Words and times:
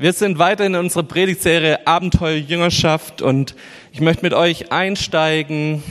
Wir 0.00 0.14
sind 0.14 0.38
weiter 0.38 0.64
in 0.64 0.76
unserer 0.76 1.02
Predigtserie 1.02 1.86
Abenteuer 1.86 2.36
Jüngerschaft 2.36 3.20
und 3.20 3.54
ich 3.92 4.00
möchte 4.00 4.22
mit 4.22 4.32
euch 4.32 4.72
einsteigen 4.72 5.82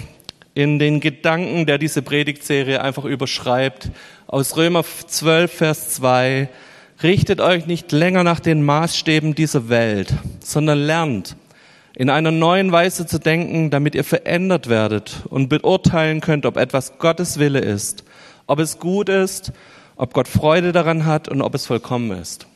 in 0.55 0.79
den 0.79 0.99
Gedanken, 0.99 1.67
der 1.67 1.77
diese 1.77 2.01
Predigtserie 2.01 2.81
einfach 2.81 3.05
überschreibt. 3.05 3.91
Aus 4.25 4.57
Römer 4.57 4.83
12, 4.83 5.53
Vers 5.53 5.89
2. 5.91 6.49
Richtet 7.03 7.39
euch 7.39 7.67
nicht 7.67 7.91
länger 7.91 8.23
nach 8.23 8.39
den 8.39 8.65
Maßstäben 8.65 9.35
dieser 9.35 9.69
Welt, 9.69 10.11
sondern 10.39 10.79
lernt, 10.79 11.35
in 11.93 12.09
einer 12.09 12.31
neuen 12.31 12.71
Weise 12.71 13.05
zu 13.05 13.19
denken, 13.19 13.69
damit 13.69 13.93
ihr 13.93 14.03
verändert 14.03 14.69
werdet 14.69 15.21
und 15.29 15.49
beurteilen 15.49 16.19
könnt, 16.19 16.47
ob 16.47 16.57
etwas 16.57 16.97
Gottes 16.97 17.37
Wille 17.37 17.59
ist, 17.59 18.03
ob 18.47 18.57
es 18.57 18.79
gut 18.79 19.07
ist, 19.07 19.53
ob 19.97 20.15
Gott 20.15 20.27
Freude 20.27 20.71
daran 20.71 21.05
hat 21.05 21.29
und 21.29 21.43
ob 21.43 21.53
es 21.53 21.67
vollkommen 21.67 22.19
ist. 22.19 22.48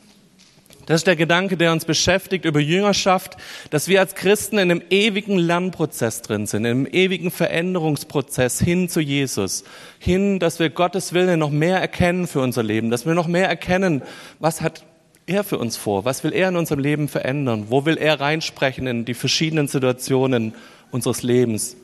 Das 0.86 0.96
ist 0.96 1.06
der 1.06 1.16
Gedanke, 1.16 1.56
der 1.56 1.72
uns 1.72 1.84
beschäftigt 1.84 2.44
über 2.44 2.60
Jüngerschaft, 2.60 3.36
dass 3.70 3.88
wir 3.88 4.00
als 4.00 4.14
Christen 4.14 4.58
in 4.58 4.70
einem 4.70 4.82
ewigen 4.90 5.38
Lernprozess 5.38 6.22
drin 6.22 6.46
sind, 6.46 6.64
in 6.64 6.70
einem 6.70 6.86
ewigen 6.86 7.30
Veränderungsprozess 7.30 8.60
hin 8.60 8.88
zu 8.88 9.00
Jesus, 9.00 9.64
hin, 9.98 10.38
dass 10.38 10.58
wir 10.58 10.70
Gottes 10.70 11.12
Willen 11.12 11.38
noch 11.38 11.50
mehr 11.50 11.80
erkennen 11.80 12.26
für 12.26 12.40
unser 12.40 12.62
Leben, 12.62 12.90
dass 12.90 13.06
wir 13.06 13.14
noch 13.14 13.28
mehr 13.28 13.48
erkennen, 13.48 14.02
was 14.40 14.60
hat 14.60 14.84
er 15.26 15.42
für 15.42 15.58
uns 15.58 15.76
vor, 15.76 16.04
was 16.04 16.22
will 16.22 16.32
er 16.32 16.50
in 16.50 16.56
unserem 16.56 16.80
Leben 16.80 17.08
verändern, 17.08 17.66
wo 17.70 17.86
will 17.86 17.96
er 17.96 18.20
reinsprechen 18.20 18.86
in 18.86 19.04
die 19.04 19.14
verschiedenen 19.14 19.68
Situationen 19.68 20.54
unseres 20.90 21.22
Lebens. 21.22 21.76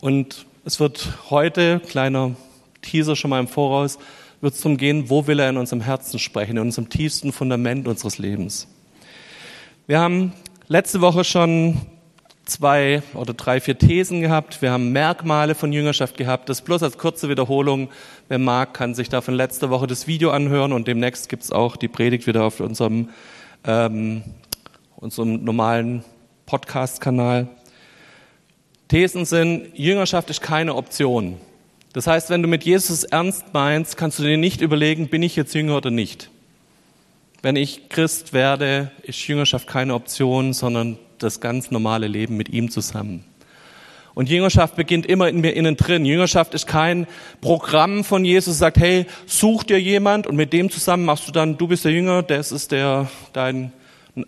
Und 0.00 0.46
es 0.64 0.80
wird 0.80 1.08
heute, 1.30 1.80
kleiner 1.80 2.34
Teaser 2.82 3.14
schon 3.14 3.30
mal 3.30 3.40
im 3.40 3.48
Voraus, 3.48 3.98
wird 4.46 4.54
es 4.54 4.60
darum 4.60 4.76
gehen, 4.76 5.10
wo 5.10 5.26
will 5.26 5.40
er 5.40 5.50
in 5.50 5.56
unserem 5.56 5.80
Herzen 5.80 6.20
sprechen, 6.20 6.52
in 6.52 6.62
unserem 6.62 6.88
tiefsten 6.88 7.32
Fundament 7.32 7.88
unseres 7.88 8.18
Lebens. 8.18 8.68
Wir 9.88 9.98
haben 9.98 10.34
letzte 10.68 11.00
Woche 11.00 11.24
schon 11.24 11.80
zwei 12.44 13.02
oder 13.14 13.34
drei, 13.34 13.60
vier 13.60 13.76
Thesen 13.76 14.20
gehabt. 14.20 14.62
Wir 14.62 14.70
haben 14.70 14.92
Merkmale 14.92 15.56
von 15.56 15.72
Jüngerschaft 15.72 16.16
gehabt. 16.16 16.48
Das 16.48 16.62
bloß 16.62 16.84
als 16.84 16.96
kurze 16.96 17.28
Wiederholung. 17.28 17.88
Wer 18.28 18.38
mag, 18.38 18.72
kann 18.72 18.94
sich 18.94 19.08
da 19.08 19.20
von 19.20 19.34
letzter 19.34 19.68
Woche 19.68 19.88
das 19.88 20.06
Video 20.06 20.30
anhören 20.30 20.72
und 20.72 20.86
demnächst 20.86 21.28
gibt 21.28 21.42
es 21.42 21.50
auch 21.50 21.74
die 21.74 21.88
Predigt 21.88 22.28
wieder 22.28 22.44
auf 22.44 22.60
unserem, 22.60 23.08
ähm, 23.64 24.22
unserem 24.94 25.42
normalen 25.42 26.04
Podcast-Kanal. 26.46 27.48
Thesen 28.86 29.24
sind, 29.24 29.76
Jüngerschaft 29.76 30.30
ist 30.30 30.40
keine 30.40 30.76
Option. 30.76 31.36
Das 31.96 32.06
heißt, 32.06 32.28
wenn 32.28 32.42
du 32.42 32.48
mit 32.48 32.62
Jesus 32.62 33.04
ernst 33.04 33.54
meinst, 33.54 33.96
kannst 33.96 34.18
du 34.18 34.22
dir 34.22 34.36
nicht 34.36 34.60
überlegen, 34.60 35.08
bin 35.08 35.22
ich 35.22 35.34
jetzt 35.34 35.54
Jünger 35.54 35.78
oder 35.78 35.90
nicht. 35.90 36.28
Wenn 37.40 37.56
ich 37.56 37.88
Christ 37.88 38.34
werde, 38.34 38.90
ist 39.04 39.26
Jüngerschaft 39.26 39.66
keine 39.66 39.94
Option, 39.94 40.52
sondern 40.52 40.98
das 41.16 41.40
ganz 41.40 41.70
normale 41.70 42.06
Leben 42.06 42.36
mit 42.36 42.50
ihm 42.50 42.70
zusammen. 42.70 43.24
Und 44.12 44.28
Jüngerschaft 44.28 44.76
beginnt 44.76 45.06
immer 45.06 45.30
in 45.30 45.40
mir 45.40 45.56
innen 45.56 45.78
drin. 45.78 46.04
Jüngerschaft 46.04 46.52
ist 46.52 46.66
kein 46.66 47.06
Programm 47.40 48.04
von 48.04 48.26
Jesus, 48.26 48.58
sagt, 48.58 48.76
hey, 48.76 49.06
such 49.24 49.64
dir 49.64 49.80
jemand 49.80 50.26
und 50.26 50.36
mit 50.36 50.52
dem 50.52 50.68
zusammen 50.68 51.06
machst 51.06 51.26
du 51.26 51.32
dann, 51.32 51.56
du 51.56 51.66
bist 51.66 51.86
der 51.86 51.92
Jünger, 51.92 52.22
das 52.22 52.52
ist 52.52 52.72
der, 52.72 53.08
dein 53.32 53.72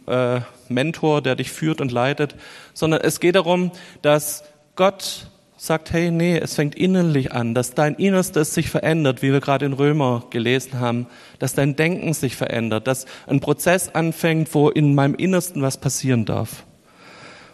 äh, 0.06 0.40
Mentor, 0.70 1.20
der 1.20 1.36
dich 1.36 1.52
führt 1.52 1.82
und 1.82 1.92
leitet, 1.92 2.34
sondern 2.72 3.02
es 3.02 3.20
geht 3.20 3.34
darum, 3.34 3.72
dass 4.00 4.42
Gott 4.74 5.28
sagt, 5.60 5.92
hey, 5.92 6.12
nee, 6.12 6.38
es 6.38 6.54
fängt 6.54 6.76
innerlich 6.76 7.32
an, 7.32 7.52
dass 7.52 7.74
dein 7.74 7.96
Innerstes 7.96 8.54
sich 8.54 8.70
verändert, 8.70 9.22
wie 9.22 9.32
wir 9.32 9.40
gerade 9.40 9.66
in 9.66 9.72
Römer 9.72 10.24
gelesen 10.30 10.78
haben, 10.78 11.08
dass 11.40 11.54
dein 11.54 11.74
Denken 11.74 12.14
sich 12.14 12.36
verändert, 12.36 12.86
dass 12.86 13.06
ein 13.26 13.40
Prozess 13.40 13.88
anfängt, 13.88 14.54
wo 14.54 14.70
in 14.70 14.94
meinem 14.94 15.16
Innersten 15.16 15.60
was 15.60 15.76
passieren 15.76 16.24
darf. 16.24 16.64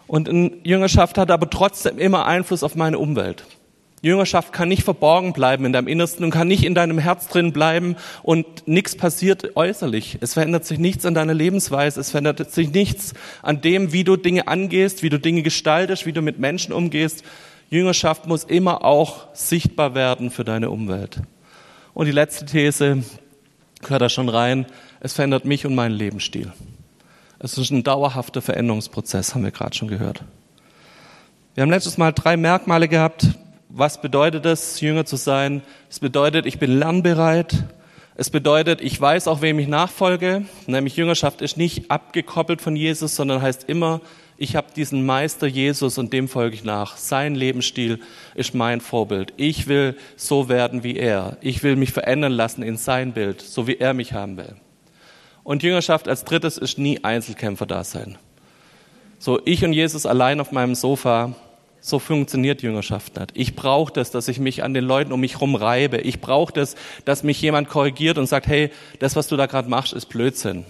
Und 0.05 0.29
Jüngerschaft 0.63 1.17
hat 1.17 1.31
aber 1.31 1.49
trotzdem 1.49 1.97
immer 1.97 2.27
Einfluss 2.27 2.61
auf 2.61 2.75
meine 2.75 2.99
Umwelt. 2.99 3.43
Jüngerschaft 4.03 4.53
kann 4.53 4.69
nicht 4.69 4.83
verborgen 4.83 5.33
bleiben 5.33 5.65
in 5.65 5.73
deinem 5.73 5.87
Innersten 5.87 6.23
und 6.25 6.29
kann 6.29 6.47
nicht 6.47 6.63
in 6.63 6.75
deinem 6.75 6.99
Herz 6.99 7.27
drin 7.27 7.53
bleiben 7.53 7.95
und 8.21 8.67
nichts 8.67 8.95
passiert 8.95 9.55
äußerlich. 9.55 10.19
Es 10.21 10.35
verändert 10.35 10.63
sich 10.63 10.77
nichts 10.77 11.07
an 11.07 11.15
deiner 11.15 11.33
Lebensweise, 11.33 12.01
es 12.01 12.11
verändert 12.11 12.51
sich 12.51 12.71
nichts 12.71 13.15
an 13.41 13.61
dem, 13.61 13.93
wie 13.93 14.03
du 14.03 14.15
Dinge 14.15 14.47
angehst, 14.47 15.01
wie 15.01 15.09
du 15.09 15.17
Dinge 15.17 15.41
gestaltest, 15.41 16.05
wie 16.05 16.13
du 16.13 16.21
mit 16.21 16.37
Menschen 16.37 16.71
umgehst, 16.71 17.23
Jüngerschaft 17.69 18.27
muss 18.27 18.43
immer 18.43 18.85
auch 18.85 19.27
sichtbar 19.33 19.95
werden 19.95 20.29
für 20.29 20.43
deine 20.43 20.69
Umwelt. 20.69 21.21
Und 21.93 22.05
die 22.05 22.11
letzte 22.11 22.45
These 22.45 23.03
gehört 23.81 24.01
da 24.01 24.09
schon 24.09 24.29
rein. 24.29 24.65
Es 24.99 25.13
verändert 25.13 25.45
mich 25.45 25.65
und 25.65 25.75
meinen 25.75 25.95
Lebensstil. 25.95 26.51
Es 27.39 27.57
ist 27.57 27.71
ein 27.71 27.83
dauerhafter 27.83 28.41
Veränderungsprozess, 28.41 29.35
haben 29.35 29.43
wir 29.43 29.51
gerade 29.51 29.75
schon 29.75 29.87
gehört. 29.87 30.23
Wir 31.53 31.61
haben 31.63 31.69
letztes 31.69 31.97
Mal 31.97 32.11
drei 32.11 32.37
Merkmale 32.37 32.87
gehabt. 32.87 33.27
Was 33.69 34.01
bedeutet 34.01 34.45
es, 34.45 34.79
Jünger 34.81 35.05
zu 35.05 35.15
sein? 35.15 35.61
Es 35.89 35.99
bedeutet, 35.99 36.45
ich 36.45 36.59
bin 36.59 36.77
lernbereit. 36.77 37.63
Es 38.15 38.29
bedeutet, 38.29 38.79
ich 38.81 38.99
weiß 38.99 39.27
auch, 39.27 39.41
wem 39.41 39.59
ich 39.59 39.67
nachfolge. 39.67 40.45
Nämlich 40.67 40.95
Jüngerschaft 40.95 41.41
ist 41.41 41.57
nicht 41.57 41.91
abgekoppelt 41.91 42.61
von 42.61 42.75
Jesus, 42.75 43.15
sondern 43.15 43.41
heißt 43.41 43.65
immer, 43.65 44.01
ich 44.37 44.55
habe 44.55 44.67
diesen 44.75 45.05
Meister 45.05 45.47
Jesus 45.47 45.97
und 45.97 46.11
dem 46.11 46.27
folge 46.27 46.55
ich 46.55 46.63
nach. 46.63 46.97
Sein 46.97 47.35
Lebensstil 47.35 48.01
ist 48.35 48.53
mein 48.53 48.81
Vorbild. 48.81 49.33
Ich 49.37 49.67
will 49.67 49.95
so 50.17 50.49
werden 50.49 50.83
wie 50.83 50.97
er. 50.97 51.37
Ich 51.41 51.63
will 51.63 51.77
mich 51.77 51.93
verändern 51.93 52.33
lassen 52.33 52.61
in 52.61 52.75
sein 52.75 53.13
Bild, 53.13 53.41
so 53.41 53.65
wie 53.67 53.77
er 53.77 53.93
mich 53.93 54.13
haben 54.13 54.35
will. 54.35 54.55
Und 55.43 55.63
Jüngerschaft 55.63 56.07
als 56.07 56.25
drittes 56.25 56.57
ist 56.57 56.77
nie 56.77 57.03
Einzelkämpfer 57.03 57.65
da 57.65 57.83
sein. 57.83 58.17
So 59.19 59.39
ich 59.45 59.63
und 59.63 59.73
Jesus 59.73 60.05
allein 60.05 60.41
auf 60.41 60.51
meinem 60.51 60.75
Sofa, 60.75 61.35
so 61.79 61.99
funktioniert 61.99 62.61
Jüngerschaft 62.61 63.17
nicht. 63.17 63.31
Ich 63.35 63.55
brauche 63.55 63.93
das, 63.93 64.11
dass 64.11 64.27
ich 64.27 64.39
mich 64.39 64.63
an 64.63 64.73
den 64.73 64.83
Leuten 64.83 65.13
um 65.13 65.19
mich 65.19 65.33
herum 65.33 65.55
reibe. 65.55 65.97
Ich 65.97 66.19
brauche 66.19 66.51
das, 66.51 66.75
dass 67.05 67.23
mich 67.23 67.39
jemand 67.41 67.69
korrigiert 67.69 68.17
und 68.17 68.25
sagt, 68.25 68.47
hey, 68.47 68.71
das, 68.99 69.15
was 69.15 69.27
du 69.27 69.37
da 69.37 69.45
gerade 69.45 69.69
machst, 69.69 69.93
ist 69.93 70.07
Blödsinn. 70.07 70.65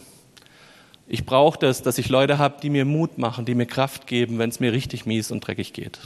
Ich 1.08 1.26
brauche 1.26 1.60
das, 1.60 1.84
dass 1.84 1.98
ich 1.98 2.10
Leute 2.10 2.38
habe, 2.38 2.56
die 2.62 2.70
mir 2.70 2.86
Mut 2.86 3.18
machen, 3.18 3.46
die 3.46 3.56
mir 3.56 3.68
Kraft 3.68 4.08
geben, 4.08 4.40
wenn 4.40 4.50
es 4.50 4.60
mir 4.60 4.74
richtig 4.74 5.06
mies 5.06 5.30
und 5.32 5.42
dreckig 5.46 5.74
geht. 5.74 6.00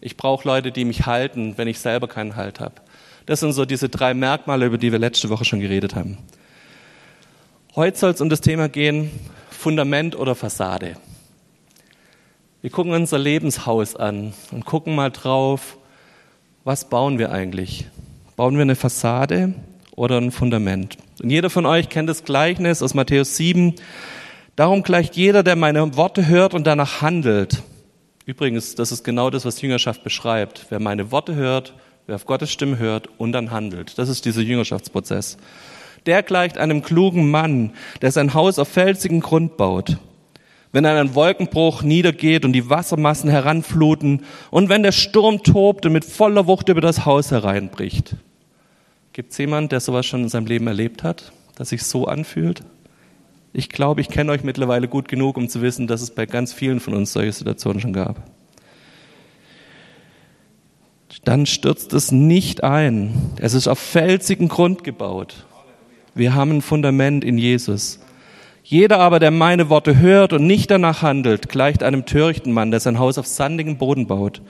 Ich 0.00 0.16
brauche 0.16 0.46
Leute, 0.46 0.72
die 0.72 0.84
mich 0.84 1.06
halten, 1.06 1.54
wenn 1.56 1.68
ich 1.68 1.78
selber 1.78 2.08
keinen 2.08 2.36
Halt 2.36 2.60
habe. 2.60 2.74
Das 3.26 3.40
sind 3.40 3.52
so 3.52 3.64
diese 3.64 3.88
drei 3.88 4.12
Merkmale, 4.12 4.66
über 4.66 4.78
die 4.78 4.92
wir 4.92 4.98
letzte 4.98 5.30
Woche 5.30 5.44
schon 5.44 5.60
geredet 5.60 5.94
haben. 5.94 6.18
Heute 7.76 7.96
soll 7.96 8.10
es 8.10 8.20
um 8.20 8.28
das 8.28 8.40
Thema 8.40 8.68
gehen, 8.68 9.10
Fundament 9.50 10.16
oder 10.16 10.34
Fassade. 10.34 10.96
Wir 12.62 12.70
gucken 12.70 12.92
unser 12.92 13.18
Lebenshaus 13.18 13.96
an 13.96 14.34
und 14.50 14.66
gucken 14.66 14.94
mal 14.94 15.10
drauf, 15.10 15.78
was 16.64 16.88
bauen 16.90 17.18
wir 17.18 17.32
eigentlich? 17.32 17.86
Bauen 18.36 18.54
wir 18.56 18.62
eine 18.62 18.76
Fassade 18.76 19.54
oder 19.96 20.18
ein 20.18 20.30
Fundament? 20.30 20.98
Und 21.22 21.30
jeder 21.30 21.50
von 21.50 21.66
euch 21.66 21.88
kennt 21.90 22.08
das 22.08 22.24
Gleichnis 22.24 22.82
aus 22.82 22.94
Matthäus 22.94 23.36
7. 23.36 23.74
Darum 24.56 24.82
gleicht 24.82 25.16
jeder, 25.16 25.42
der 25.42 25.54
meine 25.54 25.96
Worte 25.96 26.26
hört 26.26 26.54
und 26.54 26.66
danach 26.66 27.02
handelt. 27.02 27.62
Übrigens, 28.24 28.74
das 28.74 28.90
ist 28.90 29.04
genau 29.04 29.28
das, 29.28 29.44
was 29.44 29.60
Jüngerschaft 29.60 30.02
beschreibt. 30.02 30.66
Wer 30.70 30.80
meine 30.80 31.10
Worte 31.10 31.34
hört, 31.34 31.74
wer 32.06 32.14
auf 32.14 32.24
Gottes 32.24 32.50
Stimme 32.50 32.78
hört 32.78 33.08
und 33.18 33.32
dann 33.32 33.50
handelt. 33.50 33.98
Das 33.98 34.08
ist 34.08 34.24
dieser 34.24 34.40
Jüngerschaftsprozess. 34.40 35.36
Der 36.06 36.22
gleicht 36.22 36.56
einem 36.56 36.82
klugen 36.82 37.30
Mann, 37.30 37.72
der 38.00 38.12
sein 38.12 38.32
Haus 38.32 38.58
auf 38.58 38.68
felsigen 38.68 39.20
Grund 39.20 39.58
baut. 39.58 39.98
Wenn 40.72 40.86
ein 40.86 41.14
Wolkenbruch 41.14 41.82
niedergeht 41.82 42.44
und 42.44 42.52
die 42.52 42.70
Wassermassen 42.70 43.28
heranfluten 43.28 44.24
und 44.50 44.68
wenn 44.68 44.82
der 44.82 44.92
Sturm 44.92 45.42
tobt 45.42 45.84
und 45.84 45.92
mit 45.92 46.04
voller 46.04 46.46
Wucht 46.46 46.68
über 46.68 46.80
das 46.80 47.04
Haus 47.04 47.30
hereinbricht. 47.30 48.16
Gibt 49.12 49.32
es 49.32 49.38
jemanden, 49.38 49.70
der 49.70 49.80
sowas 49.80 50.06
schon 50.06 50.22
in 50.22 50.28
seinem 50.28 50.46
Leben 50.46 50.66
erlebt 50.66 51.02
hat, 51.02 51.32
dass 51.56 51.70
sich 51.70 51.82
so 51.82 52.06
anfühlt? 52.06 52.62
Ich 53.52 53.68
glaube, 53.68 54.00
ich 54.00 54.08
kenne 54.08 54.30
euch 54.30 54.44
mittlerweile 54.44 54.86
gut 54.86 55.08
genug, 55.08 55.36
um 55.36 55.48
zu 55.48 55.60
wissen, 55.62 55.88
dass 55.88 56.02
es 56.02 56.12
bei 56.12 56.26
ganz 56.26 56.52
vielen 56.52 56.78
von 56.78 56.94
uns 56.94 57.12
solche 57.12 57.32
Situationen 57.32 57.80
schon 57.80 57.92
gab. 57.92 58.30
Dann 61.24 61.44
stürzt 61.46 61.92
es 61.92 62.12
nicht 62.12 62.62
ein. 62.62 63.32
Es 63.40 63.54
ist 63.54 63.66
auf 63.66 63.80
felsigen 63.80 64.48
Grund 64.48 64.84
gebaut. 64.84 65.46
Wir 66.14 66.34
haben 66.34 66.58
ein 66.58 66.62
Fundament 66.62 67.24
in 67.24 67.36
Jesus. 67.36 68.00
Jeder 68.62 69.00
aber, 69.00 69.18
der 69.18 69.32
meine 69.32 69.68
Worte 69.68 69.98
hört 69.98 70.32
und 70.32 70.46
nicht 70.46 70.70
danach 70.70 71.02
handelt, 71.02 71.48
gleicht 71.48 71.82
einem 71.82 72.06
törichten 72.06 72.52
Mann, 72.52 72.70
der 72.70 72.78
sein 72.78 73.00
Haus 73.00 73.18
auf 73.18 73.26
sandigem 73.26 73.78
Boden 73.78 74.06
baut. 74.06 74.42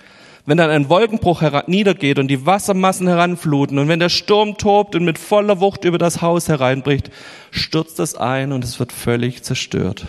Wenn 0.46 0.56
dann 0.56 0.70
ein 0.70 0.88
Wolkenbruch 0.88 1.42
niedergeht 1.66 2.18
und 2.18 2.28
die 2.28 2.46
Wassermassen 2.46 3.06
heranfluten 3.06 3.78
und 3.78 3.88
wenn 3.88 4.00
der 4.00 4.08
Sturm 4.08 4.56
tobt 4.56 4.94
und 4.94 5.04
mit 5.04 5.18
voller 5.18 5.60
Wucht 5.60 5.84
über 5.84 5.98
das 5.98 6.22
Haus 6.22 6.48
hereinbricht, 6.48 7.10
stürzt 7.50 8.00
es 8.00 8.14
ein 8.14 8.52
und 8.52 8.64
es 8.64 8.78
wird 8.78 8.92
völlig 8.92 9.42
zerstört. 9.42 10.06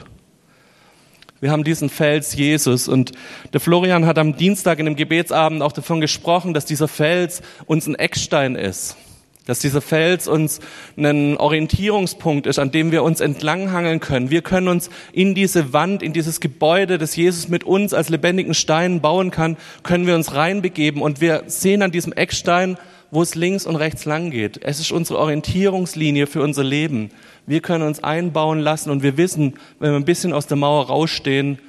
Wir 1.42 1.52
haben 1.52 1.64
diesen 1.64 1.90
Fels 1.90 2.36
Jesus 2.36 2.88
und 2.88 3.14
der 3.52 3.60
Florian 3.60 4.06
hat 4.06 4.20
am 4.20 4.38
Dienstag 4.38 4.78
in 4.78 4.86
dem 4.86 4.96
Gebetsabend 4.96 5.64
auch 5.64 5.72
davon 5.72 6.00
gesprochen, 6.00 6.54
dass 6.54 6.66
dieser 6.66 6.88
Fels 6.88 7.42
uns 7.66 7.88
ein 7.88 7.96
Eckstein 7.96 8.56
ist. 8.56 8.96
Dass 9.46 9.60
dieser 9.60 9.82
Fels 9.82 10.28
uns 10.28 10.60
ein 10.98 11.36
Orientierungspunkt 11.38 12.46
ist, 12.46 12.60
an 12.60 12.72
dem 12.72 12.92
wir 12.92 13.02
uns 13.02 13.22
entlanghangeln 13.22 14.00
können. 14.00 14.30
Wir 14.30 14.44
können 14.44 14.68
uns 14.68 14.90
in 15.14 15.34
diese 15.34 15.74
Wand, 15.74 16.04
in 16.04 16.14
dieses 16.14 16.40
Gebäude, 16.40 17.00
das 17.00 17.16
Jesus 17.16 17.48
mit 17.48 17.64
uns 17.64 17.94
als 17.94 18.10
lebendigen 18.10 18.54
Steinen 18.54 19.02
bauen 19.02 19.32
kann, 19.32 19.58
können 19.84 20.06
wir 20.06 20.16
uns 20.16 20.36
reinbegeben 20.36 21.02
und 21.02 21.22
wir 21.22 21.44
sehen 21.48 21.82
an 21.82 21.92
diesem 21.92 22.14
Eckstein, 22.14 22.78
wo 23.10 23.22
es 23.22 23.36
links 23.36 23.66
und 23.66 23.76
rechts 23.76 24.06
lang 24.06 24.32
geht. 24.32 24.60
Es 24.64 24.80
ist 24.80 24.92
unsere 24.92 25.20
Orientierungslinie 25.20 26.28
für 26.28 26.42
unser 26.42 26.64
Leben. 26.64 27.10
Wir 27.46 27.62
können 27.62 27.84
uns 27.84 28.04
einbauen 28.04 28.60
lassen 28.60 28.90
und 28.90 29.04
wir 29.04 29.18
wissen, 29.18 29.56
wenn 29.80 29.92
wir 29.92 29.98
ein 29.98 30.06
bisschen 30.06 30.34
aus 30.34 30.48
der 30.48 30.58
Mauer 30.58 30.88
rausstehen, 30.88 31.60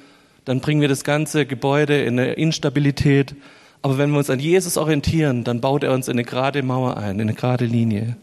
dann 0.45 0.59
bringen 0.59 0.81
wir 0.81 0.87
das 0.87 1.03
ganze 1.03 1.45
Gebäude 1.45 2.01
in 2.03 2.19
eine 2.19 2.33
Instabilität 2.33 3.35
aber 3.83 3.97
wenn 3.97 4.11
wir 4.11 4.17
uns 4.17 4.29
an 4.29 4.39
Jesus 4.39 4.77
orientieren, 4.77 5.43
dann 5.43 5.59
baut 5.59 5.83
er 5.83 5.91
uns 5.91 6.07
in 6.07 6.13
eine 6.13 6.23
gerade 6.23 6.63
Mauer 6.63 6.95
ein, 6.95 7.15
in 7.15 7.21
eine 7.21 7.33
gerade 7.33 7.65
Linie. 7.65 8.15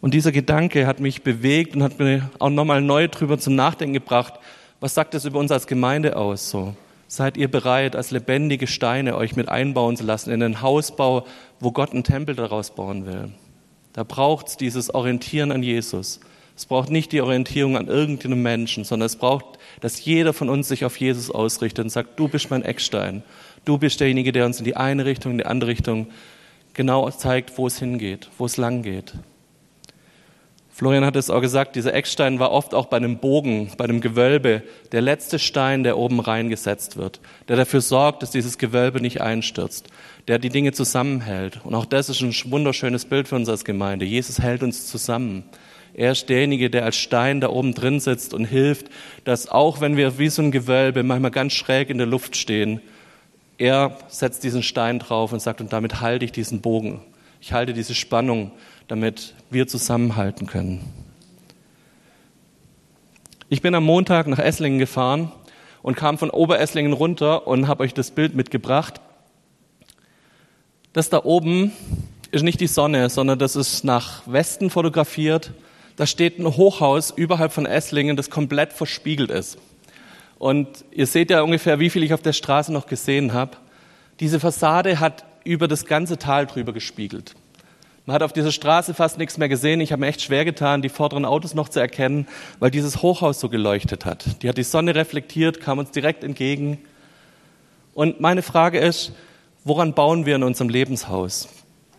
Und 0.00 0.14
dieser 0.14 0.32
Gedanke 0.32 0.86
hat 0.86 1.00
mich 1.00 1.22
bewegt 1.22 1.76
und 1.76 1.82
hat 1.82 1.98
mir 1.98 2.30
auch 2.38 2.48
nochmal 2.48 2.80
neu 2.80 3.08
drüber 3.08 3.38
zum 3.38 3.54
Nachdenken 3.54 3.92
gebracht. 3.92 4.34
Was 4.80 4.94
sagt 4.94 5.12
das 5.12 5.26
über 5.26 5.38
uns 5.38 5.52
als 5.52 5.66
Gemeinde 5.66 6.16
aus? 6.16 6.48
So, 6.48 6.74
seid 7.08 7.36
ihr 7.36 7.50
bereit, 7.50 7.94
als 7.94 8.10
lebendige 8.10 8.66
Steine 8.66 9.16
euch 9.16 9.36
mit 9.36 9.50
einbauen 9.50 9.98
zu 9.98 10.04
lassen 10.04 10.30
in 10.30 10.42
einen 10.42 10.62
Hausbau, 10.62 11.26
wo 11.60 11.70
Gott 11.70 11.92
einen 11.92 12.04
Tempel 12.04 12.34
daraus 12.34 12.70
bauen 12.70 13.04
will? 13.04 13.28
Da 13.92 14.02
braucht 14.02 14.48
es 14.48 14.56
dieses 14.56 14.94
Orientieren 14.94 15.52
an 15.52 15.62
Jesus. 15.62 16.20
Es 16.56 16.64
braucht 16.64 16.88
nicht 16.88 17.12
die 17.12 17.20
Orientierung 17.20 17.76
an 17.76 17.88
irgendeinem 17.88 18.40
Menschen, 18.40 18.84
sondern 18.84 19.06
es 19.06 19.16
braucht, 19.16 19.44
dass 19.82 20.02
jeder 20.02 20.32
von 20.32 20.48
uns 20.48 20.68
sich 20.68 20.86
auf 20.86 20.98
Jesus 20.98 21.30
ausrichtet 21.30 21.84
und 21.84 21.90
sagt, 21.90 22.18
du 22.18 22.28
bist 22.28 22.50
mein 22.50 22.62
Eckstein. 22.62 23.22
Du 23.66 23.78
bist 23.78 23.98
derjenige, 23.98 24.30
der 24.30 24.46
uns 24.46 24.60
in 24.60 24.64
die 24.64 24.76
eine 24.76 25.04
Richtung, 25.04 25.32
in 25.32 25.38
die 25.38 25.46
andere 25.46 25.70
Richtung 25.70 26.06
genau 26.72 27.10
zeigt, 27.10 27.58
wo 27.58 27.66
es 27.66 27.80
hingeht, 27.80 28.30
wo 28.38 28.46
es 28.46 28.56
lang 28.56 28.82
geht. 28.82 29.14
Florian 30.70 31.04
hat 31.04 31.16
es 31.16 31.30
auch 31.30 31.40
gesagt, 31.40 31.74
dieser 31.74 31.92
Eckstein 31.92 32.38
war 32.38 32.52
oft 32.52 32.74
auch 32.74 32.86
bei 32.86 32.96
einem 32.96 33.18
Bogen, 33.18 33.72
bei 33.76 33.84
einem 33.84 34.00
Gewölbe, 34.00 34.62
der 34.92 35.00
letzte 35.00 35.40
Stein, 35.40 35.82
der 35.82 35.98
oben 35.98 36.20
reingesetzt 36.20 36.96
wird, 36.96 37.20
der 37.48 37.56
dafür 37.56 37.80
sorgt, 37.80 38.22
dass 38.22 38.30
dieses 38.30 38.56
Gewölbe 38.56 39.00
nicht 39.00 39.20
einstürzt, 39.20 39.88
der 40.28 40.38
die 40.38 40.50
Dinge 40.50 40.70
zusammenhält. 40.70 41.60
Und 41.64 41.74
auch 41.74 41.86
das 41.86 42.08
ist 42.08 42.20
ein 42.20 42.34
wunderschönes 42.52 43.06
Bild 43.06 43.26
für 43.26 43.34
uns 43.34 43.48
als 43.48 43.64
Gemeinde. 43.64 44.04
Jesus 44.04 44.38
hält 44.38 44.62
uns 44.62 44.86
zusammen. 44.86 45.42
Er 45.92 46.12
ist 46.12 46.28
derjenige, 46.28 46.70
der 46.70 46.84
als 46.84 46.96
Stein 46.96 47.40
da 47.40 47.48
oben 47.48 47.74
drin 47.74 47.98
sitzt 47.98 48.32
und 48.32 48.44
hilft, 48.44 48.90
dass 49.24 49.48
auch 49.48 49.80
wenn 49.80 49.96
wir 49.96 50.18
wie 50.20 50.28
so 50.28 50.42
ein 50.42 50.52
Gewölbe 50.52 51.02
manchmal 51.02 51.32
ganz 51.32 51.54
schräg 51.54 51.90
in 51.90 51.98
der 51.98 52.06
Luft 52.06 52.36
stehen, 52.36 52.80
er 53.58 53.96
setzt 54.08 54.44
diesen 54.44 54.62
Stein 54.62 54.98
drauf 54.98 55.32
und 55.32 55.40
sagt, 55.40 55.60
und 55.60 55.72
damit 55.72 56.00
halte 56.00 56.24
ich 56.24 56.32
diesen 56.32 56.60
Bogen. 56.60 57.00
Ich 57.40 57.52
halte 57.52 57.72
diese 57.72 57.94
Spannung, 57.94 58.52
damit 58.88 59.34
wir 59.50 59.66
zusammenhalten 59.66 60.46
können. 60.46 60.80
Ich 63.48 63.62
bin 63.62 63.74
am 63.74 63.84
Montag 63.84 64.26
nach 64.26 64.38
Esslingen 64.38 64.78
gefahren 64.78 65.30
und 65.82 65.96
kam 65.96 66.18
von 66.18 66.30
Oberesslingen 66.30 66.92
runter 66.92 67.46
und 67.46 67.68
habe 67.68 67.84
euch 67.84 67.94
das 67.94 68.10
Bild 68.10 68.34
mitgebracht. 68.34 69.00
Das 70.92 71.10
da 71.10 71.22
oben 71.24 71.72
ist 72.32 72.42
nicht 72.42 72.60
die 72.60 72.66
Sonne, 72.66 73.08
sondern 73.08 73.38
das 73.38 73.54
ist 73.54 73.84
nach 73.84 74.22
Westen 74.26 74.68
fotografiert. 74.68 75.52
Da 75.94 76.06
steht 76.06 76.38
ein 76.38 76.56
Hochhaus 76.56 77.10
überhalb 77.10 77.52
von 77.52 77.66
Esslingen, 77.66 78.16
das 78.16 78.30
komplett 78.30 78.72
verspiegelt 78.72 79.30
ist. 79.30 79.58
Und 80.38 80.84
ihr 80.90 81.06
seht 81.06 81.30
ja 81.30 81.42
ungefähr, 81.42 81.80
wie 81.80 81.90
viel 81.90 82.02
ich 82.02 82.12
auf 82.12 82.22
der 82.22 82.32
Straße 82.32 82.72
noch 82.72 82.86
gesehen 82.86 83.32
habe. 83.32 83.56
Diese 84.20 84.40
Fassade 84.40 85.00
hat 85.00 85.24
über 85.44 85.68
das 85.68 85.86
ganze 85.86 86.18
Tal 86.18 86.46
drüber 86.46 86.72
gespiegelt. 86.72 87.34
Man 88.04 88.14
hat 88.14 88.22
auf 88.22 88.32
dieser 88.32 88.52
Straße 88.52 88.94
fast 88.94 89.18
nichts 89.18 89.36
mehr 89.36 89.48
gesehen. 89.48 89.80
Ich 89.80 89.90
habe 89.90 90.00
mir 90.00 90.06
echt 90.06 90.22
schwer 90.22 90.44
getan, 90.44 90.80
die 90.80 90.88
vorderen 90.88 91.24
Autos 91.24 91.54
noch 91.54 91.68
zu 91.68 91.80
erkennen, 91.80 92.28
weil 92.60 92.70
dieses 92.70 93.02
Hochhaus 93.02 93.40
so 93.40 93.48
geleuchtet 93.48 94.04
hat. 94.04 94.42
Die 94.42 94.48
hat 94.48 94.58
die 94.58 94.62
Sonne 94.62 94.94
reflektiert, 94.94 95.60
kam 95.60 95.78
uns 95.78 95.90
direkt 95.90 96.22
entgegen. 96.22 96.78
Und 97.94 98.20
meine 98.20 98.42
Frage 98.42 98.78
ist, 98.78 99.12
woran 99.64 99.94
bauen 99.94 100.24
wir 100.24 100.36
in 100.36 100.44
unserem 100.44 100.68
Lebenshaus? 100.68 101.48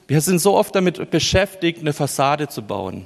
Wir 0.07 0.21
sind 0.21 0.39
so 0.39 0.55
oft 0.55 0.73
damit 0.73 1.11
beschäftigt, 1.11 1.81
eine 1.81 1.91
Fassade 1.91 2.47
zu 2.47 2.61
bauen, 2.61 3.05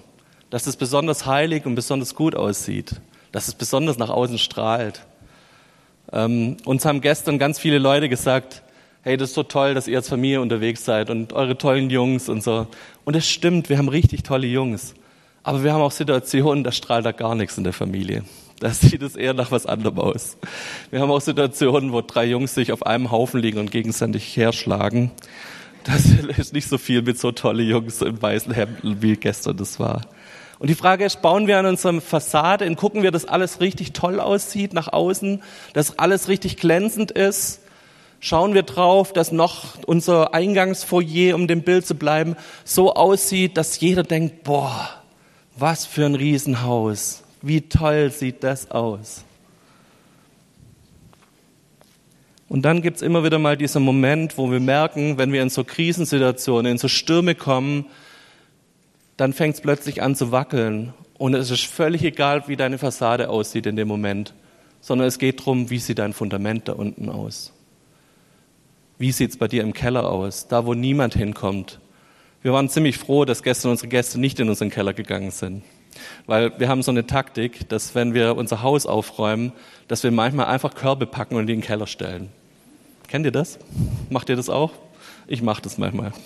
dass 0.52 0.68
es 0.68 0.76
besonders 0.76 1.26
heilig 1.26 1.66
und 1.66 1.74
besonders 1.74 2.14
gut 2.14 2.36
aussieht, 2.36 3.02
dass 3.32 3.48
es 3.48 3.56
besonders 3.56 3.98
nach 3.98 4.10
außen 4.10 4.38
strahlt. 4.38 5.02
Ähm, 6.14 6.58
uns 6.66 6.86
haben 6.86 7.02
gestern 7.02 7.40
ganz 7.40 7.60
viele 7.60 7.78
Leute 7.78 8.10
gesagt, 8.10 8.64
hey, 9.04 9.18
das 9.18 9.30
ist 9.30 9.36
so 9.36 9.44
toll, 9.44 9.74
dass 9.74 9.88
ihr 9.88 9.98
als 9.98 10.10
Familie 10.10 10.42
unterwegs 10.42 10.86
seid 10.86 11.10
und 11.10 11.34
eure 11.34 11.58
tollen 11.58 11.90
Jungs 11.90 12.30
und 12.30 12.44
so. 12.44 12.68
Und 13.04 13.16
es 13.16 13.28
stimmt, 13.28 13.70
wir 13.70 13.78
haben 13.78 13.90
richtig 13.90 14.24
tolle 14.24 14.48
Jungs. 14.48 14.94
Aber 15.44 15.64
wir 15.64 15.74
haben 15.74 15.82
auch 15.82 15.92
Situationen, 15.92 16.64
da 16.64 16.72
strahlt 16.72 17.06
da 17.06 17.12
gar 17.12 17.34
nichts 17.34 17.58
in 17.58 17.64
der 17.64 17.74
Familie. 17.74 18.24
Da 18.60 18.70
sieht 18.74 19.02
es 19.02 19.16
eher 19.16 19.34
nach 19.34 19.52
was 19.52 19.66
anderem 19.66 20.00
aus. 20.00 20.38
Wir 20.92 21.00
haben 21.00 21.12
auch 21.12 21.22
Situationen, 21.22 21.92
wo 21.92 22.02
drei 22.02 22.26
Jungs 22.26 22.54
sich 22.54 22.72
auf 22.72 22.86
einem 22.86 23.12
Haufen 23.12 23.42
liegen 23.42 23.58
und 23.58 23.72
gegenseitig 23.72 24.38
herschlagen. 24.38 25.12
Das 25.84 26.06
ist 26.38 26.54
nicht 26.54 26.68
so 26.68 26.78
viel 26.78 27.02
mit 27.02 27.20
so 27.20 27.32
tolle 27.32 27.64
Jungs 27.64 28.02
in 28.02 28.22
weißen 28.22 28.54
Hemden, 28.54 29.02
wie 29.02 29.16
gestern 29.16 29.58
das 29.58 29.80
war. 29.80 30.02
Und 30.62 30.70
die 30.70 30.76
Frage 30.76 31.06
ist, 31.06 31.24
bauen 31.24 31.48
wir 31.48 31.58
an 31.58 31.66
unserem 31.66 32.02
Fassade 32.02 32.68
und 32.68 32.76
gucken 32.76 33.02
wir, 33.02 33.10
dass 33.10 33.26
alles 33.26 33.62
richtig 33.62 33.94
toll 33.94 34.20
aussieht 34.20 34.76
nach 34.76 34.94
außen, 34.94 35.42
dass 35.74 35.98
alles 35.98 36.28
richtig 36.28 36.58
glänzend 36.58 37.10
ist? 37.10 37.62
Schauen 38.20 38.54
wir 38.54 38.62
drauf, 38.62 39.12
dass 39.12 39.32
noch 39.32 39.80
unser 39.88 40.36
Eingangsfoyer, 40.36 41.34
um 41.34 41.48
dem 41.48 41.64
Bild 41.64 41.88
zu 41.88 41.96
bleiben, 41.96 42.36
so 42.64 42.94
aussieht, 42.94 43.58
dass 43.58 43.80
jeder 43.80 44.04
denkt, 44.04 44.44
boah, 44.44 44.88
was 45.56 45.88
für 45.88 46.06
ein 46.06 46.14
Riesenhaus. 46.14 47.24
Wie 47.42 47.62
toll 47.62 48.12
sieht 48.12 48.44
das 48.44 48.70
aus. 48.70 49.24
Und 52.50 52.62
dann 52.62 52.84
gibt's 52.84 53.02
immer 53.02 53.24
wieder 53.24 53.40
mal 53.40 53.58
diesen 53.58 53.82
Moment, 53.82 54.38
wo 54.38 54.52
wir 54.52 54.60
merken, 54.60 55.18
wenn 55.18 55.34
wir 55.34 55.42
in 55.42 55.50
so 55.50 55.64
Krisensituationen, 55.64 56.74
in 56.74 56.78
so 56.78 56.88
Stürme 56.88 57.34
kommen, 57.34 57.88
dann 59.22 59.34
fängt 59.34 59.54
es 59.54 59.62
plötzlich 59.62 60.02
an 60.02 60.16
zu 60.16 60.32
wackeln. 60.32 60.96
Und 61.20 61.36
es 61.36 61.52
ist 61.52 61.68
völlig 61.68 62.04
egal, 62.04 62.48
wie 62.48 62.56
deine 62.56 62.80
Fassade 62.80 63.30
aussieht 63.30 63.68
in 63.68 63.76
dem 63.76 63.88
Moment, 63.88 64.34
sondern 64.80 65.08
es 65.08 65.20
geht 65.20 65.42
darum, 65.42 65.70
wie 65.70 65.78
sieht 65.78 66.00
dein 66.00 66.14
Fundament 66.14 66.68
da 66.68 66.74
unten 66.74 67.08
aus. 67.08 67.54
Wie 68.98 69.12
sieht 69.12 69.30
es 69.30 69.38
bei 69.38 69.48
dir 69.48 69.62
im 69.62 69.74
Keller 69.74 70.10
aus, 70.10 70.48
da 70.48 70.66
wo 70.66 70.74
niemand 70.74 71.14
hinkommt? 71.14 71.80
Wir 72.42 72.52
waren 72.52 72.68
ziemlich 72.68 72.98
froh, 72.98 73.24
dass 73.24 73.44
gestern 73.44 73.70
unsere 73.70 73.90
Gäste 73.90 74.20
nicht 74.20 74.40
in 74.40 74.50
unseren 74.50 74.72
Keller 74.72 74.96
gegangen 74.96 75.30
sind. 75.30 75.62
Weil 76.26 76.60
wir 76.60 76.68
haben 76.68 76.82
so 76.82 76.90
eine 76.90 77.06
Taktik, 77.06 77.70
dass 77.70 77.94
wenn 77.94 78.16
wir 78.16 78.36
unser 78.36 78.64
Haus 78.64 78.88
aufräumen, 78.88 79.52
dass 79.88 80.02
wir 80.02 80.10
manchmal 80.10 80.48
einfach 80.48 80.74
Körbe 80.74 81.06
packen 81.06 81.36
und 81.36 81.46
die 81.46 81.54
in 81.54 81.60
den 81.60 81.66
Keller 81.68 81.86
stellen. 81.86 82.30
Kennt 83.08 83.28
ihr 83.28 83.32
das? 83.32 83.60
Macht 84.10 84.30
ihr 84.30 84.36
das 84.36 84.50
auch? 84.50 84.72
Ich 85.28 85.44
mache 85.44 85.62
das 85.62 85.78
manchmal. 85.78 86.12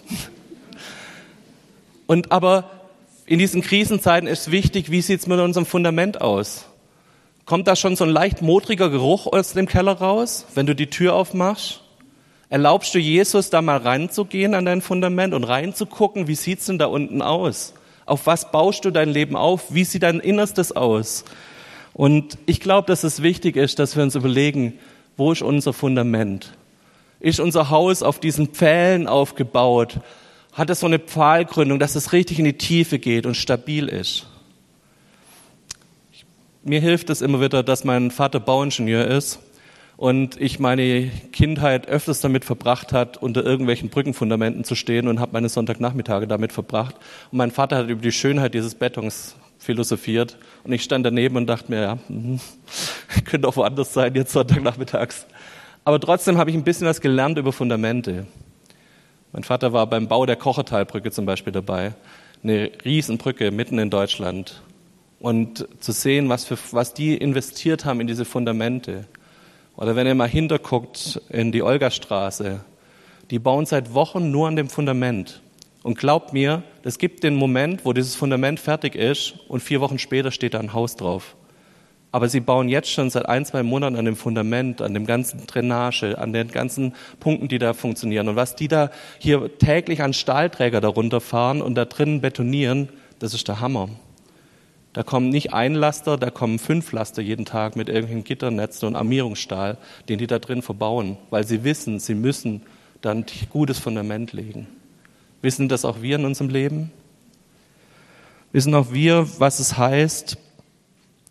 Und 2.08 2.32
aber 2.32 2.70
in 3.26 3.40
diesen 3.40 3.62
Krisenzeiten 3.62 4.28
ist 4.28 4.52
wichtig, 4.52 4.92
wie 4.92 5.02
sieht 5.02 5.22
es 5.22 5.28
mit 5.28 5.40
unserem 5.40 5.66
Fundament 5.66 6.22
aus? 6.22 6.66
Kommt 7.46 7.68
da 7.68 7.76
schon 7.76 7.96
so 7.96 8.04
ein 8.04 8.10
leicht 8.10 8.42
modriger 8.42 8.90
Geruch 8.90 9.28
aus 9.28 9.54
dem 9.54 9.68
Keller 9.68 9.94
raus, 9.94 10.46
wenn 10.56 10.66
du 10.66 10.76
die 10.76 10.90
Tür 10.90 11.16
aufmachst? 11.16 11.82
Erlaubst 12.50 12.94
du 12.94 13.00
Jesus 13.00 13.50
da 13.50 13.62
mal 13.62 13.78
reinzugehen 13.78 14.54
an 14.54 14.66
dein 14.66 14.82
Fundament 14.82 15.34
und 15.34 15.44
reinzugucken, 15.44 16.28
wie 16.28 16.36
sieht's 16.36 16.66
denn 16.68 16.78
da 16.78 16.86
unten 16.86 17.22
aus? 17.22 17.74
Auf 18.06 18.28
was 18.28 18.52
baust 18.52 18.86
du 18.86 18.92
dein 18.92 19.10
Leben 19.10 19.36
auf? 19.36 19.74
Wie 19.74 19.84
sieht 19.84 20.04
dein 20.04 20.20
Innerstes 20.20 20.72
aus? 20.72 21.26
Und 21.94 22.38
ich 22.46 22.60
glaube, 22.60 22.88
dass 22.88 23.04
es 23.04 23.24
wichtig 23.24 23.56
ist, 23.56 23.80
dass 23.80 23.96
wir 23.96 24.04
uns 24.04 24.16
überlegen, 24.16 24.78
wo 25.18 25.32
ist 25.32 25.42
unser 25.42 25.74
Fundament? 25.74 26.54
Ist 27.20 27.40
unser 27.40 27.72
Haus 27.72 28.04
auf 28.04 28.20
diesen 28.20 28.50
Pfählen 28.50 29.08
aufgebaut? 29.08 30.00
Hat 30.56 30.70
es 30.70 30.80
so 30.80 30.88
eine 30.88 31.00
Pfahlgründung, 31.00 31.80
dass 31.80 31.96
es 31.96 32.14
richtig 32.14 32.40
in 32.40 32.46
die 32.46 32.58
Tiefe 32.58 32.98
geht 32.98 33.26
und 33.26 33.36
stabil 33.36 33.88
ist. 33.90 34.26
Mir 36.64 36.80
hilft 36.80 37.10
es 37.10 37.22
immer 37.22 37.42
wieder, 37.42 37.62
dass 37.62 37.84
mein 37.84 38.10
Vater 38.10 38.40
Bauingenieur 38.40 39.06
ist 39.06 39.40
und 39.98 40.40
ich 40.40 40.58
meine 40.60 41.12
Kindheit 41.34 41.88
öfters 41.90 42.22
damit 42.22 42.46
verbracht 42.46 42.94
hat, 42.94 43.18
unter 43.18 43.44
irgendwelchen 43.44 43.90
Brückenfundamenten 43.90 44.64
zu 44.64 44.76
stehen 44.76 45.10
und 45.10 45.20
habe 45.20 45.34
meine 45.34 45.50
Sonntagnachmittage 45.50 46.26
damit 46.26 46.54
verbracht. 46.54 46.96
Und 47.32 47.38
mein 47.38 47.52
Vater 47.52 47.76
hat 47.76 47.90
über 47.90 48.02
die 48.02 48.14
Schönheit 48.14 48.54
dieses 48.54 48.76
Betons 48.76 49.36
philosophiert 49.60 50.38
und 50.64 50.72
ich 50.72 50.84
stand 50.84 51.06
daneben 51.06 51.36
und 51.36 51.48
dachte 51.48 51.70
mir, 51.70 51.82
ja, 51.82 51.98
mh, 52.08 52.40
könnte 53.26 53.48
auch 53.48 53.58
woanders 53.58 53.94
sein 53.94 54.16
jetzt 54.16 54.32
Sonntagnachmittags. 54.32 55.26
Aber 55.84 56.00
trotzdem 56.00 56.38
habe 56.38 56.50
ich 56.50 56.56
ein 56.56 56.64
bisschen 56.64 56.88
was 56.88 57.02
gelernt 57.02 57.38
über 57.38 57.52
Fundamente. 57.52 58.26
Mein 59.36 59.44
Vater 59.44 59.74
war 59.74 59.86
beim 59.86 60.08
Bau 60.08 60.26
der 60.26 60.38
Kochertalbrücke 60.38 61.12
zum 61.12 61.26
Beispiel 61.26 61.52
dabei. 61.52 61.94
Eine 62.42 62.72
Riesenbrücke 62.86 63.52
mitten 63.52 63.78
in 63.80 63.90
Deutschland. 63.90 64.62
Und 65.20 65.68
zu 65.82 65.92
sehen, 65.92 66.30
was, 66.30 66.46
für, 66.46 66.58
was 66.72 66.94
die 66.94 67.18
investiert 67.18 67.84
haben 67.84 68.00
in 68.00 68.08
diese 68.08 68.24
Fundamente. 68.24 69.04
Oder 69.76 69.98
wenn 69.98 70.08
ihr 70.08 70.16
mal 70.16 70.30
hinterguckt 70.30 71.20
in 71.28 71.52
die 71.52 71.64
Olgastraße, 71.64 72.62
die 73.30 73.40
bauen 73.40 73.66
seit 73.66 73.94
Wochen 73.94 74.32
nur 74.32 74.48
an 74.48 74.56
dem 74.56 74.70
Fundament. 74.70 75.42
Und 75.84 75.98
glaubt 75.98 76.32
mir, 76.32 76.64
es 76.84 76.98
gibt 76.98 77.26
den 77.26 77.36
Moment, 77.36 77.84
wo 77.84 77.92
dieses 77.92 78.16
Fundament 78.16 78.62
fertig 78.62 78.96
ist 78.96 79.34
und 79.50 79.60
vier 79.60 79.82
Wochen 79.82 80.00
später 80.00 80.32
steht 80.32 80.54
da 80.54 80.62
ein 80.62 80.72
Haus 80.72 80.96
drauf. 80.96 81.36
Aber 82.16 82.30
sie 82.30 82.40
bauen 82.40 82.70
jetzt 82.70 82.90
schon 82.90 83.10
seit 83.10 83.28
ein, 83.28 83.44
zwei 83.44 83.62
Monaten 83.62 83.98
an 83.98 84.06
dem 84.06 84.16
Fundament, 84.16 84.82
an 84.82 84.94
dem 84.94 85.06
ganzen 85.06 85.46
Drainage, 85.48 86.18
an 86.18 86.32
den 86.32 86.48
ganzen 86.48 86.94
Punkten, 87.20 87.50
die 87.50 87.60
da 87.60 87.74
funktionieren. 87.74 88.30
Und 88.30 88.38
was 88.38 88.56
die 88.56 88.70
da 88.70 88.90
hier 89.20 89.58
täglich 89.58 90.02
an 90.02 90.14
Stahlträger 90.14 90.80
darunter 90.80 91.20
fahren 91.20 91.62
und 91.62 91.76
da 91.76 91.84
drinnen 91.84 92.22
betonieren, 92.22 92.88
das 93.20 93.34
ist 93.34 93.50
der 93.50 93.60
Hammer. 93.60 93.90
Da 94.94 95.04
kommen 95.04 95.28
nicht 95.28 95.54
ein 95.54 95.74
Laster, 95.76 96.16
da 96.16 96.30
kommen 96.30 96.58
fünf 96.58 96.94
Laster 96.94 97.22
jeden 97.22 97.44
Tag 97.44 97.76
mit 97.76 97.90
irgendwelchen 97.90 98.24
Gitternetzen 98.24 98.88
und 98.88 98.96
Armierungsstahl, 98.96 99.78
den 100.08 100.18
die 100.18 100.28
da 100.28 100.40
drin 100.40 100.62
verbauen, 100.62 101.18
weil 101.32 101.46
sie 101.46 101.66
wissen, 101.66 102.00
sie 102.00 102.16
müssen 102.16 102.62
dann 103.02 103.18
ein 103.18 103.50
gutes 103.50 103.78
Fundament 103.78 104.32
legen. 104.32 104.68
Wissen 105.42 105.68
das 105.68 105.84
auch 105.84 106.02
wir 106.02 106.16
in 106.16 106.24
unserem 106.24 106.50
Leben? 106.50 106.94
Wissen 108.54 108.74
auch 108.74 108.94
wir, 108.94 109.28
was 109.38 109.60
es 109.60 109.78
heißt, 109.78 110.38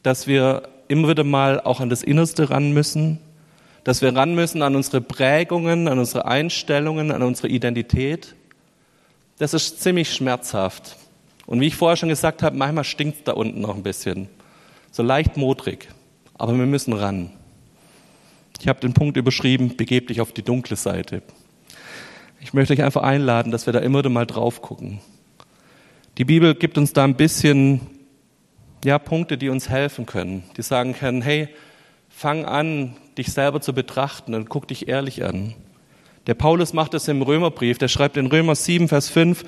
dass 0.02 0.26
wir 0.26 0.68
immer 0.94 1.08
wieder 1.08 1.24
mal 1.24 1.60
auch 1.60 1.80
an 1.80 1.88
das 1.88 2.04
Innerste 2.04 2.50
ran 2.50 2.72
müssen, 2.72 3.18
dass 3.82 4.00
wir 4.00 4.14
ran 4.14 4.34
müssen 4.34 4.62
an 4.62 4.76
unsere 4.76 5.00
Prägungen, 5.00 5.88
an 5.88 5.98
unsere 5.98 6.24
Einstellungen, 6.24 7.10
an 7.10 7.22
unsere 7.22 7.48
Identität. 7.48 8.36
Das 9.38 9.54
ist 9.54 9.82
ziemlich 9.82 10.14
schmerzhaft. 10.14 10.96
Und 11.46 11.60
wie 11.60 11.66
ich 11.66 11.74
vorher 11.74 11.96
schon 11.96 12.08
gesagt 12.08 12.44
habe, 12.44 12.56
manchmal 12.56 12.84
stinkt 12.84 13.18
es 13.18 13.24
da 13.24 13.32
unten 13.32 13.60
noch 13.60 13.74
ein 13.74 13.82
bisschen. 13.82 14.28
So 14.92 15.02
leicht 15.02 15.36
modrig. 15.36 15.88
Aber 16.38 16.56
wir 16.56 16.64
müssen 16.64 16.92
ran. 16.92 17.30
Ich 18.60 18.68
habe 18.68 18.78
den 18.78 18.94
Punkt 18.94 19.16
überschrieben, 19.16 19.76
begeb 19.76 20.06
dich 20.06 20.20
auf 20.20 20.30
die 20.32 20.42
dunkle 20.42 20.76
Seite. 20.76 21.22
Ich 22.40 22.54
möchte 22.54 22.72
euch 22.72 22.82
einfach 22.82 23.02
einladen, 23.02 23.50
dass 23.50 23.66
wir 23.66 23.72
da 23.72 23.80
immer 23.80 23.98
wieder 23.98 24.10
mal 24.10 24.26
drauf 24.26 24.62
gucken. 24.62 25.00
Die 26.18 26.24
Bibel 26.24 26.54
gibt 26.54 26.78
uns 26.78 26.92
da 26.92 27.02
ein 27.02 27.16
bisschen 27.16 27.80
ja, 28.84 28.98
Punkte, 28.98 29.38
die 29.38 29.48
uns 29.48 29.68
helfen 29.68 30.06
können, 30.06 30.44
die 30.56 30.62
sagen 30.62 30.94
können, 30.94 31.22
hey, 31.22 31.48
fang 32.08 32.44
an, 32.44 32.96
dich 33.18 33.32
selber 33.32 33.60
zu 33.60 33.72
betrachten 33.72 34.34
und 34.34 34.48
guck 34.48 34.68
dich 34.68 34.88
ehrlich 34.88 35.24
an. 35.24 35.54
Der 36.26 36.34
Paulus 36.34 36.72
macht 36.72 36.94
das 36.94 37.08
im 37.08 37.22
Römerbrief, 37.22 37.78
der 37.78 37.88
schreibt 37.88 38.16
in 38.16 38.26
Römer 38.26 38.54
7, 38.54 38.88
Vers 38.88 39.08
5, 39.08 39.44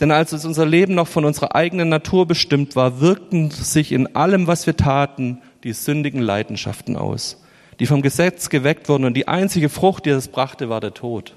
denn 0.00 0.10
als 0.10 0.32
unser 0.32 0.66
Leben 0.66 0.94
noch 0.94 1.08
von 1.08 1.24
unserer 1.24 1.54
eigenen 1.54 1.88
Natur 1.88 2.26
bestimmt 2.26 2.76
war, 2.76 3.00
wirkten 3.00 3.50
sich 3.50 3.92
in 3.92 4.14
allem, 4.14 4.46
was 4.46 4.66
wir 4.66 4.76
taten, 4.76 5.38
die 5.64 5.72
sündigen 5.72 6.20
Leidenschaften 6.20 6.96
aus, 6.96 7.42
die 7.80 7.86
vom 7.86 8.02
Gesetz 8.02 8.48
geweckt 8.48 8.88
wurden 8.88 9.04
und 9.04 9.14
die 9.14 9.28
einzige 9.28 9.68
Frucht, 9.68 10.06
die 10.06 10.10
es 10.10 10.28
brachte, 10.28 10.68
war 10.68 10.80
der 10.80 10.94
Tod. 10.94 11.34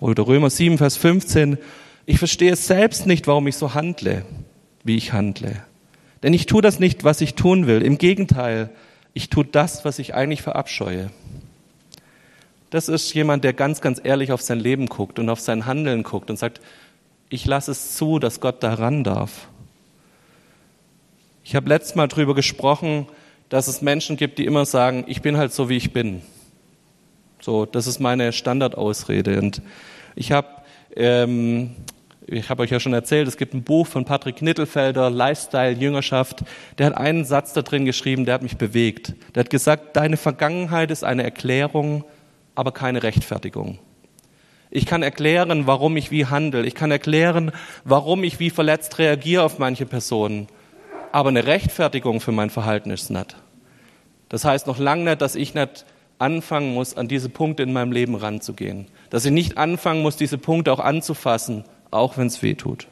Oder 0.00 0.26
Römer 0.26 0.50
7, 0.50 0.78
Vers 0.78 0.96
15, 0.96 1.58
ich 2.06 2.18
verstehe 2.18 2.56
selbst 2.56 3.06
nicht, 3.06 3.26
warum 3.26 3.46
ich 3.46 3.56
so 3.56 3.74
handle, 3.74 4.24
wie 4.82 4.96
ich 4.96 5.12
handle. 5.12 5.62
Denn 6.24 6.32
ich 6.32 6.46
tue 6.46 6.62
das 6.62 6.80
nicht, 6.80 7.04
was 7.04 7.20
ich 7.20 7.34
tun 7.34 7.66
will. 7.66 7.82
Im 7.82 7.98
Gegenteil, 7.98 8.70
ich 9.12 9.28
tue 9.28 9.44
das, 9.44 9.84
was 9.84 9.98
ich 9.98 10.14
eigentlich 10.14 10.40
verabscheue. 10.40 11.10
Das 12.70 12.88
ist 12.88 13.12
jemand, 13.12 13.44
der 13.44 13.52
ganz, 13.52 13.82
ganz 13.82 14.00
ehrlich 14.02 14.32
auf 14.32 14.40
sein 14.40 14.58
Leben 14.58 14.86
guckt 14.86 15.18
und 15.18 15.28
auf 15.28 15.38
sein 15.38 15.66
Handeln 15.66 16.02
guckt 16.02 16.30
und 16.30 16.38
sagt, 16.38 16.62
ich 17.28 17.44
lasse 17.44 17.72
es 17.72 17.94
zu, 17.94 18.18
dass 18.18 18.40
Gott 18.40 18.62
daran 18.62 19.04
darf. 19.04 19.48
Ich 21.44 21.54
habe 21.54 21.68
letztes 21.68 21.94
Mal 21.94 22.08
darüber 22.08 22.34
gesprochen, 22.34 23.06
dass 23.50 23.68
es 23.68 23.82
Menschen 23.82 24.16
gibt, 24.16 24.38
die 24.38 24.46
immer 24.46 24.64
sagen, 24.64 25.04
ich 25.06 25.20
bin 25.20 25.36
halt 25.36 25.52
so, 25.52 25.68
wie 25.68 25.76
ich 25.76 25.92
bin. 25.92 26.22
So, 27.38 27.66
das 27.66 27.86
ist 27.86 28.00
meine 28.00 28.32
Standardausrede. 28.32 29.38
Und 29.38 29.60
ich 30.16 30.32
habe 30.32 30.48
ähm, 30.96 31.76
ich 32.26 32.48
habe 32.48 32.62
euch 32.62 32.70
ja 32.70 32.80
schon 32.80 32.94
erzählt, 32.94 33.28
es 33.28 33.36
gibt 33.36 33.54
ein 33.54 33.62
Buch 33.62 33.86
von 33.86 34.04
Patrick 34.04 34.36
Knittelfelder, 34.36 35.10
Lifestyle, 35.10 35.72
Jüngerschaft. 35.72 36.42
Der 36.78 36.86
hat 36.86 36.96
einen 36.96 37.24
Satz 37.24 37.52
da 37.52 37.62
drin 37.62 37.84
geschrieben, 37.84 38.24
der 38.24 38.34
hat 38.34 38.42
mich 38.42 38.56
bewegt. 38.56 39.14
Der 39.34 39.40
hat 39.40 39.50
gesagt, 39.50 39.96
deine 39.96 40.16
Vergangenheit 40.16 40.90
ist 40.90 41.04
eine 41.04 41.22
Erklärung, 41.22 42.04
aber 42.54 42.72
keine 42.72 43.02
Rechtfertigung. 43.02 43.78
Ich 44.70 44.86
kann 44.86 45.02
erklären, 45.02 45.66
warum 45.66 45.96
ich 45.96 46.10
wie 46.10 46.26
handle. 46.26 46.64
Ich 46.64 46.74
kann 46.74 46.90
erklären, 46.90 47.52
warum 47.84 48.24
ich 48.24 48.40
wie 48.40 48.50
verletzt 48.50 48.98
reagiere 48.98 49.42
auf 49.42 49.58
manche 49.58 49.86
Personen. 49.86 50.48
Aber 51.12 51.28
eine 51.28 51.46
Rechtfertigung 51.46 52.20
für 52.20 52.32
mein 52.32 52.50
Verhalten 52.50 52.90
ist 52.90 53.10
nicht. 53.10 53.36
Das 54.30 54.44
heißt 54.44 54.66
noch 54.66 54.78
lange 54.78 55.04
nicht, 55.04 55.20
dass 55.20 55.36
ich 55.36 55.54
nicht 55.54 55.84
anfangen 56.18 56.74
muss, 56.74 56.96
an 56.96 57.06
diese 57.06 57.28
Punkte 57.28 57.62
in 57.62 57.72
meinem 57.72 57.92
Leben 57.92 58.14
ranzugehen. 58.14 58.86
Dass 59.10 59.26
ich 59.26 59.30
nicht 59.30 59.58
anfangen 59.58 60.02
muss, 60.02 60.16
diese 60.16 60.38
Punkte 60.38 60.72
auch 60.72 60.80
anzufassen 60.80 61.64
auch 61.94 62.16
wenn 62.16 62.26
es 62.26 62.42
weh 62.42 62.54
tut. 62.54 62.86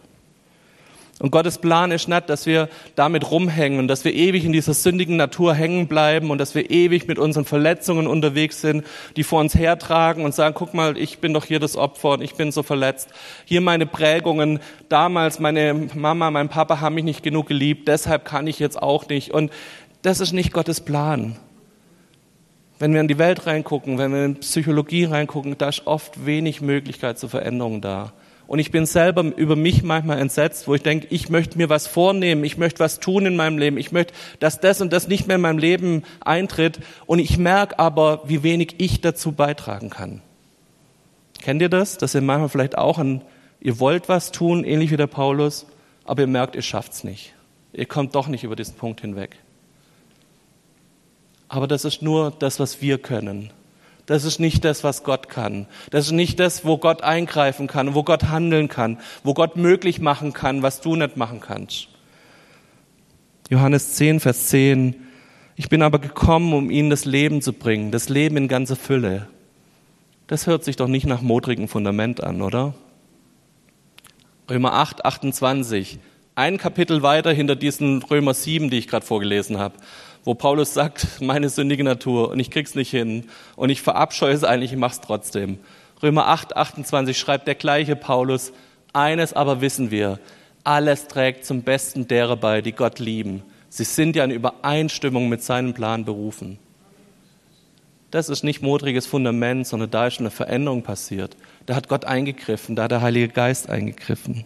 Und 1.23 1.31
Gottes 1.31 1.59
Plan 1.59 1.93
ist 1.93 2.09
nicht, 2.09 2.29
dass 2.29 2.47
wir 2.47 2.69
damit 2.97 3.31
rumhängen 3.31 3.87
dass 3.87 4.05
wir 4.05 4.13
ewig 4.13 4.45
in 4.45 4.51
dieser 4.51 4.75
sündigen 4.75 5.17
Natur 5.17 5.55
hängen 5.55 5.87
bleiben 5.87 6.31
und 6.31 6.39
dass 6.39 6.57
wir 6.57 6.69
ewig 6.69 7.07
mit 7.07 7.17
unseren 7.17 7.45
Verletzungen 7.45 8.09
unterwegs 8.09 8.61
sind, 8.61 8.85
die 9.15 9.23
vor 9.23 9.39
uns 9.39 9.55
hertragen 9.55 10.25
und 10.25 10.35
sagen, 10.35 10.57
guck 10.59 10.75
mal, 10.75 10.99
ich 10.99 11.21
bin 11.21 11.33
doch 11.33 11.45
hier 11.45 11.61
das 11.61 11.77
Opfer 11.77 12.15
und 12.15 12.23
ich 12.23 12.35
bin 12.35 12.51
so 12.51 12.65
verletzt. 12.65 13.11
Hier 13.45 13.61
meine 13.61 13.87
Prägungen. 13.87 14.59
Damals 14.89 15.39
meine 15.39 15.89
Mama, 15.95 16.33
mein 16.33 16.49
Papa 16.49 16.81
haben 16.81 16.97
mich 16.97 17.05
nicht 17.05 17.23
genug 17.23 17.47
geliebt, 17.47 17.87
deshalb 17.87 18.25
kann 18.25 18.49
ich 18.49 18.59
jetzt 18.59 18.83
auch 18.83 19.09
nicht. 19.09 19.31
Und 19.31 19.53
das 20.03 20.19
ist 20.19 20.33
nicht 20.33 20.53
Gottes 20.53 20.81
Plan. 20.81 21.37
Wenn 22.81 22.95
wir 22.95 23.01
in 23.01 23.07
die 23.07 23.19
Welt 23.19 23.47
reingucken, 23.47 23.97
wenn 23.97 24.13
wir 24.13 24.25
in 24.25 24.41
Psychologie 24.41 25.05
reingucken, 25.05 25.57
da 25.57 25.69
ist 25.69 25.87
oft 25.87 26.27
wenig 26.27 26.63
Möglichkeit 26.63 27.17
zur 27.17 27.29
Veränderung 27.29 27.81
da. 27.81 28.13
Und 28.53 28.59
ich 28.59 28.71
bin 28.71 28.85
selber 28.85 29.23
über 29.23 29.57
mich 29.57 29.83
manchmal 29.83 30.19
entsetzt, 30.19 30.69
wo 30.69 30.75
ich 30.75 30.83
denke, 30.83 31.07
ich 31.09 31.31
möchte 31.31 31.57
mir 31.57 31.71
was 31.71 31.87
vornehmen, 31.87 32.45
ich 32.45 32.59
möchte 32.59 32.81
was 32.81 33.01
tun 33.01 33.25
in 33.25 33.35
meinem 33.35 33.57
Leben, 33.57 33.79
ich 33.79 33.93
möchte, 33.93 34.13
dass 34.41 34.61
das 34.61 34.83
und 34.83 34.93
das 34.93 35.09
nicht 35.09 35.27
mehr 35.27 35.37
in 35.37 35.41
meinem 35.41 35.57
Leben 35.57 36.03
eintritt. 36.21 36.79
Und 37.07 37.19
ich 37.19 37.39
merke 37.39 37.79
aber, 37.79 38.29
wie 38.29 38.43
wenig 38.43 38.75
ich 38.77 39.01
dazu 39.01 39.33
beitragen 39.33 39.89
kann. 39.89 40.21
Kennt 41.41 41.63
ihr 41.63 41.71
das? 41.71 41.97
Dass 41.97 42.15
ihr 42.15 42.21
manchmal 42.21 42.51
vielleicht 42.51 42.77
auch 42.77 42.99
an, 42.99 43.23
ihr 43.63 43.81
wollt 43.81 44.11
was 44.11 44.33
tun, 44.33 44.65
ähnlich 44.65 44.91
wie 44.91 44.99
der 44.99 45.07
Paulus, 45.07 45.65
aber 46.05 46.21
ihr 46.21 46.29
merkt, 46.29 46.55
ihr 46.55 46.61
schafft's 46.61 47.05
nicht. 47.05 47.33
Ihr 47.73 47.87
kommt 47.87 48.15
doch 48.15 48.29
nicht 48.29 48.45
über 48.45 48.55
diesen 48.55 48.75
Punkt 48.75 49.01
hinweg. 49.01 49.39
Aber 51.49 51.67
das 51.67 51.87
ist 51.87 52.03
nur 52.03 52.31
das, 52.39 52.61
was 52.61 52.83
wir 52.83 52.99
können. 52.99 53.51
Das 54.07 54.25
ist 54.25 54.41
nicht 54.41 54.65
das, 54.65 54.83
was 54.83 55.05
Gott 55.05 55.29
kann. 55.29 55.67
Das 55.91 56.07
ist 56.07 56.13
nicht 56.13 56.41
das, 56.41 56.65
wo 56.65 56.77
Gott 56.77 57.03
eingreifen 57.03 57.69
kann, 57.69 57.95
wo 57.95 58.03
Gott 58.03 58.25
handeln 58.25 58.69
kann, 58.69 58.99
wo 59.23 59.33
Gott 59.33 59.57
möglich 59.57 60.01
machen 60.01 60.33
kann, 60.33 60.63
was 60.63 60.81
du 60.81 60.97
nicht 60.97 61.17
machen 61.17 61.41
kannst. 61.41 61.89
Johannes 63.49 63.95
10, 63.95 64.21
Vers 64.21 64.49
10. 64.49 64.97
Ich 65.57 65.69
bin 65.69 65.83
aber 65.83 65.99
gekommen, 65.99 66.53
um 66.53 66.71
ihnen 66.71 66.91
das 66.91 67.05
Leben 67.05 67.43
zu 67.43 67.53
bringen, 67.53 67.93
das 67.93 68.09
Leben 68.09 68.37
in 68.37 68.49
ganzer 68.49 68.77
Fülle. 68.77 69.29
Das 70.27 70.47
hört 70.47 70.65
sich 70.65 70.77
doch 70.77 70.89
nicht 70.89 71.07
nach 71.07 71.21
modrigem 71.21 71.69
Fundament 71.69 72.23
an, 72.23 72.43
oder? 72.43 72.75
Römer 74.51 74.73
8, 74.73 75.05
28. 75.05 75.99
Ein 76.35 76.57
Kapitel 76.57 77.03
weiter 77.03 77.33
hinter 77.33 77.55
diesen 77.55 78.03
Römer 78.03 78.35
7, 78.35 78.71
die 78.71 78.79
ich 78.79 78.89
gerade 78.89 79.05
vorgelesen 79.05 79.59
habe 79.59 79.75
wo 80.25 80.35
Paulus 80.35 80.75
sagt, 80.75 81.21
meine 81.21 81.49
sündige 81.49 81.85
Natur 81.85 82.31
und 82.31 82.41
ich 82.41 82.51
krieg's 82.51 82.75
nicht 82.75 82.91
hin 82.91 83.29
und 83.57 83.71
ich 83.71 83.83
verabscheue 83.83 84.33
es 84.33 84.45
eigentlich, 84.45 84.73
ich 84.73 84.79
mach's 84.79 85.01
trotzdem. 85.01 85.59
Römer 86.03 86.29
8, 86.29 86.57
28 86.57 87.19
schreibt 87.19 87.47
der 87.47 87.55
gleiche 87.55 87.97
Paulus, 87.97 88.53
eines 88.93 89.33
aber 89.33 89.61
wissen 89.61 89.91
wir, 89.91 90.19
alles 90.65 91.09
trägt 91.09 91.45
zum 91.45 91.63
Besten 91.63 92.07
derer 92.07 92.37
bei, 92.37 92.61
die 92.61 92.73
Gott 92.73 92.99
lieben. 92.99 93.43
Sie 93.69 93.85
sind 93.85 94.17
ja 94.17 94.25
in 94.25 94.31
Übereinstimmung 94.31 95.29
mit 95.29 95.43
seinem 95.43 95.75
Plan 95.75 96.05
berufen. 96.05 96.59
Das 98.11 98.29
ist 98.29 98.45
nicht 98.45 98.61
modriges 98.61 99.07
Fundament, 99.07 99.67
sondern 99.67 99.91
da 99.91 100.07
ist 100.07 100.21
eine 100.21 100.31
Veränderung 100.31 100.83
passiert. 100.83 101.37
Da 101.65 101.75
hat 101.75 101.89
Gott 101.89 102.05
eingegriffen, 102.05 102.77
da 102.77 102.85
hat 102.85 102.91
der 102.91 103.01
Heilige 103.01 103.29
Geist 103.29 103.71
eingegriffen. 103.71 104.45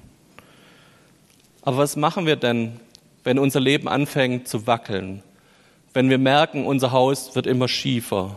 Aber 1.62 1.78
was 1.78 1.96
machen 1.96 2.26
wir 2.26 2.36
denn, 2.36 2.78
wenn 3.24 3.40
unser 3.40 3.58
Leben 3.58 3.88
anfängt 3.88 4.46
zu 4.46 4.68
wackeln? 4.68 5.24
Wenn 5.96 6.10
wir 6.10 6.18
merken, 6.18 6.66
unser 6.66 6.92
Haus 6.92 7.34
wird 7.36 7.46
immer 7.46 7.68
schiefer. 7.68 8.36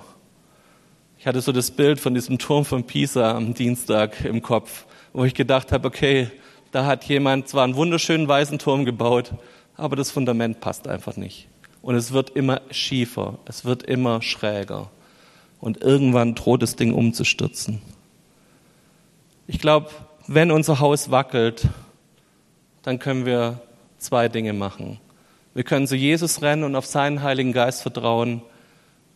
Ich 1.17 1.27
hatte 1.27 1.41
so 1.41 1.51
das 1.51 1.71
Bild 1.71 1.99
von 1.99 2.13
diesem 2.13 2.39
Turm 2.39 2.63
von 2.63 2.85
Pisa 2.85 3.35
am 3.35 3.53
Dienstag 3.53 4.23
im 4.23 4.41
Kopf, 4.41 4.85
wo 5.11 5.25
ich 5.25 5.33
gedacht 5.33 5.73
habe, 5.73 5.85
okay, 5.85 6.31
da 6.71 6.85
hat 6.85 7.03
jemand 7.03 7.49
zwar 7.49 7.65
einen 7.65 7.75
wunderschönen 7.75 8.29
weißen 8.29 8.59
Turm 8.59 8.85
gebaut, 8.85 9.33
aber 9.75 9.97
das 9.97 10.09
Fundament 10.09 10.61
passt 10.61 10.87
einfach 10.87 11.17
nicht. 11.17 11.49
Und 11.81 11.95
es 11.95 12.13
wird 12.13 12.29
immer 12.29 12.61
schiefer, 12.71 13.39
es 13.43 13.65
wird 13.65 13.83
immer 13.83 14.21
schräger. 14.21 14.89
Und 15.59 15.81
irgendwann 15.81 16.35
droht 16.35 16.61
das 16.61 16.77
Ding 16.77 16.93
umzustürzen. 16.93 17.81
Ich 19.47 19.59
glaube, 19.59 19.89
wenn 20.27 20.49
unser 20.51 20.79
Haus 20.79 21.11
wackelt, 21.11 21.67
dann 22.83 22.99
können 22.99 23.25
wir 23.25 23.59
zwei 23.97 24.29
Dinge 24.29 24.53
machen. 24.53 24.97
Wir 25.59 25.65
können 25.65 25.87
zu 25.87 25.97
Jesus 25.97 26.41
rennen 26.41 26.63
und 26.63 26.77
auf 26.77 26.85
seinen 26.85 27.21
Heiligen 27.21 27.51
Geist 27.51 27.81
vertrauen. 27.81 28.41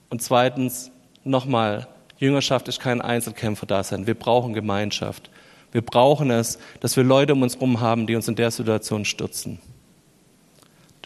Und 0.10 0.22
zweitens, 0.22 0.92
nochmal, 1.24 1.88
Jüngerschaft 2.18 2.68
ist 2.68 2.82
kein 2.82 3.00
Einzelkämpfer 3.00 3.66
da 3.66 3.82
sein. 3.82 4.08
Wir 4.08 4.14
brauchen 4.14 4.54
Gemeinschaft. 4.54 5.30
Wir 5.72 5.82
brauchen 5.82 6.32
es, 6.32 6.60
dass 6.82 6.98
wir 6.98 7.06
Leute 7.06 7.32
um 7.32 7.44
uns 7.44 7.54
herum 7.54 7.80
haben, 7.80 8.08
die 8.08 8.16
uns 8.18 8.28
in 8.28 8.36
der 8.36 8.52
Situation 8.52 9.06
stützen. 9.06 9.60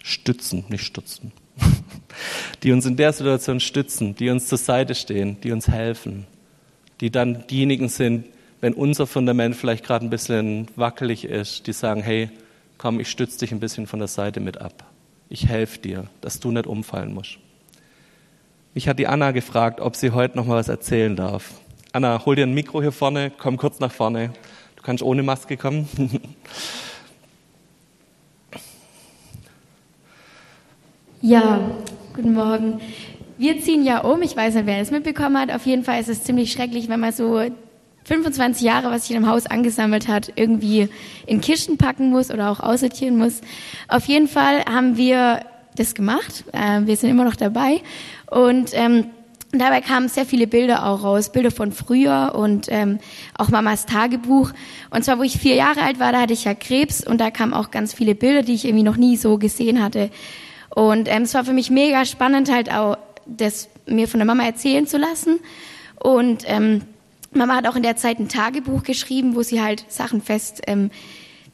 Stützen, 0.01 0.65
nicht 0.69 0.85
stützen. 0.85 1.31
Die 2.63 2.71
uns 2.71 2.87
in 2.87 2.97
der 2.97 3.13
Situation 3.13 3.59
stützen, 3.59 4.15
die 4.15 4.31
uns 4.31 4.47
zur 4.47 4.57
Seite 4.57 4.95
stehen, 4.95 5.39
die 5.41 5.51
uns 5.51 5.67
helfen. 5.67 6.25
Die 6.99 7.11
dann 7.11 7.45
diejenigen 7.45 7.89
sind, 7.89 8.25
wenn 8.59 8.73
unser 8.73 9.05
Fundament 9.05 9.55
vielleicht 9.55 9.85
gerade 9.85 10.03
ein 10.03 10.09
bisschen 10.09 10.67
wackelig 10.75 11.25
ist, 11.25 11.67
die 11.67 11.73
sagen, 11.73 12.01
hey, 12.01 12.31
komm, 12.79 12.99
ich 12.99 13.11
stütze 13.11 13.37
dich 13.37 13.51
ein 13.51 13.59
bisschen 13.59 13.85
von 13.85 13.99
der 13.99 14.07
Seite 14.07 14.39
mit 14.39 14.59
ab. 14.59 14.87
Ich 15.29 15.47
helfe 15.47 15.79
dir, 15.79 16.05
dass 16.21 16.39
du 16.39 16.51
nicht 16.51 16.67
umfallen 16.67 17.13
musst. 17.13 17.37
Mich 18.73 18.87
hat 18.87 18.99
die 18.99 19.07
Anna 19.07 19.31
gefragt, 19.31 19.81
ob 19.81 19.95
sie 19.95 20.11
heute 20.11 20.37
noch 20.37 20.45
mal 20.45 20.55
was 20.55 20.69
erzählen 20.69 21.15
darf. 21.15 21.55
Anna, 21.93 22.25
hol 22.25 22.35
dir 22.35 22.45
ein 22.45 22.53
Mikro 22.53 22.81
hier 22.81 22.91
vorne, 22.91 23.31
komm 23.37 23.57
kurz 23.57 23.79
nach 23.79 23.91
vorne. 23.91 24.31
Du 24.75 24.83
kannst 24.83 25.03
ohne 25.03 25.23
Maske 25.23 25.57
kommen. 25.57 25.87
Ja, 31.19 31.59
guten 32.13 32.33
Morgen. 32.33 32.79
Wir 33.39 33.59
ziehen 33.59 33.83
ja 33.83 34.01
um. 34.01 34.21
Ich 34.21 34.37
weiß 34.37 34.53
nicht, 34.53 34.67
wer 34.67 34.79
es 34.79 34.91
mitbekommen 34.91 35.37
hat. 35.37 35.51
Auf 35.51 35.65
jeden 35.65 35.83
Fall 35.83 35.99
ist 35.99 36.09
es 36.09 36.23
ziemlich 36.23 36.51
schrecklich, 36.51 36.89
wenn 36.89 36.99
man 36.99 37.11
so 37.11 37.41
25 38.07 38.63
Jahre, 38.63 38.89
was 38.89 39.07
sich 39.07 39.15
in 39.15 39.23
einem 39.23 39.31
Haus 39.31 39.45
angesammelt 39.45 40.07
hat, 40.07 40.31
irgendwie 40.35 40.87
in 41.25 41.41
Kisten 41.41 41.77
packen 41.77 42.09
muss 42.09 42.31
oder 42.31 42.49
auch 42.49 42.61
aussortieren 42.61 43.17
muss. 43.17 43.41
Auf 43.89 44.05
jeden 44.05 44.29
Fall 44.29 44.63
haben 44.63 44.95
wir 44.95 45.41
das 45.75 45.93
gemacht. 45.93 46.45
Äh, 46.53 46.81
wir 46.85 46.95
sind 46.95 47.09
immer 47.09 47.25
noch 47.25 47.35
dabei. 47.35 47.81
Und 48.31 48.71
ähm, 48.73 49.07
dabei 49.51 49.81
kamen 49.81 50.07
sehr 50.07 50.25
viele 50.25 50.47
Bilder 50.47 50.85
auch 50.85 51.03
raus, 51.03 51.33
Bilder 51.33 51.51
von 51.51 51.73
früher 51.73 52.33
und 52.33 52.67
ähm, 52.69 52.99
auch 53.37 53.49
Mamas 53.49 53.85
Tagebuch. 53.85 54.51
Und 54.89 55.03
zwar, 55.03 55.19
wo 55.19 55.23
ich 55.23 55.37
vier 55.37 55.55
Jahre 55.55 55.81
alt 55.81 55.99
war, 55.99 56.13
da 56.13 56.21
hatte 56.21 56.33
ich 56.33 56.45
ja 56.45 56.53
Krebs 56.53 57.05
und 57.05 57.19
da 57.19 57.29
kamen 57.29 57.53
auch 57.53 57.71
ganz 57.71 57.93
viele 57.93 58.15
Bilder, 58.15 58.41
die 58.41 58.53
ich 58.53 58.63
irgendwie 58.63 58.83
noch 58.83 58.97
nie 58.97 59.17
so 59.17 59.37
gesehen 59.37 59.83
hatte. 59.83 60.09
Und 60.69 61.09
ähm, 61.09 61.23
es 61.23 61.33
war 61.33 61.43
für 61.43 61.53
mich 61.53 61.69
mega 61.69 62.05
spannend, 62.05 62.49
halt 62.49 62.71
auch 62.71 62.97
das 63.25 63.67
mir 63.85 64.07
von 64.07 64.19
der 64.19 64.27
Mama 64.27 64.43
erzählen 64.43 64.87
zu 64.87 64.97
lassen. 64.97 65.39
Und 65.99 66.43
ähm, 66.47 66.83
Mama 67.31 67.55
hat 67.55 67.67
auch 67.67 67.75
in 67.75 67.83
der 67.83 67.95
Zeit 67.95 68.19
ein 68.19 68.29
Tagebuch 68.29 68.83
geschrieben, 68.83 69.35
wo 69.35 69.41
sie 69.41 69.61
halt 69.61 69.85
Sachen 69.89 70.21
fest 70.21 70.61
ähm, 70.67 70.91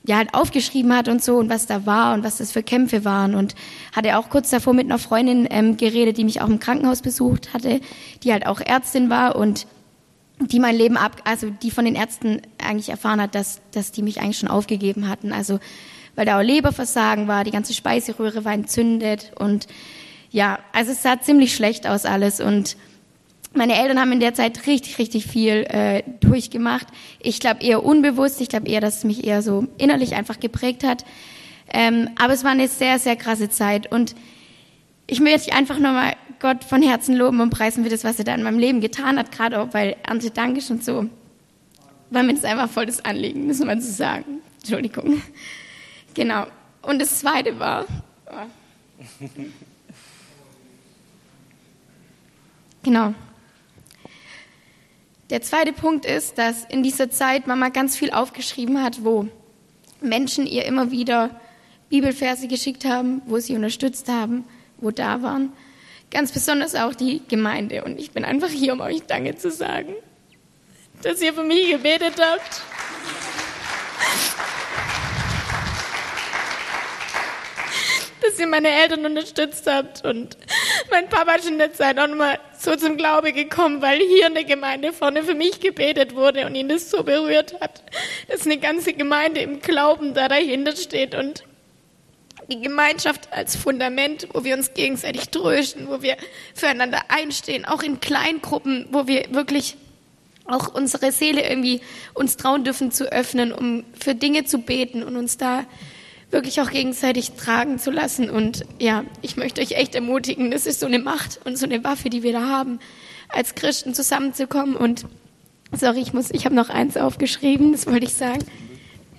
ja 0.05 0.17
halt 0.17 0.33
aufgeschrieben 0.33 0.95
hat 0.95 1.07
und 1.07 1.23
so 1.23 1.37
und 1.37 1.49
was 1.49 1.65
da 1.65 1.85
war 1.85 2.13
und 2.13 2.23
was 2.23 2.37
das 2.37 2.51
für 2.51 2.63
Kämpfe 2.63 3.05
waren. 3.05 3.35
Und 3.35 3.55
hatte 3.95 4.17
auch 4.17 4.29
kurz 4.29 4.49
davor 4.49 4.73
mit 4.73 4.85
einer 4.85 4.99
Freundin 4.99 5.47
ähm, 5.49 5.77
geredet, 5.77 6.17
die 6.17 6.25
mich 6.25 6.41
auch 6.41 6.49
im 6.49 6.59
Krankenhaus 6.59 7.01
besucht 7.01 7.53
hatte, 7.53 7.79
die 8.23 8.31
halt 8.31 8.45
auch 8.45 8.59
Ärztin 8.59 9.09
war 9.09 9.35
und 9.35 9.65
die 10.39 10.59
mein 10.59 10.75
Leben 10.75 10.97
ab, 10.97 11.21
also 11.25 11.49
die 11.49 11.71
von 11.71 11.85
den 11.85 11.95
Ärzten 11.95 12.41
eigentlich 12.57 12.89
erfahren 12.89 13.21
hat, 13.21 13.35
dass 13.35 13.61
dass 13.71 13.91
die 13.91 14.01
mich 14.01 14.19
eigentlich 14.19 14.39
schon 14.39 14.49
aufgegeben 14.49 15.07
hatten, 15.07 15.31
also 15.31 15.59
weil 16.15 16.25
da 16.25 16.37
auch 16.37 16.43
Leberversagen 16.43 17.27
war, 17.27 17.43
die 17.43 17.51
ganze 17.51 17.73
Speiseröhre 17.73 18.43
war 18.43 18.53
entzündet 18.53 19.31
und 19.37 19.67
ja, 20.31 20.59
also 20.73 20.91
es 20.91 21.03
sah 21.03 21.21
ziemlich 21.21 21.55
schlecht 21.55 21.87
aus 21.87 22.05
alles 22.05 22.41
und 22.41 22.75
meine 23.53 23.77
Eltern 23.77 23.99
haben 23.99 24.11
in 24.11 24.19
der 24.19 24.33
Zeit 24.33 24.65
richtig, 24.65 24.97
richtig 24.97 25.25
viel 25.25 25.65
äh, 25.69 26.03
durchgemacht. 26.19 26.87
Ich 27.19 27.39
glaube 27.39 27.63
eher 27.63 27.83
unbewusst. 27.83 28.41
Ich 28.41 28.49
glaube 28.49 28.67
eher, 28.67 28.81
dass 28.81 28.97
es 28.97 29.03
mich 29.03 29.25
eher 29.25 29.41
so 29.41 29.67
innerlich 29.77 30.15
einfach 30.15 30.39
geprägt 30.39 30.83
hat. 30.83 31.05
Ähm, 31.71 32.09
aber 32.21 32.33
es 32.33 32.43
war 32.43 32.51
eine 32.51 32.67
sehr, 32.67 32.99
sehr 32.99 33.15
krasse 33.15 33.49
Zeit. 33.49 33.91
Und 33.91 34.15
ich 35.07 35.19
möchte 35.19 35.53
einfach 35.53 35.77
nochmal 35.77 36.15
Gott 36.39 36.63
von 36.63 36.81
Herzen 36.81 37.15
loben 37.15 37.41
und 37.41 37.51
preisen 37.51 37.83
für 37.83 37.89
das, 37.89 38.03
was 38.03 38.17
er 38.19 38.25
da 38.25 38.35
in 38.35 38.43
meinem 38.43 38.59
Leben 38.59 38.81
getan 38.81 39.17
hat, 39.17 39.31
gerade 39.31 39.59
auch 39.59 39.73
weil 39.73 39.95
Ernte 40.03 40.31
Dank 40.31 40.57
ist 40.57 40.71
und 40.71 40.83
so. 40.83 41.07
Weil 42.09 42.23
mir 42.23 42.33
das 42.33 42.43
einfach 42.43 42.69
voll 42.69 42.85
das 42.85 43.03
Anliegen, 43.05 43.47
muss 43.47 43.59
man 43.59 43.81
so 43.81 43.91
sagen. 43.91 44.41
Entschuldigung. 44.59 45.21
Genau. 46.13 46.45
Und 46.81 46.99
das 46.99 47.19
Zweite 47.19 47.59
war... 47.59 47.85
Oh. 48.27 49.25
Genau. 52.83 53.13
Der 55.33 55.41
zweite 55.41 55.73
Punkt 55.73 56.05
ist, 56.05 56.37
dass 56.37 56.63
in 56.65 56.83
dieser 56.83 57.09
Zeit 57.09 57.47
Mama 57.47 57.69
ganz 57.69 57.97
viel 57.97 58.11
aufgeschrieben 58.11 58.83
hat, 58.83 59.03
wo 59.03 59.27
Menschen 59.99 60.45
ihr 60.45 60.63
immer 60.65 60.91
wieder 60.91 61.41
Bibelverse 61.89 62.47
geschickt 62.47 62.85
haben, 62.85 63.23
wo 63.25 63.39
sie 63.39 63.55
unterstützt 63.55 64.09
haben, 64.09 64.45
wo 64.77 64.91
da 64.91 65.23
waren. 65.23 65.51
Ganz 66.11 66.31
besonders 66.31 66.75
auch 66.75 66.93
die 66.93 67.23
Gemeinde. 67.27 67.83
Und 67.83 67.99
ich 67.99 68.11
bin 68.11 68.25
einfach 68.25 68.49
hier, 68.49 68.73
um 68.73 68.81
euch 68.81 69.01
Danke 69.07 69.35
zu 69.35 69.49
sagen, 69.49 69.95
dass 71.01 71.19
ihr 71.19 71.33
für 71.33 71.43
mich 71.43 71.67
gebetet 71.67 72.13
habt. 72.19 72.61
Dass 78.23 78.39
ihr 78.39 78.47
meine 78.47 78.69
Eltern 78.69 79.05
unterstützt 79.05 79.67
habt. 79.67 80.05
Und 80.05 80.37
mein 80.91 81.09
Papa 81.09 81.35
ist 81.35 81.47
in 81.47 81.57
der 81.57 81.73
Zeit 81.73 81.99
auch 81.99 82.07
nochmal 82.07 82.39
so 82.57 82.75
zum 82.75 82.97
Glaube 82.97 83.33
gekommen, 83.33 83.81
weil 83.81 83.99
hier 83.99 84.27
in 84.27 84.33
der 84.33 84.45
Gemeinde 84.45 84.93
vorne 84.93 85.23
für 85.23 85.35
mich 85.35 85.59
gebetet 85.59 86.15
wurde 86.15 86.45
und 86.45 86.55
ihn 86.55 86.69
das 86.69 86.89
so 86.89 87.03
berührt 87.03 87.59
hat, 87.59 87.83
dass 88.29 88.45
eine 88.45 88.57
ganze 88.57 88.93
Gemeinde 88.93 89.41
im 89.41 89.59
Glauben 89.59 90.13
da 90.13 90.27
dahinter 90.27 90.75
steht 90.75 91.15
und 91.15 91.43
die 92.49 92.61
Gemeinschaft 92.61 93.31
als 93.31 93.55
Fundament, 93.55 94.27
wo 94.33 94.43
wir 94.43 94.55
uns 94.55 94.73
gegenseitig 94.73 95.29
trösten, 95.29 95.87
wo 95.87 96.01
wir 96.01 96.17
füreinander 96.53 97.01
einstehen, 97.09 97.65
auch 97.65 97.83
in 97.83 97.99
Kleingruppen, 97.99 98.87
wo 98.91 99.07
wir 99.07 99.25
wirklich 99.31 99.75
auch 100.45 100.73
unsere 100.73 101.11
Seele 101.11 101.47
irgendwie 101.47 101.81
uns 102.13 102.35
trauen 102.35 102.63
dürfen 102.63 102.91
zu 102.91 103.11
öffnen, 103.11 103.53
um 103.53 103.85
für 103.97 104.13
Dinge 104.13 104.43
zu 104.43 104.59
beten 104.59 105.03
und 105.03 105.15
uns 105.15 105.37
da 105.37 105.65
wirklich 106.33 106.59
auch 106.59 106.69
gegenseitig 106.71 107.31
tragen 107.33 107.79
zu 107.79 107.91
lassen. 107.91 108.29
Und 108.29 108.65
ja, 108.79 109.05
ich 109.21 109.37
möchte 109.37 109.61
euch 109.61 109.71
echt 109.73 109.95
ermutigen, 109.95 110.51
das 110.51 110.65
ist 110.65 110.81
so 110.81 110.85
eine 110.85 110.99
Macht 110.99 111.39
und 111.45 111.57
so 111.57 111.65
eine 111.65 111.83
Waffe, 111.83 112.09
die 112.09 112.23
wir 112.23 112.33
da 112.33 112.47
haben, 112.47 112.79
als 113.29 113.55
Christen 113.55 113.93
zusammenzukommen. 113.93 114.75
Und 114.75 115.05
sorry, 115.71 116.01
ich 116.01 116.13
muss, 116.13 116.31
ich 116.31 116.45
habe 116.45 116.55
noch 116.55 116.69
eins 116.69 116.97
aufgeschrieben, 116.97 117.71
das 117.71 117.87
wollte 117.87 118.05
ich 118.05 118.13
sagen. 118.13 118.43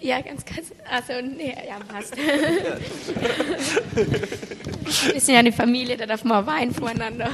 Ja, 0.01 0.21
ganz 0.21 0.45
kurz. 0.45 0.67
Also, 0.91 1.15
nee, 1.27 1.57
ja, 1.67 1.79
passt. 1.89 2.15
Wir 5.15 5.21
sind 5.21 5.33
ja 5.33 5.41
eine 5.41 5.53
Familie, 5.53 5.97
da 5.97 6.05
darf 6.05 6.25
man 6.25 6.47
weinen 6.47 6.75
voreinander. 6.75 7.31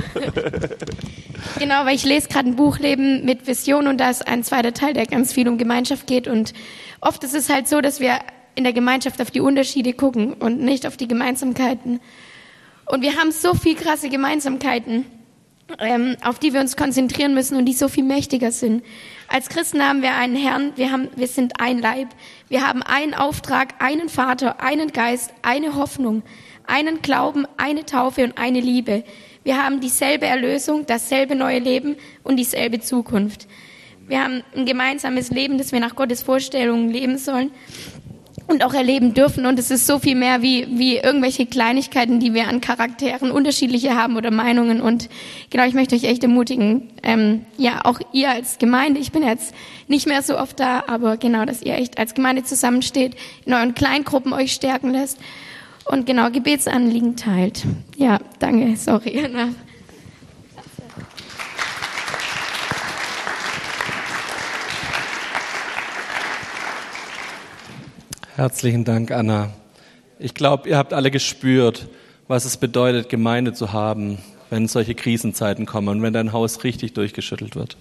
genau, 1.59 1.85
weil 1.85 1.97
ich 1.97 2.05
lese 2.05 2.29
gerade 2.29 2.49
ein 2.49 2.55
Buch 2.55 2.79
Leben 2.79 3.25
mit 3.25 3.49
Vision 3.49 3.89
und 3.89 3.99
da 3.99 4.09
ist 4.09 4.29
ein 4.29 4.45
zweiter 4.45 4.73
Teil, 4.73 4.95
der 4.95 5.07
ganz 5.07 5.33
viel 5.33 5.49
um 5.49 5.59
Gemeinschaft 5.59 6.07
geht. 6.07 6.29
Und 6.29 6.53
oft 7.01 7.25
ist 7.25 7.35
es 7.35 7.49
halt 7.49 7.67
so, 7.67 7.81
dass 7.81 7.99
wir 7.99 8.21
in 8.55 8.65
der 8.65 8.73
Gemeinschaft 8.73 9.21
auf 9.21 9.31
die 9.31 9.41
Unterschiede 9.41 9.93
gucken 9.93 10.35
und 10.35 10.61
nicht 10.61 10.87
auf 10.87 10.97
die 10.97 11.09
Gemeinsamkeiten. 11.09 12.01
Und 12.87 13.03
wir 13.03 13.17
haben 13.17 13.31
so 13.31 13.55
viel 13.55 13.77
krasse 13.77 14.09
Gemeinsamkeiten, 14.09 15.07
ähm, 15.79 16.17
auf 16.25 16.39
die 16.41 16.53
wir 16.53 16.61
uns 16.61 16.77
konzentrieren 16.77 17.35
müssen 17.35 17.57
und 17.57 17.67
die 17.67 17.73
so 17.73 17.89
viel 17.89 18.05
mächtiger 18.05 18.51
sind. 18.51 18.83
Als 19.29 19.49
Christen 19.49 19.81
haben 19.81 20.03
wir 20.03 20.17
einen 20.17 20.35
Herrn, 20.35 20.73
wir, 20.75 20.91
haben, 20.91 21.09
wir 21.15 21.29
sind 21.29 21.61
ein 21.61 21.79
Leib, 21.79 22.09
wir 22.49 22.67
haben 22.67 22.83
einen 22.83 23.15
Auftrag, 23.15 23.75
einen 23.79 24.09
Vater, 24.09 24.61
einen 24.61 24.89
Geist, 24.93 25.33
eine 25.43 25.77
Hoffnung, 25.77 26.23
einen 26.67 27.01
Glauben, 27.01 27.47
eine 27.57 27.87
Taufe 27.87 28.25
und 28.25 28.39
eine 28.39 28.61
Liebe. 28.61 29.05
Wir 29.45 29.63
haben 29.63 29.81
dieselbe 29.81 30.27
Erlösung, 30.27 30.85
dasselbe 30.87 31.37
neue 31.37 31.61
Leben 31.61 31.97
und 32.25 32.37
dieselbe 32.37 32.81
Zukunft. 32.81 33.47
Wir 34.09 34.25
haben 34.25 34.43
ein 34.57 34.67
gemeinsames 34.67 35.31
Leben, 35.31 35.57
das 35.57 35.71
wir 35.71 35.79
nach 35.79 35.95
Gottes 35.95 36.23
Vorstellungen 36.23 36.91
leben 36.91 37.17
sollen 37.17 37.53
und 38.47 38.65
auch 38.65 38.75
erleben 38.75 39.15
dürfen. 39.15 39.47
Und 39.47 39.59
es 39.59 39.71
ist 39.71 39.87
so 39.87 39.99
viel 39.99 40.15
mehr 40.15 40.43
wie, 40.43 40.67
wie 40.71 40.97
irgendwelche 40.97 41.47
Kleinigkeiten, 41.47 42.21
die 42.21 42.35
wir 42.35 42.49
an 42.49 42.61
Charakteren 42.61 43.31
unterschiedliche 43.31 43.95
haben 43.95 44.17
oder 44.17 44.31
Meinungen. 44.31 44.81
Und 44.81 45.09
genau, 45.51 45.65
ich 45.65 45.75
möchte 45.75 45.95
euch 45.95 46.05
echt 46.05 46.23
ermutigen, 46.23 46.89
ähm, 47.03 47.45
ja, 47.57 47.85
auch 47.85 48.01
ihr 48.13 48.31
als 48.31 48.59
Gemeinde, 48.59 49.01
ich 49.01 49.13
bin 49.13 49.23
jetzt 49.23 49.55
nicht 49.89 50.07
mehr 50.07 50.23
so 50.23 50.39
oft 50.39 50.59
da, 50.59 50.85
aber 50.87 51.17
genau, 51.17 51.45
dass 51.45 51.63
ihr 51.63 51.75
echt 51.75 51.99
als 51.99 52.15
Gemeinde 52.15 52.45
zusammensteht, 52.45 53.17
in 53.45 53.55
euren 53.55 53.75
Kleingruppen 53.75 54.33
euch 54.33 54.53
stärken 54.53 54.91
lässt 54.91 55.19
und 55.85 56.07
genau 56.07 56.31
Gebetsanliegen 56.31 57.17
teilt. 57.17 57.65
Ja, 57.97 58.21
danke, 58.39 58.77
sorry. 58.77 59.29
Herzlichen 68.41 68.85
Dank, 68.87 69.11
Anna. 69.11 69.51
Ich 70.19 70.33
glaube, 70.33 70.67
ihr 70.67 70.79
habt 70.79 70.95
alle 70.95 71.11
gespürt, 71.11 71.89
was 72.27 72.47
es 72.47 72.57
bedeutet, 72.57 73.11
Gemeinde 73.11 73.53
zu 73.53 73.75
haben, 73.75 74.17
wenn 74.49 74.67
solche 74.67 74.95
Krisenzeiten 74.95 75.67
kommen 75.67 75.89
und 75.89 76.01
wenn 76.01 76.15
dein 76.15 76.33
Haus 76.33 76.65
richtig 76.65 76.95
durchgeschüttelt 76.95 77.55
wird. 77.55 77.77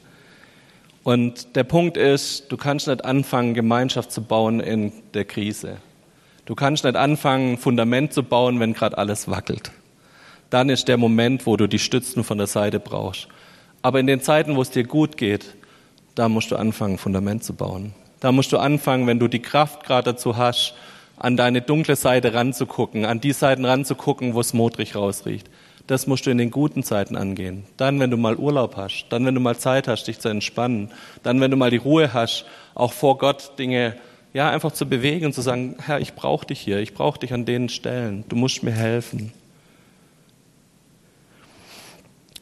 Und 1.05 1.55
der 1.55 1.63
Punkt 1.63 1.95
ist, 1.95 2.51
du 2.51 2.57
kannst 2.57 2.89
nicht 2.89 3.05
anfangen, 3.05 3.53
Gemeinschaft 3.53 4.11
zu 4.11 4.21
bauen 4.21 4.59
in 4.59 4.91
der 5.13 5.23
Krise. 5.23 5.77
Du 6.43 6.55
kannst 6.55 6.83
nicht 6.83 6.97
anfangen, 6.97 7.57
Fundament 7.57 8.11
zu 8.11 8.21
bauen, 8.21 8.59
wenn 8.59 8.73
gerade 8.73 8.97
alles 8.97 9.29
wackelt. 9.29 9.71
Dann 10.49 10.67
ist 10.67 10.89
der 10.89 10.97
Moment, 10.97 11.45
wo 11.45 11.55
du 11.55 11.67
die 11.67 11.79
Stützen 11.79 12.25
von 12.25 12.37
der 12.37 12.47
Seite 12.47 12.81
brauchst. 12.81 13.29
Aber 13.81 14.01
in 14.01 14.07
den 14.07 14.19
Zeiten, 14.19 14.57
wo 14.57 14.61
es 14.61 14.71
dir 14.71 14.83
gut 14.83 15.15
geht, 15.15 15.55
da 16.15 16.27
musst 16.27 16.51
du 16.51 16.57
anfangen, 16.57 16.97
Fundament 16.97 17.45
zu 17.45 17.53
bauen. 17.53 17.93
Da 18.19 18.31
musst 18.31 18.51
du 18.51 18.57
anfangen, 18.57 19.07
wenn 19.07 19.19
du 19.19 19.27
die 19.27 19.41
Kraft 19.41 19.83
gerade 19.83 20.13
dazu 20.13 20.37
hast, 20.37 20.73
an 21.17 21.37
deine 21.37 21.61
dunkle 21.61 21.95
Seite 21.95 22.33
ranzugucken, 22.33 23.05
an 23.05 23.19
die 23.19 23.33
Seiten 23.33 23.65
ranzugucken, 23.65 24.33
wo 24.33 24.39
es 24.39 24.53
modrig 24.53 24.95
rausriecht. 24.95 25.49
Das 25.87 26.07
musst 26.07 26.25
du 26.25 26.29
in 26.29 26.37
den 26.37 26.51
guten 26.51 26.83
Zeiten 26.83 27.15
angehen. 27.15 27.65
Dann, 27.77 27.99
wenn 27.99 28.11
du 28.11 28.17
mal 28.17 28.35
Urlaub 28.35 28.77
hast, 28.77 29.07
dann, 29.09 29.25
wenn 29.25 29.35
du 29.35 29.41
mal 29.41 29.57
Zeit 29.57 29.87
hast, 29.87 30.05
dich 30.05 30.19
zu 30.19 30.29
entspannen, 30.29 30.91
dann, 31.23 31.41
wenn 31.41 31.51
du 31.51 31.57
mal 31.57 31.71
die 31.71 31.77
Ruhe 31.77 32.13
hast, 32.13 32.45
auch 32.75 32.93
vor 32.93 33.17
Gott 33.17 33.57
Dinge 33.57 33.95
ja 34.33 34.49
einfach 34.49 34.71
zu 34.71 34.87
bewegen 34.87 35.25
und 35.25 35.33
zu 35.33 35.41
sagen, 35.41 35.75
Herr, 35.83 35.99
ich 35.99 36.13
brauche 36.13 36.45
dich 36.45 36.59
hier, 36.59 36.77
ich 36.79 36.93
brauche 36.93 37.19
dich 37.19 37.33
an 37.33 37.45
den 37.45 37.69
Stellen, 37.69 38.23
du 38.29 38.35
musst 38.35 38.63
mir 38.63 38.71
helfen. 38.71 39.33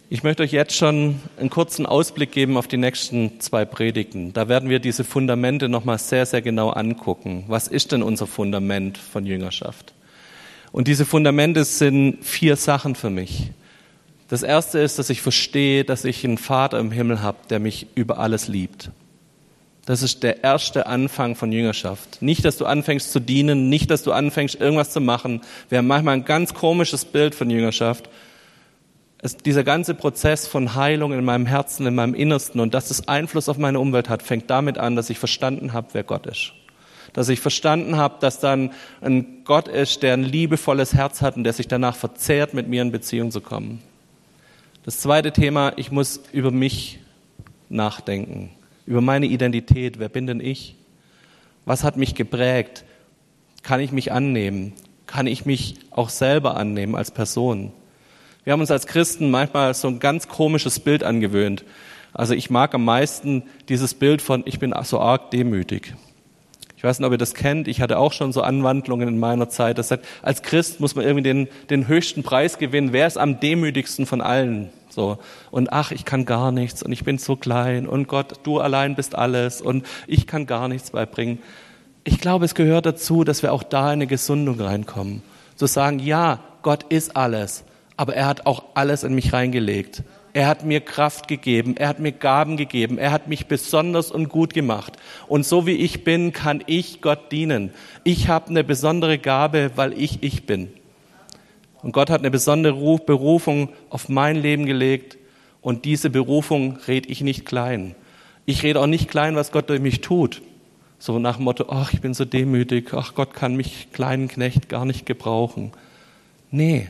Ich 0.10 0.24
möchte 0.24 0.42
euch 0.42 0.54
jetzt 0.54 0.74
schon 0.74 1.20
einen 1.38 1.50
kurzen 1.50 1.86
Ausblick 1.86 2.32
geben 2.32 2.56
auf 2.56 2.70
die 2.70 2.78
nächsten 2.78 3.42
zwei 3.42 3.66
Predigten. 3.66 4.32
Da 4.32 4.48
werden 4.48 4.70
wir 4.70 4.80
diese 4.80 5.04
Fundamente 5.04 5.68
nochmal 5.68 5.98
sehr, 5.98 6.26
sehr 6.26 6.42
genau 6.42 6.70
angucken. 6.70 7.44
Was 7.48 7.68
ist 7.68 7.92
denn 7.92 8.02
unser 8.02 8.26
Fundament 8.26 8.98
von 8.98 9.26
Jüngerschaft? 9.26 9.94
Und 10.72 10.88
diese 10.88 11.04
Fundamente 11.06 11.66
sind 11.66 12.24
vier 12.24 12.56
Sachen 12.56 12.96
für 12.96 13.10
mich. 13.10 13.52
Das 14.30 14.44
erste 14.44 14.80
ist, 14.80 14.98
dass 14.98 15.10
ich 15.10 15.22
verstehe, 15.22 15.84
dass 15.84 16.06
ich 16.06 16.24
einen 16.24 16.38
Vater 16.38 16.80
im 16.80 16.92
Himmel 16.92 17.22
habe, 17.22 17.40
der 17.50 17.60
mich 17.60 17.88
über 17.96 18.18
alles 18.18 18.48
liebt. 18.48 18.92
Das 19.86 20.04
ist 20.04 20.24
der 20.24 20.42
erste 20.42 20.88
Anfang 20.88 21.36
von 21.36 21.52
Jüngerschaft. 21.52 22.22
Nicht, 22.22 22.46
dass 22.46 22.56
du 22.56 22.66
anfängst 22.66 23.12
zu 23.12 23.20
dienen, 23.20 23.68
nicht, 23.68 23.92
dass 23.92 24.04
du 24.04 24.14
anfängst, 24.14 24.56
irgendwas 24.56 24.92
zu 24.92 25.02
machen. 25.02 25.42
Wir 25.68 25.80
haben 25.80 25.88
manchmal 25.88 26.14
ein 26.14 26.26
ganz 26.26 26.54
komisches 26.54 27.04
Bild 27.04 27.36
von 27.36 27.50
Jüngerschaft 27.50 28.10
es, 29.20 29.38
dieser 29.38 29.64
ganze 29.64 29.94
Prozess 29.94 30.48
von 30.48 30.76
Heilung 30.76 31.14
in 31.14 31.24
meinem 31.26 31.46
Herzen, 31.46 31.88
in 31.88 31.96
meinem 31.96 32.14
Innersten 32.14 32.60
und 32.62 32.74
dass 32.74 32.92
es 32.92 33.08
Einfluss 33.08 33.50
auf 33.50 33.58
meine 33.58 33.80
Umwelt 33.80 34.10
hat, 34.10 34.22
fängt 34.22 34.50
damit 34.50 34.78
an, 34.78 34.96
dass 34.96 35.10
ich 35.10 35.20
verstanden 35.20 35.74
habe, 35.74 35.88
wer 35.94 36.04
Gott 36.04 36.28
ist. 36.28 36.54
Dass 37.14 37.30
ich 37.30 37.40
verstanden 37.40 37.96
habe, 37.96 38.18
dass 38.20 38.40
dann 38.40 38.72
ein 39.02 39.44
Gott 39.44 39.68
ist, 39.68 40.04
der 40.04 40.14
ein 40.14 40.24
liebevolles 40.24 40.94
Herz 40.94 41.22
hat 41.22 41.36
und 41.36 41.44
der 41.44 41.54
sich 41.54 41.68
danach 41.68 41.96
verzehrt, 41.96 42.54
mit 42.54 42.68
mir 42.68 42.82
in 42.82 42.92
Beziehung 42.92 43.32
zu 43.32 43.42
kommen. 43.42 43.82
Das 44.84 45.00
zweite 45.00 45.32
Thema, 45.32 45.74
ich 45.78 45.92
muss 45.92 46.22
über 46.32 46.52
mich 46.52 47.00
nachdenken, 47.70 48.52
über 48.86 49.02
meine 49.02 49.26
Identität. 49.26 50.00
Wer 50.00 50.10
bin 50.10 50.28
denn 50.28 50.40
ich? 50.40 50.76
Was 51.66 51.84
hat 51.84 51.98
mich 51.98 52.14
geprägt? 52.14 52.86
Kann 53.64 53.82
ich 53.82 53.92
mich 53.92 54.12
annehmen? 54.12 54.74
Kann 55.08 55.28
ich 55.28 55.46
mich 55.46 55.76
auch 55.92 56.10
selber 56.10 56.56
annehmen 56.56 56.96
als 56.96 57.12
Person? 57.12 57.74
Wir 58.48 58.54
haben 58.54 58.62
uns 58.62 58.72
als 58.72 58.88
Christen 58.88 59.30
manchmal 59.30 59.74
so 59.74 59.90
ein 59.90 60.00
ganz 60.00 60.30
komisches 60.30 60.80
Bild 60.80 61.04
angewöhnt. 61.04 61.66
Also 62.14 62.34
ich 62.34 62.50
mag 62.50 62.74
am 62.74 62.86
meisten 62.86 63.44
dieses 63.68 63.94
Bild 63.94 64.22
von, 64.22 64.44
ich 64.46 64.58
bin 64.58 64.74
so 64.84 65.02
arg 65.02 65.32
demütig. 65.32 65.94
Ich 66.78 66.84
weiß 66.86 66.98
nicht, 66.98 67.06
ob 67.06 67.12
ihr 67.12 67.18
das 67.18 67.34
kennt. 67.34 67.68
Ich 67.68 67.82
hatte 67.82 68.00
auch 68.00 68.14
schon 68.14 68.32
so 68.32 68.42
Anwandlungen 68.42 69.10
in 69.10 69.20
meiner 69.20 69.50
Zeit. 69.50 69.78
Das 69.78 69.90
sagt, 69.90 70.06
als 70.22 70.44
Christ 70.44 70.80
muss 70.80 70.96
man 70.96 71.04
irgendwie 71.04 71.24
den, 71.24 71.50
den 71.70 71.90
höchsten 71.90 72.24
Preis 72.24 72.58
gewinnen. 72.58 72.94
Wer 72.94 73.06
ist 73.08 73.18
am 73.18 73.42
demütigsten 73.42 74.06
von 74.06 74.22
allen? 74.22 74.70
So. 74.88 75.18
Und 75.52 75.74
ach, 75.74 75.92
ich 75.92 76.06
kann 76.06 76.24
gar 76.24 76.54
nichts 76.54 76.82
und 76.82 76.94
ich 76.94 77.04
bin 77.04 77.18
so 77.18 77.36
klein 77.36 77.86
und 77.86 78.08
Gott, 78.08 78.36
du 78.44 78.62
allein 78.62 78.96
bist 78.96 79.14
alles 79.14 79.60
und 79.60 79.86
ich 80.08 80.26
kann 80.26 80.46
gar 80.46 80.70
nichts 80.70 80.92
beibringen. 80.92 81.40
Ich 82.06 82.22
glaube, 82.22 82.46
es 82.46 82.56
gehört 82.56 82.86
dazu, 82.86 83.26
dass 83.26 83.44
wir 83.44 83.52
auch 83.52 83.64
da 83.64 83.88
in 83.88 83.98
eine 83.98 84.08
Gesundung 84.08 84.62
reinkommen. 84.62 85.22
Zu 85.58 85.66
sagen, 85.66 86.00
ja, 86.00 86.40
Gott 86.62 86.84
ist 86.84 87.18
alles 87.18 87.66
aber 87.98 88.16
er 88.16 88.28
hat 88.28 88.46
auch 88.46 88.64
alles 88.76 89.04
in 89.04 89.14
mich 89.14 89.34
reingelegt. 89.34 90.04
Er 90.34 90.48
hat 90.48 90.64
mir 90.64 90.82
Kraft 90.82 91.28
gegeben, 91.28 91.76
er 91.78 91.88
hat 91.88 92.00
mir 92.00 92.12
Gaben 92.12 92.58
gegeben, 92.58 93.00
er 93.00 93.12
hat 93.12 93.28
mich 93.28 93.48
besonders 93.48 94.12
und 94.12 94.30
gut 94.30 94.54
gemacht. 94.54 94.94
Und 95.28 95.46
so 95.46 95.66
wie 95.66 95.72
ich 95.72 96.04
bin, 96.04 96.32
kann 96.32 96.64
ich 96.68 97.02
Gott 97.02 97.32
dienen. 97.32 97.72
Ich 98.04 98.30
habe 98.30 98.50
eine 98.50 98.64
besondere 98.64 99.18
Gabe, 99.18 99.72
weil 99.76 99.94
ich 99.94 100.22
ich 100.22 100.46
bin. 100.46 100.70
Und 101.82 101.92
Gott 101.92 102.12
hat 102.12 102.22
eine 102.22 102.32
besondere 102.32 103.00
Berufung 103.00 103.70
auf 103.90 104.10
mein 104.10 104.36
Leben 104.36 104.68
gelegt 104.68 105.18
und 105.62 105.86
diese 105.86 106.12
Berufung 106.12 106.78
rede 106.88 107.10
ich 107.10 107.22
nicht 107.22 107.46
klein. 107.46 107.96
Ich 108.46 108.62
rede 108.62 108.80
auch 108.80 108.88
nicht 108.88 109.10
klein, 109.10 109.36
was 109.36 109.52
Gott 109.52 109.70
durch 109.70 109.82
mich 109.82 110.02
tut. 110.02 110.42
So 111.00 111.18
nach 111.20 111.38
dem 111.38 111.46
Motto, 111.46 111.66
ach, 111.70 111.94
ich 111.94 112.02
bin 112.02 112.14
so 112.14 112.26
demütig, 112.26 112.94
ach, 112.94 113.16
Gott 113.16 113.34
kann 113.34 113.56
mich 113.56 113.92
kleinen 113.92 114.28
Knecht 114.28 114.70
gar 114.70 114.86
nicht 114.86 115.06
gebrauchen. 115.06 115.72
Nee, 116.50 116.90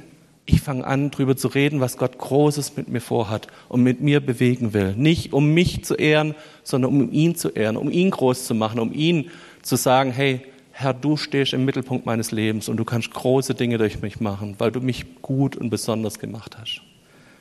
ich 0.50 0.62
fange 0.62 0.88
an, 0.88 1.12
darüber 1.12 1.36
zu 1.36 1.50
reden, 1.50 1.82
was 1.82 1.98
Gott 1.98 2.18
Großes 2.18 2.78
mit 2.78 2.88
mir 2.88 3.02
vorhat 3.02 3.48
und 3.68 3.84
mit 3.84 4.00
mir 4.00 4.22
bewegen 4.22 4.74
will. 4.74 4.96
Nicht 4.96 5.34
um 5.34 5.54
mich 5.54 5.84
zu 5.84 5.94
ehren, 5.94 6.36
sondern 6.64 6.92
um 6.92 7.12
ihn 7.12 7.36
zu 7.36 7.50
ehren, 7.50 7.76
um 7.76 7.92
ihn 7.92 8.10
groß 8.10 8.46
zu 8.46 8.56
machen, 8.56 8.80
um 8.80 8.94
ihn 8.94 9.30
zu 9.62 9.76
sagen, 9.76 10.12
hey, 10.12 10.42
Herr, 10.72 10.94
du 10.94 11.18
stehst 11.18 11.54
im 11.54 11.66
Mittelpunkt 11.66 12.06
meines 12.06 12.32
Lebens 12.32 12.70
und 12.70 12.78
du 12.78 12.86
kannst 12.86 13.12
große 13.12 13.56
Dinge 13.56 13.78
durch 13.78 14.02
mich 14.02 14.22
machen, 14.22 14.56
weil 14.58 14.72
du 14.72 14.80
mich 14.80 15.22
gut 15.22 15.58
und 15.58 15.70
besonders 15.70 16.18
gemacht 16.18 16.58
hast. 16.58 16.82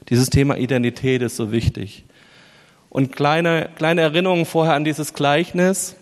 Dieses 0.08 0.28
Thema 0.28 0.56
Identität 0.56 1.22
ist 1.22 1.36
so 1.36 1.52
wichtig. 1.52 2.04
Und 2.88 3.14
kleine, 3.14 3.68
kleine 3.76 4.00
Erinnerungen 4.00 4.46
vorher 4.46 4.74
an 4.74 4.84
dieses 4.84 5.14
Gleichnis. 5.14 5.94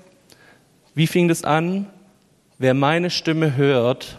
Wie 0.95 1.07
fing 1.07 1.29
das 1.29 1.45
an? 1.45 1.87
Wer 2.59 2.73
meine 2.73 3.11
Stimme 3.11 3.57
hört 3.57 4.17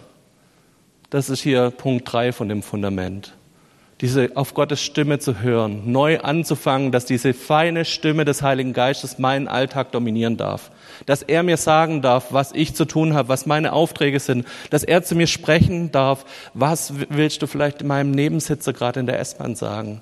das 1.10 1.30
ist 1.30 1.42
hier 1.42 1.72
Punkt 1.72 2.12
drei 2.12 2.32
von 2.32 2.50
dem 2.50 2.64
Fundament. 2.64 3.34
Diese 4.02 4.32
auf 4.36 4.54
Gottes 4.54 4.82
Stimme 4.82 5.20
zu 5.20 5.40
hören, 5.40 5.90
neu 5.90 6.20
anzufangen, 6.20 6.92
dass 6.92 7.06
diese 7.06 7.34
feine 7.34 7.86
Stimme 7.86 8.26
des 8.26 8.42
Heiligen 8.42 8.74
Geistes 8.74 9.20
meinen 9.20 9.48
Alltag 9.48 9.94
dominieren 9.94 10.36
darf. 10.36 10.70
Dass 11.06 11.22
er 11.22 11.44
mir 11.44 11.56
sagen 11.56 12.02
darf, 12.02 12.34
was 12.34 12.52
ich 12.52 12.76
zu 12.76 12.84
tun 12.84 13.14
habe, 13.14 13.30
was 13.30 13.46
meine 13.46 13.72
Aufträge 13.72 14.20
sind. 14.20 14.46
Dass 14.70 14.84
er 14.84 15.04
zu 15.04 15.16
mir 15.16 15.28
sprechen 15.28 15.94
darf, 15.94 16.26
was 16.54 16.94
willst 17.10 17.42
du 17.42 17.48
vielleicht 17.48 17.86
meinem 17.86 18.12
Nebensitzer 18.12 18.74
gerade 18.74 19.00
in 19.00 19.06
der 19.06 19.20
S-Bahn 19.20 19.56
sagen? 19.56 20.02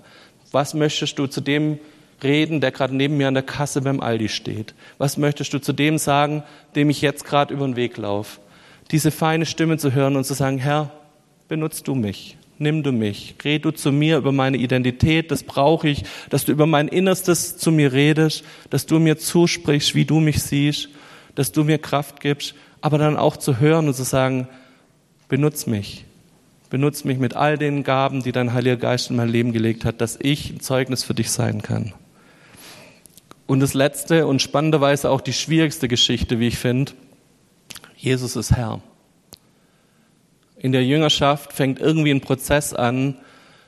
Was 0.52 0.74
möchtest 0.74 1.20
du 1.20 1.28
zu 1.28 1.42
dem 1.42 1.78
reden, 2.24 2.62
der 2.62 2.72
gerade 2.72 2.96
neben 2.96 3.18
mir 3.18 3.28
an 3.28 3.36
der 3.36 3.44
Kasse 3.44 3.82
beim 3.82 4.00
Aldi 4.00 4.30
steht? 4.30 4.74
Was 4.98 5.18
möchtest 5.18 5.54
du 5.54 5.60
zu 5.60 5.72
dem 5.72 6.00
sagen, 6.00 6.42
dem 6.76 6.90
ich 6.90 7.02
jetzt 7.02 7.26
gerade 7.26 7.54
über 7.54 7.66
den 7.66 7.76
Weg 7.76 7.98
laufe? 7.98 8.40
Diese 8.92 9.12
feine 9.12 9.46
Stimme 9.46 9.78
zu 9.78 9.94
hören 9.94 10.16
und 10.16 10.26
zu 10.26 10.34
sagen, 10.34 10.58
Herr, 10.58 10.92
benutzt 11.48 11.88
du 11.88 11.96
mich, 11.96 12.38
nimm 12.58 12.84
du 12.84 12.92
mich, 12.92 13.36
red 13.44 13.66
du 13.66 13.72
zu 13.72 13.92
mir 13.92 14.18
über 14.18 14.32
meine 14.32 14.58
Identität, 14.58 15.32
das 15.32 15.44
brauche 15.44 15.90
ich, 15.90 16.04
dass 16.30 16.46
du 16.46 16.52
über 16.52 16.66
mein 16.66 16.88
Innerstes 16.88 17.58
zu 17.58 17.72
mir 17.72 17.94
redest, 17.94 18.44
dass 18.70 18.86
du 18.86 19.00
mir 19.00 19.18
zusprichst, 19.18 19.96
wie 19.96 20.06
du 20.06 20.20
mich 20.20 20.42
siehst, 20.42 20.90
dass 21.36 21.52
du 21.52 21.64
mir 21.64 21.78
Kraft 21.78 22.20
gibst, 22.20 22.56
aber 22.82 22.98
dann 22.98 23.18
auch 23.18 23.38
zu 23.38 23.60
hören 23.60 23.88
und 23.88 23.94
zu 23.94 24.04
sagen, 24.04 24.48
benutz 25.30 25.66
mich, 25.66 26.06
benutz 26.70 27.04
mich 27.04 27.18
mit 27.18 27.36
all 27.36 27.58
den 27.58 27.84
Gaben, 27.84 28.24
die 28.24 28.32
dein 28.32 28.54
Heiliger 28.54 28.78
Geist 28.78 29.10
in 29.10 29.16
mein 29.16 29.30
Leben 29.30 29.54
gelegt 29.54 29.86
hat, 29.86 30.02
dass 30.02 30.18
ich 30.20 30.52
ein 30.52 30.60
Zeugnis 30.60 31.04
für 31.04 31.14
dich 31.14 31.32
sein 31.32 31.62
kann. 31.62 31.94
Und 33.46 33.60
das 33.60 33.74
letzte 33.74 34.26
und 34.26 34.42
spannenderweise 34.42 35.10
auch 35.10 35.22
die 35.22 35.34
schwierigste 35.34 35.88
Geschichte, 35.88 36.40
wie 36.40 36.48
ich 36.48 36.58
finde, 36.58 36.94
Jesus 38.04 38.36
ist 38.36 38.52
Herr 38.52 38.82
in 40.64 40.72
der 40.72 40.84
Jüngerschaft 40.84 41.54
fängt 41.54 41.80
irgendwie 41.80 42.10
ein 42.10 42.22
Prozess 42.22 42.74
an, 42.74 43.18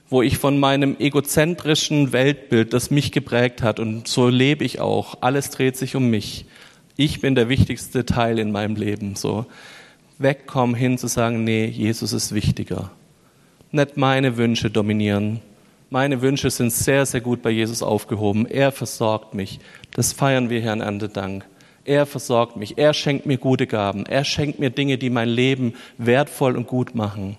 wo 0.10 0.22
ich 0.22 0.38
von 0.38 0.58
meinem 0.58 0.96
egozentrischen 0.98 2.14
Weltbild, 2.14 2.74
das 2.74 2.90
mich 2.90 3.12
geprägt 3.12 3.62
hat, 3.62 3.80
und 3.82 4.08
so 4.08 4.30
lebe 4.30 4.64
ich 4.64 4.80
auch, 4.80 5.18
alles 5.20 5.50
dreht 5.50 5.76
sich 5.76 5.98
um 5.98 6.10
mich. 6.10 6.46
Ich 6.96 7.20
bin 7.20 7.36
der 7.36 7.50
wichtigste 7.50 8.06
Teil 8.06 8.40
in 8.40 8.52
meinem 8.52 8.78
Leben, 8.78 9.16
so 9.16 9.46
wegkommen 10.20 10.74
hin 10.74 10.98
zu 10.98 11.08
sagen, 11.08 11.44
nee, 11.44 11.66
Jesus 11.66 12.14
ist 12.14 12.34
wichtiger. 12.34 12.92
Nicht 13.72 13.98
meine 13.98 14.38
Wünsche 14.38 14.70
dominieren. 14.70 15.42
Meine 15.90 16.22
Wünsche 16.22 16.50
sind 16.50 16.72
sehr, 16.72 17.06
sehr 17.06 17.20
gut 17.20 17.42
bei 17.42 17.50
Jesus 17.50 17.84
aufgehoben. 17.84 18.46
Er 18.46 18.72
versorgt 18.72 19.34
mich. 19.34 19.60
Das 19.94 20.14
feiern 20.14 20.50
wir 20.50 20.62
hier 20.62 20.72
an 20.72 20.80
Erntedank. 20.80 21.46
Er 21.86 22.06
versorgt 22.08 22.58
mich. 22.58 22.78
Er 22.78 22.94
schenkt 22.94 23.28
mir 23.28 23.38
gute 23.38 23.68
Gaben. 23.68 24.06
Er 24.08 24.26
schenkt 24.26 24.60
mir 24.60 24.72
Dinge, 24.72 24.98
die 24.98 25.12
mein 25.12 25.30
Leben 25.30 25.76
wertvoll 25.98 26.58
und 26.58 26.68
gut 26.68 26.96
machen. 26.96 27.38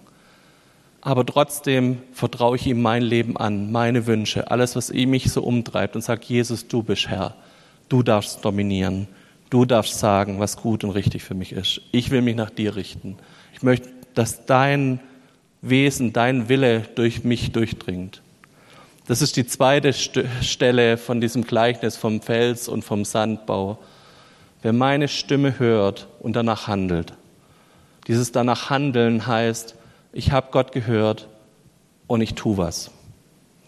Aber 1.00 1.26
trotzdem 1.26 1.98
vertraue 2.12 2.56
ich 2.56 2.66
ihm 2.66 2.80
mein 2.80 3.02
Leben 3.02 3.36
an, 3.36 3.70
meine 3.70 4.06
Wünsche, 4.06 4.50
alles, 4.50 4.74
was 4.74 4.92
mich 4.92 5.30
so 5.30 5.42
umtreibt 5.42 5.94
und 5.94 6.02
sage, 6.02 6.22
Jesus, 6.24 6.66
du 6.66 6.82
bist 6.82 7.08
Herr. 7.08 7.36
Du 7.88 8.02
darfst 8.02 8.44
dominieren. 8.44 9.06
Du 9.50 9.64
darfst 9.64 9.98
sagen, 9.98 10.40
was 10.40 10.56
gut 10.56 10.82
und 10.82 10.90
richtig 10.90 11.22
für 11.22 11.34
mich 11.34 11.52
ist. 11.52 11.80
Ich 11.92 12.10
will 12.10 12.22
mich 12.22 12.34
nach 12.34 12.50
dir 12.50 12.74
richten. 12.74 13.16
Ich 13.52 13.62
möchte, 13.62 13.88
dass 14.14 14.46
dein 14.46 15.00
Wesen, 15.60 16.12
dein 16.12 16.48
Wille 16.48 16.82
durch 16.94 17.22
mich 17.24 17.52
durchdringt. 17.52 18.22
Das 19.06 19.22
ist 19.22 19.36
die 19.36 19.46
zweite 19.46 19.92
Stelle 19.92 20.96
von 20.96 21.20
diesem 21.20 21.44
Gleichnis 21.44 21.96
vom 21.96 22.20
Fels 22.20 22.68
und 22.68 22.82
vom 22.82 23.04
Sandbau 23.04 23.78
wer 24.66 24.72
meine 24.72 25.06
Stimme 25.06 25.60
hört 25.60 26.08
und 26.18 26.34
danach 26.34 26.66
handelt. 26.66 27.12
Dieses 28.08 28.32
danach 28.32 28.68
handeln 28.68 29.24
heißt, 29.24 29.76
ich 30.12 30.32
habe 30.32 30.48
Gott 30.50 30.72
gehört 30.72 31.28
und 32.08 32.20
ich 32.20 32.34
tue 32.34 32.56
was, 32.56 32.90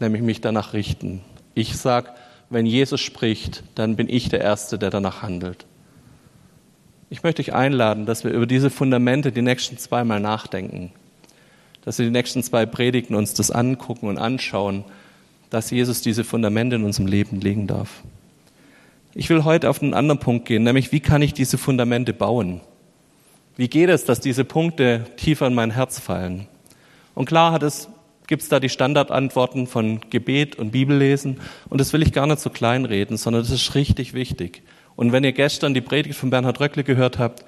nämlich 0.00 0.22
mich 0.22 0.40
danach 0.40 0.72
richten. 0.72 1.20
Ich 1.54 1.76
sage, 1.76 2.10
wenn 2.50 2.66
Jesus 2.66 3.00
spricht, 3.00 3.62
dann 3.76 3.94
bin 3.94 4.08
ich 4.08 4.28
der 4.28 4.40
Erste, 4.40 4.76
der 4.76 4.90
danach 4.90 5.22
handelt. 5.22 5.66
Ich 7.10 7.22
möchte 7.22 7.44
dich 7.44 7.54
einladen, 7.54 8.04
dass 8.04 8.24
wir 8.24 8.32
über 8.32 8.46
diese 8.46 8.68
Fundamente 8.68 9.30
die 9.30 9.42
nächsten 9.42 9.78
zweimal 9.78 10.18
nachdenken. 10.18 10.90
Dass 11.84 12.00
wir 12.00 12.06
die 12.06 12.10
nächsten 12.10 12.42
zwei 12.42 12.66
Predigten 12.66 13.14
uns 13.14 13.34
das 13.34 13.52
angucken 13.52 14.08
und 14.08 14.18
anschauen, 14.18 14.82
dass 15.48 15.70
Jesus 15.70 16.02
diese 16.02 16.24
Fundamente 16.24 16.74
in 16.74 16.82
unserem 16.82 17.06
Leben 17.06 17.40
legen 17.40 17.68
darf. 17.68 18.02
Ich 19.20 19.28
will 19.30 19.42
heute 19.42 19.68
auf 19.68 19.82
einen 19.82 19.94
anderen 19.94 20.20
Punkt 20.20 20.46
gehen, 20.46 20.62
nämlich 20.62 20.92
wie 20.92 21.00
kann 21.00 21.22
ich 21.22 21.34
diese 21.34 21.58
Fundamente 21.58 22.12
bauen? 22.12 22.60
Wie 23.56 23.66
geht 23.66 23.90
es, 23.90 24.04
dass 24.04 24.20
diese 24.20 24.44
Punkte 24.44 25.06
tiefer 25.16 25.48
in 25.48 25.56
mein 25.56 25.72
Herz 25.72 25.98
fallen? 25.98 26.46
Und 27.16 27.24
klar 27.24 27.50
hat 27.50 27.64
es, 27.64 27.88
gibt 28.28 28.42
es 28.42 28.48
da 28.48 28.60
die 28.60 28.68
Standardantworten 28.68 29.66
von 29.66 30.02
Gebet 30.08 30.54
und 30.54 30.70
Bibellesen 30.70 31.40
und 31.68 31.80
das 31.80 31.92
will 31.92 32.02
ich 32.02 32.12
gar 32.12 32.28
nicht 32.28 32.38
so 32.38 32.48
kleinreden, 32.48 33.16
sondern 33.16 33.42
das 33.42 33.50
ist 33.50 33.74
richtig 33.74 34.14
wichtig. 34.14 34.62
Und 34.94 35.10
wenn 35.10 35.24
ihr 35.24 35.32
gestern 35.32 35.74
die 35.74 35.80
Predigt 35.80 36.16
von 36.16 36.30
Bernhard 36.30 36.60
Röckle 36.60 36.84
gehört 36.84 37.18
habt, 37.18 37.44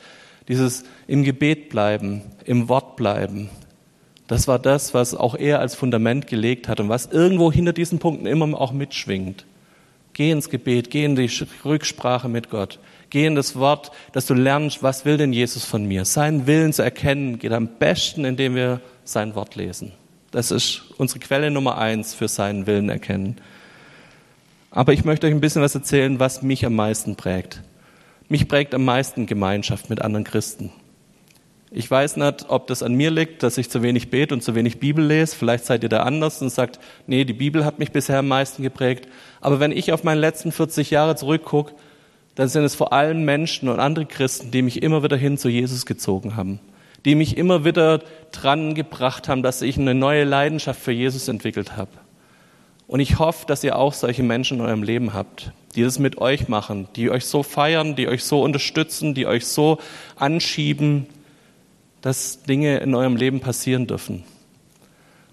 dieses 0.48 0.82
im 1.06 1.22
Gebet 1.22 1.68
bleiben, 1.68 2.22
im 2.46 2.68
Wort 2.68 2.96
bleiben, 2.96 3.48
das 4.26 4.48
war 4.48 4.58
das, 4.58 4.92
was 4.92 5.14
auch 5.14 5.36
er 5.36 5.60
als 5.60 5.76
Fundament 5.76 6.26
gelegt 6.26 6.66
hat 6.66 6.80
und 6.80 6.88
was 6.88 7.06
irgendwo 7.06 7.52
hinter 7.52 7.72
diesen 7.72 8.00
Punkten 8.00 8.26
immer 8.26 8.60
auch 8.60 8.72
mitschwingt. 8.72 9.46
Geh 10.12 10.30
ins 10.30 10.50
Gebet, 10.50 10.90
geh 10.90 11.04
in 11.04 11.16
die 11.16 11.30
Rücksprache 11.64 12.28
mit 12.28 12.50
Gott, 12.50 12.78
geh 13.10 13.26
in 13.26 13.34
das 13.34 13.56
Wort, 13.56 13.92
dass 14.12 14.26
du 14.26 14.34
lernst, 14.34 14.82
was 14.82 15.04
will 15.04 15.16
denn 15.16 15.32
Jesus 15.32 15.64
von 15.64 15.84
mir? 15.86 16.04
Seinen 16.04 16.46
Willen 16.46 16.72
zu 16.72 16.82
erkennen 16.82 17.38
geht 17.38 17.52
am 17.52 17.68
besten, 17.78 18.24
indem 18.24 18.54
wir 18.54 18.80
sein 19.04 19.34
Wort 19.34 19.56
lesen. 19.56 19.92
Das 20.30 20.50
ist 20.50 20.82
unsere 20.96 21.20
Quelle 21.20 21.50
Nummer 21.50 21.78
eins 21.78 22.14
für 22.14 22.28
seinen 22.28 22.66
Willen 22.66 22.88
erkennen. 22.88 23.36
Aber 24.70 24.92
ich 24.92 25.04
möchte 25.04 25.26
euch 25.26 25.32
ein 25.32 25.40
bisschen 25.40 25.62
was 25.62 25.74
erzählen, 25.74 26.20
was 26.20 26.42
mich 26.42 26.64
am 26.64 26.74
meisten 26.74 27.16
prägt. 27.16 27.62
Mich 28.28 28.46
prägt 28.46 28.74
am 28.74 28.84
meisten 28.84 29.26
Gemeinschaft 29.26 29.90
mit 29.90 30.00
anderen 30.02 30.24
Christen. 30.24 30.70
Ich 31.72 31.88
weiß 31.88 32.16
nicht, 32.16 32.46
ob 32.48 32.66
das 32.66 32.82
an 32.82 32.94
mir 32.94 33.12
liegt, 33.12 33.44
dass 33.44 33.56
ich 33.56 33.70
zu 33.70 33.80
wenig 33.80 34.10
bete 34.10 34.34
und 34.34 34.42
zu 34.42 34.56
wenig 34.56 34.80
Bibel 34.80 35.04
lese. 35.04 35.36
Vielleicht 35.36 35.66
seid 35.66 35.84
ihr 35.84 35.88
da 35.88 36.02
anders 36.02 36.42
und 36.42 36.50
sagt, 36.50 36.80
nee, 37.06 37.24
die 37.24 37.32
Bibel 37.32 37.64
hat 37.64 37.78
mich 37.78 37.92
bisher 37.92 38.18
am 38.18 38.28
meisten 38.28 38.64
geprägt. 38.64 39.06
Aber 39.40 39.60
wenn 39.60 39.70
ich 39.70 39.92
auf 39.92 40.02
meine 40.02 40.20
letzten 40.20 40.50
40 40.50 40.90
Jahre 40.90 41.14
zurückgucke, 41.14 41.74
dann 42.34 42.48
sind 42.48 42.64
es 42.64 42.74
vor 42.74 42.92
allem 42.92 43.24
Menschen 43.24 43.68
und 43.68 43.78
andere 43.78 44.06
Christen, 44.06 44.50
die 44.50 44.62
mich 44.62 44.82
immer 44.82 45.04
wieder 45.04 45.16
hin 45.16 45.38
zu 45.38 45.48
Jesus 45.48 45.86
gezogen 45.86 46.34
haben. 46.34 46.58
Die 47.04 47.14
mich 47.14 47.36
immer 47.36 47.64
wieder 47.64 48.00
dran 48.32 48.74
gebracht 48.74 49.28
haben, 49.28 49.44
dass 49.44 49.62
ich 49.62 49.78
eine 49.78 49.94
neue 49.94 50.24
Leidenschaft 50.24 50.80
für 50.80 50.92
Jesus 50.92 51.28
entwickelt 51.28 51.76
habe. 51.76 51.92
Und 52.88 52.98
ich 52.98 53.20
hoffe, 53.20 53.46
dass 53.46 53.62
ihr 53.62 53.76
auch 53.76 53.92
solche 53.92 54.24
Menschen 54.24 54.58
in 54.58 54.64
eurem 54.64 54.82
Leben 54.82 55.14
habt, 55.14 55.52
die 55.76 55.84
das 55.84 56.00
mit 56.00 56.18
euch 56.18 56.48
machen, 56.48 56.88
die 56.96 57.10
euch 57.10 57.26
so 57.26 57.44
feiern, 57.44 57.94
die 57.94 58.08
euch 58.08 58.24
so 58.24 58.42
unterstützen, 58.42 59.14
die 59.14 59.26
euch 59.26 59.46
so 59.46 59.78
anschieben, 60.16 61.06
dass 62.00 62.42
Dinge 62.42 62.78
in 62.78 62.94
eurem 62.94 63.16
Leben 63.16 63.40
passieren 63.40 63.86
dürfen. 63.86 64.24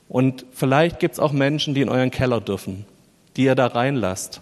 Und 0.09 0.45
vielleicht 0.51 0.99
gibt 0.99 1.13
es 1.13 1.19
auch 1.19 1.31
Menschen, 1.31 1.73
die 1.73 1.81
in 1.81 1.89
euren 1.89 2.11
Keller 2.11 2.41
dürfen, 2.41 2.85
die 3.35 3.43
ihr 3.43 3.55
da 3.55 3.67
reinlasst. 3.67 4.41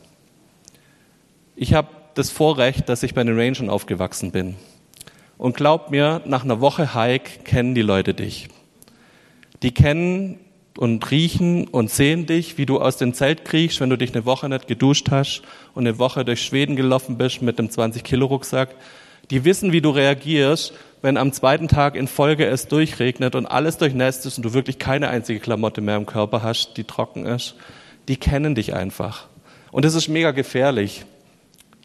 Ich 1.56 1.74
habe 1.74 1.90
das 2.14 2.30
Vorrecht, 2.30 2.90
dass 2.90 3.04
ich 3.04 3.14
bei 3.14 3.24
den 3.24 3.38
Rangern 3.38 3.70
aufgewachsen 3.70 4.32
bin. 4.32 4.56
Und 5.38 5.58
glaubt 5.58 5.92
mir, 5.92 6.22
nach 6.26 6.44
einer 6.44 6.62
Woche 6.62 6.96
Hike 6.96 7.44
kennen 7.44 7.76
die 7.76 7.82
Leute 7.82 8.14
dich. 8.14 8.48
Die 9.64 9.74
kennen 9.74 10.40
und 10.78 11.10
riechen 11.12 11.68
und 11.68 11.90
sehen 11.90 12.26
dich, 12.26 12.58
wie 12.58 12.66
du 12.66 12.80
aus 12.80 12.98
dem 12.98 13.14
Zelt 13.14 13.46
kriechst, 13.46 13.80
wenn 13.80 13.90
du 13.90 13.98
dich 13.98 14.14
eine 14.14 14.26
Woche 14.26 14.50
nicht 14.50 14.68
geduscht 14.68 15.08
hast 15.12 15.42
und 15.74 15.88
eine 15.88 16.00
Woche 16.00 16.26
durch 16.26 16.42
Schweden 16.42 16.76
gelaufen 16.76 17.18
bist 17.18 17.42
mit 17.42 17.60
einem 17.60 17.70
20-Kilo-Rucksack. 17.70 18.76
Die 19.30 19.44
wissen, 19.44 19.72
wie 19.72 19.82
du 19.82 19.90
reagierst, 19.90 20.74
wenn 21.02 21.18
am 21.18 21.32
zweiten 21.32 21.68
Tag 21.68 21.96
in 21.96 22.08
Folge 22.08 22.46
es 22.46 22.68
durchregnet 22.68 23.36
und 23.36 23.46
alles 23.46 23.78
durchnässt 23.78 24.26
ist 24.26 24.38
und 24.38 24.44
du 24.44 24.54
wirklich 24.54 24.80
keine 24.80 25.10
einzige 25.10 25.40
Klamotte 25.40 25.82
mehr 25.82 25.98
im 25.98 26.06
Körper 26.06 26.42
hast, 26.42 26.78
die 26.78 26.84
trocken 26.84 27.26
ist. 27.26 27.56
Die 28.08 28.18
kennen 28.18 28.56
dich 28.56 28.74
einfach. 28.74 29.28
Und 29.72 29.86
das 29.86 29.96
ist 29.96 30.08
mega 30.08 30.32
gefährlich. 30.32 31.06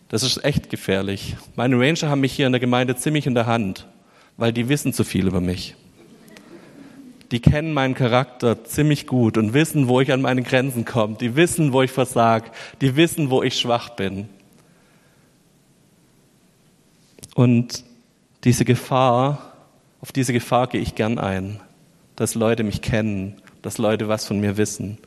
Das 0.09 0.23
ist 0.23 0.45
echt 0.45 0.71
gefährlich. 0.71 1.37
Meine 1.57 1.77
Ranger 1.77 2.09
haben 2.09 2.21
mich 2.21 2.33
hier 2.33 2.47
in 2.47 2.53
der 2.53 2.61
Gemeinde 2.61 2.97
ziemlich 2.97 3.27
in 3.27 3.35
der 3.35 3.47
Hand, 3.47 3.87
weil 4.37 4.53
die 4.53 4.69
wissen 4.69 4.93
zu 4.93 5.05
viel 5.05 5.27
über 5.27 5.41
mich 5.41 5.77
die 7.31 7.41
kennen 7.41 7.73
meinen 7.73 7.95
Charakter 7.95 8.65
ziemlich 8.65 9.07
gut 9.07 9.39
und 9.39 9.55
wissen, 9.55 9.89
wo 9.89 10.01
ich 10.01 10.13
an 10.13 10.21
meine 10.21 10.43
Grenzen 10.43 10.85
komme. 10.85 11.17
Die 11.21 11.37
wissen, 11.37 11.73
wo 11.73 11.83
ich 11.83 11.93
versag. 11.93 12.51
Die 12.81 12.97
wissen, 12.97 13.31
wo 13.31 13.43
ich 13.43 13.59
schwach 13.59 13.91
bin. 13.91 14.29
Und 17.41 17.85
diese 18.45 18.67
Gefahr, 18.67 19.55
auf 20.03 20.13
diese 20.13 20.35
Gefahr 20.35 20.67
gehe 20.67 20.83
ich 20.83 20.95
gern 20.95 21.19
ein, 21.19 21.59
dass 22.15 22.35
Leute 22.35 22.65
mich 22.65 22.83
kennen, 22.83 23.37
dass 23.63 23.79
Leute 23.79 24.09
was 24.09 24.27
von 24.27 24.41
mir 24.41 24.59
wissen. 24.59 24.99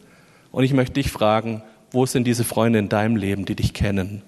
Und 0.51 0.63
ich 0.63 0.73
möchte 0.73 0.95
dich 0.95 1.11
fragen, 1.11 1.61
wo 1.91 2.07
sind 2.07 2.25
diese 2.25 2.43
Freunde 2.43 2.79
in 2.79 2.89
deinem 2.89 3.17
Leben, 3.17 3.45
die 3.45 3.53
dich 3.53 3.75
kennen? 3.75 4.23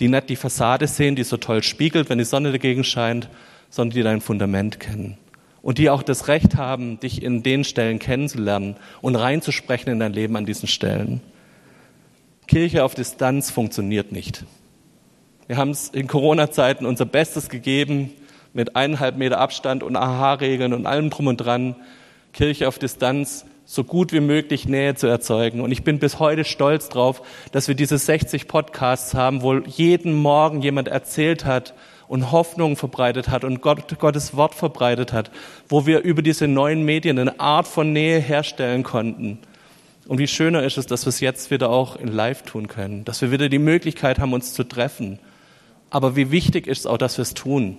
Die 0.00 0.08
nicht 0.08 0.28
die 0.28 0.34
Fassade 0.34 0.88
sehen, 0.88 1.14
die 1.14 1.22
so 1.22 1.36
toll 1.36 1.62
spiegelt, 1.62 2.10
wenn 2.10 2.18
die 2.18 2.24
Sonne 2.24 2.50
dagegen 2.50 2.82
scheint, 2.82 3.28
sondern 3.70 3.94
die 3.94 4.02
dein 4.02 4.20
Fundament 4.20 4.80
kennen 4.80 5.16
und 5.62 5.78
die 5.78 5.90
auch 5.90 6.02
das 6.02 6.26
Recht 6.26 6.56
haben, 6.56 6.98
dich 6.98 7.22
in 7.22 7.44
den 7.44 7.62
Stellen 7.62 8.00
kennenzulernen 8.00 8.74
und 9.00 9.14
reinzusprechen 9.14 9.92
in 9.92 10.00
dein 10.00 10.12
Leben 10.12 10.34
an 10.34 10.44
diesen 10.44 10.66
Stellen. 10.66 11.20
Kirche 12.48 12.82
auf 12.82 12.96
Distanz 12.96 13.52
funktioniert 13.52 14.10
nicht. 14.10 14.44
Wir 15.46 15.56
haben 15.56 15.70
es 15.70 15.88
in 15.88 16.08
Corona-Zeiten 16.08 16.86
unser 16.86 17.04
Bestes 17.04 17.48
gegeben, 17.48 18.12
mit 18.52 18.74
eineinhalb 18.74 19.16
Meter 19.16 19.38
Abstand 19.38 19.82
und 19.82 19.96
AHA-Regeln 19.96 20.72
und 20.72 20.86
allem 20.86 21.10
drum 21.10 21.28
und 21.28 21.36
dran, 21.36 21.76
Kirche 22.32 22.66
auf 22.66 22.78
Distanz 22.78 23.44
so 23.64 23.84
gut 23.84 24.12
wie 24.12 24.20
möglich 24.20 24.66
Nähe 24.66 24.94
zu 24.94 25.06
erzeugen. 25.06 25.60
Und 25.60 25.72
ich 25.72 25.84
bin 25.84 25.98
bis 25.98 26.18
heute 26.18 26.44
stolz 26.44 26.88
drauf, 26.88 27.22
dass 27.52 27.68
wir 27.68 27.74
diese 27.74 27.98
60 27.98 28.48
Podcasts 28.48 29.14
haben, 29.14 29.42
wo 29.42 29.54
jeden 29.54 30.14
Morgen 30.14 30.62
jemand 30.62 30.88
erzählt 30.88 31.44
hat, 31.44 31.74
und 32.08 32.30
Hoffnung 32.32 32.76
verbreitet 32.76 33.28
hat 33.28 33.44
und 33.44 33.60
Gott, 33.60 33.98
Gottes 33.98 34.36
Wort 34.36 34.54
verbreitet 34.54 35.12
hat, 35.12 35.30
wo 35.68 35.86
wir 35.86 36.02
über 36.02 36.22
diese 36.22 36.46
neuen 36.48 36.84
Medien 36.84 37.18
eine 37.18 37.40
Art 37.40 37.66
von 37.66 37.92
Nähe 37.92 38.20
herstellen 38.20 38.82
konnten. 38.82 39.38
Und 40.06 40.18
wie 40.18 40.28
schöner 40.28 40.62
ist 40.62 40.78
es, 40.78 40.86
dass 40.86 41.04
wir 41.04 41.08
es 41.08 41.20
jetzt 41.20 41.50
wieder 41.50 41.70
auch 41.70 41.96
in 41.96 42.08
Live 42.08 42.42
tun 42.42 42.68
können, 42.68 43.04
dass 43.04 43.22
wir 43.22 43.32
wieder 43.32 43.48
die 43.48 43.58
Möglichkeit 43.58 44.20
haben, 44.20 44.32
uns 44.32 44.52
zu 44.52 44.62
treffen. 44.62 45.18
Aber 45.96 46.14
wie 46.14 46.30
wichtig 46.30 46.66
ist 46.66 46.80
es 46.80 46.86
auch, 46.86 46.98
dass 46.98 47.16
wir 47.16 47.22
es 47.22 47.32
tun, 47.32 47.78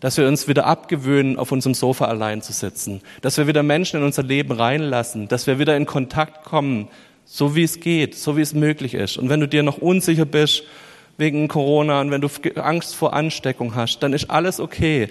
dass 0.00 0.18
wir 0.18 0.28
uns 0.28 0.46
wieder 0.46 0.66
abgewöhnen, 0.66 1.38
auf 1.38 1.52
unserem 1.52 1.72
Sofa 1.72 2.04
allein 2.04 2.42
zu 2.42 2.52
sitzen, 2.52 3.00
dass 3.22 3.38
wir 3.38 3.46
wieder 3.46 3.62
Menschen 3.62 4.00
in 4.00 4.04
unser 4.04 4.22
Leben 4.22 4.52
reinlassen, 4.52 5.26
dass 5.28 5.46
wir 5.46 5.58
wieder 5.58 5.74
in 5.74 5.86
Kontakt 5.86 6.44
kommen, 6.44 6.88
so 7.24 7.56
wie 7.56 7.62
es 7.62 7.80
geht, 7.80 8.14
so 8.14 8.36
wie 8.36 8.42
es 8.42 8.52
möglich 8.52 8.92
ist. 8.92 9.16
Und 9.16 9.30
wenn 9.30 9.40
du 9.40 9.48
dir 9.48 9.62
noch 9.62 9.78
unsicher 9.78 10.26
bist 10.26 10.64
wegen 11.16 11.48
Corona 11.48 12.02
und 12.02 12.10
wenn 12.10 12.20
du 12.20 12.28
Angst 12.56 12.94
vor 12.94 13.14
Ansteckung 13.14 13.74
hast, 13.74 14.00
dann 14.00 14.12
ist 14.12 14.30
alles 14.30 14.60
okay. 14.60 15.08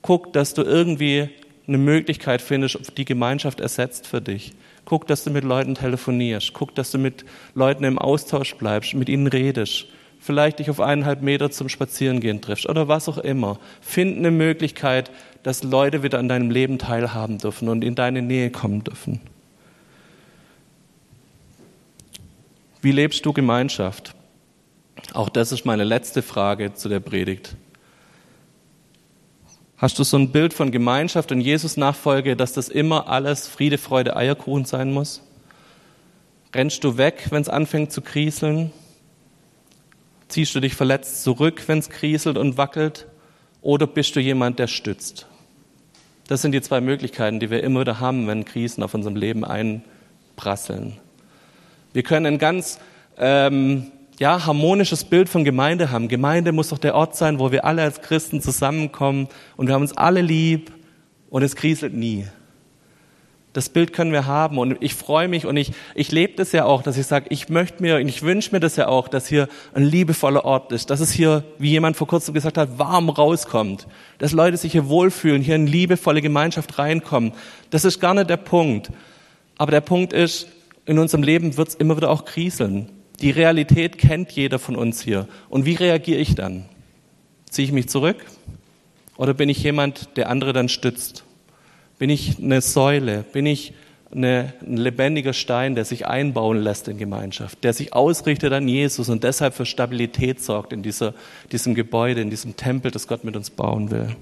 Guck, 0.00 0.32
dass 0.32 0.54
du 0.54 0.62
irgendwie 0.62 1.28
eine 1.68 1.76
Möglichkeit 1.76 2.40
findest, 2.40 2.96
die 2.96 3.04
Gemeinschaft 3.04 3.60
ersetzt 3.60 4.06
für 4.06 4.22
dich. 4.22 4.52
Guck, 4.86 5.06
dass 5.08 5.24
du 5.24 5.30
mit 5.30 5.44
Leuten 5.44 5.74
telefonierst. 5.74 6.54
Guck, 6.54 6.74
dass 6.74 6.90
du 6.90 6.96
mit 6.96 7.26
Leuten 7.54 7.84
im 7.84 7.98
Austausch 7.98 8.54
bleibst, 8.54 8.94
mit 8.94 9.10
ihnen 9.10 9.26
redest. 9.26 9.88
Vielleicht 10.24 10.58
dich 10.58 10.70
auf 10.70 10.80
eineinhalb 10.80 11.20
Meter 11.20 11.50
zum 11.50 11.68
Spazierengehen 11.68 12.40
triffst 12.40 12.66
oder 12.66 12.88
was 12.88 13.10
auch 13.10 13.18
immer. 13.18 13.58
Find 13.82 14.16
eine 14.16 14.30
Möglichkeit, 14.30 15.10
dass 15.42 15.62
Leute 15.62 16.02
wieder 16.02 16.18
an 16.18 16.30
deinem 16.30 16.50
Leben 16.50 16.78
teilhaben 16.78 17.36
dürfen 17.36 17.68
und 17.68 17.84
in 17.84 17.94
deine 17.94 18.22
Nähe 18.22 18.48
kommen 18.48 18.82
dürfen. 18.82 19.20
Wie 22.80 22.92
lebst 22.92 23.26
du 23.26 23.34
Gemeinschaft? 23.34 24.14
Auch 25.12 25.28
das 25.28 25.52
ist 25.52 25.66
meine 25.66 25.84
letzte 25.84 26.22
Frage 26.22 26.72
zu 26.72 26.88
der 26.88 27.00
Predigt. 27.00 27.54
Hast 29.76 29.98
du 29.98 30.04
so 30.04 30.16
ein 30.16 30.32
Bild 30.32 30.54
von 30.54 30.72
Gemeinschaft 30.72 31.32
und 31.32 31.42
Jesus-Nachfolge, 31.42 32.34
dass 32.34 32.54
das 32.54 32.70
immer 32.70 33.10
alles 33.10 33.46
Friede, 33.46 33.76
Freude, 33.76 34.16
Eierkuchen 34.16 34.64
sein 34.64 34.90
muss? 34.90 35.20
Rennst 36.54 36.82
du 36.82 36.96
weg, 36.96 37.26
wenn 37.28 37.42
es 37.42 37.50
anfängt 37.50 37.92
zu 37.92 38.00
krieseln? 38.00 38.72
Ziehst 40.34 40.52
du 40.56 40.58
dich 40.58 40.74
verletzt 40.74 41.22
zurück, 41.22 41.62
wenn 41.68 41.78
es 41.78 41.90
krieselt 41.90 42.38
und 42.38 42.56
wackelt? 42.56 43.06
Oder 43.62 43.86
bist 43.86 44.16
du 44.16 44.20
jemand, 44.20 44.58
der 44.58 44.66
stützt? 44.66 45.28
Das 46.26 46.42
sind 46.42 46.50
die 46.50 46.60
zwei 46.60 46.80
Möglichkeiten, 46.80 47.38
die 47.38 47.50
wir 47.50 47.62
immer 47.62 47.82
wieder 47.82 48.00
haben, 48.00 48.26
wenn 48.26 48.44
Krisen 48.44 48.82
auf 48.82 48.94
unserem 48.94 49.14
Leben 49.14 49.44
einprasseln. 49.44 50.96
Wir 51.92 52.02
können 52.02 52.26
ein 52.26 52.38
ganz 52.38 52.80
ähm, 53.16 53.92
ja, 54.18 54.44
harmonisches 54.44 55.04
Bild 55.04 55.28
von 55.28 55.44
Gemeinde 55.44 55.92
haben. 55.92 56.08
Gemeinde 56.08 56.50
muss 56.50 56.70
doch 56.70 56.78
der 56.78 56.96
Ort 56.96 57.14
sein, 57.14 57.38
wo 57.38 57.52
wir 57.52 57.64
alle 57.64 57.82
als 57.82 58.00
Christen 58.00 58.40
zusammenkommen 58.40 59.28
und 59.56 59.68
wir 59.68 59.74
haben 59.74 59.82
uns 59.82 59.96
alle 59.96 60.20
lieb 60.20 60.72
und 61.30 61.44
es 61.44 61.54
kriselt 61.54 61.94
nie. 61.94 62.26
Das 63.54 63.68
Bild 63.68 63.92
können 63.92 64.10
wir 64.10 64.26
haben 64.26 64.58
und 64.58 64.76
ich 64.80 64.94
freue 64.94 65.28
mich 65.28 65.46
und 65.46 65.56
ich, 65.56 65.70
ich 65.94 66.10
lebe 66.10 66.34
das 66.34 66.50
ja 66.50 66.64
auch, 66.64 66.82
dass 66.82 66.98
ich 66.98 67.06
sage, 67.06 67.26
ich 67.28 67.48
möchte 67.48 67.82
mir 67.82 67.96
und 67.96 68.08
ich 68.08 68.22
wünsche 68.22 68.50
mir 68.50 68.58
das 68.58 68.74
ja 68.74 68.88
auch, 68.88 69.06
dass 69.06 69.28
hier 69.28 69.48
ein 69.72 69.84
liebevoller 69.84 70.44
Ort 70.44 70.72
ist, 70.72 70.90
dass 70.90 70.98
es 70.98 71.12
hier, 71.12 71.44
wie 71.58 71.70
jemand 71.70 71.96
vor 71.96 72.08
kurzem 72.08 72.34
gesagt 72.34 72.58
hat, 72.58 72.80
warm 72.80 73.08
rauskommt, 73.08 73.86
dass 74.18 74.32
Leute 74.32 74.56
sich 74.56 74.72
hier 74.72 74.88
wohlfühlen, 74.88 75.40
hier 75.40 75.54
in 75.54 75.68
liebevolle 75.68 76.20
Gemeinschaft 76.20 76.80
reinkommen. 76.80 77.32
Das 77.70 77.84
ist 77.84 78.00
gar 78.00 78.12
nicht 78.12 78.28
der 78.28 78.38
Punkt. 78.38 78.90
Aber 79.56 79.70
der 79.70 79.82
Punkt 79.82 80.12
ist, 80.12 80.48
in 80.84 80.98
unserem 80.98 81.22
Leben 81.22 81.56
wird 81.56 81.68
es 81.68 81.74
immer 81.76 81.96
wieder 81.96 82.10
auch 82.10 82.24
kriseln. 82.24 82.90
Die 83.20 83.30
Realität 83.30 83.98
kennt 83.98 84.32
jeder 84.32 84.58
von 84.58 84.74
uns 84.74 85.00
hier. 85.00 85.28
Und 85.48 85.64
wie 85.64 85.74
reagiere 85.74 86.18
ich 86.18 86.34
dann? 86.34 86.64
Ziehe 87.48 87.66
ich 87.66 87.72
mich 87.72 87.88
zurück? 87.88 88.16
Oder 89.16 89.32
bin 89.32 89.48
ich 89.48 89.62
jemand, 89.62 90.16
der 90.16 90.28
andere 90.28 90.52
dann 90.52 90.68
stützt? 90.68 91.23
Bin 91.98 92.10
ich 92.10 92.38
eine 92.38 92.60
Säule? 92.60 93.24
Bin 93.32 93.46
ich 93.46 93.72
eine, 94.14 94.52
ein 94.62 94.76
lebendiger 94.76 95.32
Stein, 95.32 95.74
der 95.74 95.84
sich 95.84 96.06
einbauen 96.06 96.58
lässt 96.58 96.88
in 96.88 96.98
Gemeinschaft, 96.98 97.64
der 97.64 97.72
sich 97.72 97.92
ausrichtet 97.92 98.52
an 98.52 98.68
Jesus 98.68 99.08
und 99.08 99.24
deshalb 99.24 99.54
für 99.54 99.66
Stabilität 99.66 100.42
sorgt 100.42 100.72
in 100.72 100.82
dieser, 100.82 101.14
diesem 101.52 101.74
Gebäude, 101.74 102.20
in 102.20 102.30
diesem 102.30 102.56
Tempel, 102.56 102.90
das 102.90 103.08
Gott 103.08 103.24
mit 103.24 103.36
uns 103.36 103.50
bauen 103.50 103.90
will? 103.90 104.14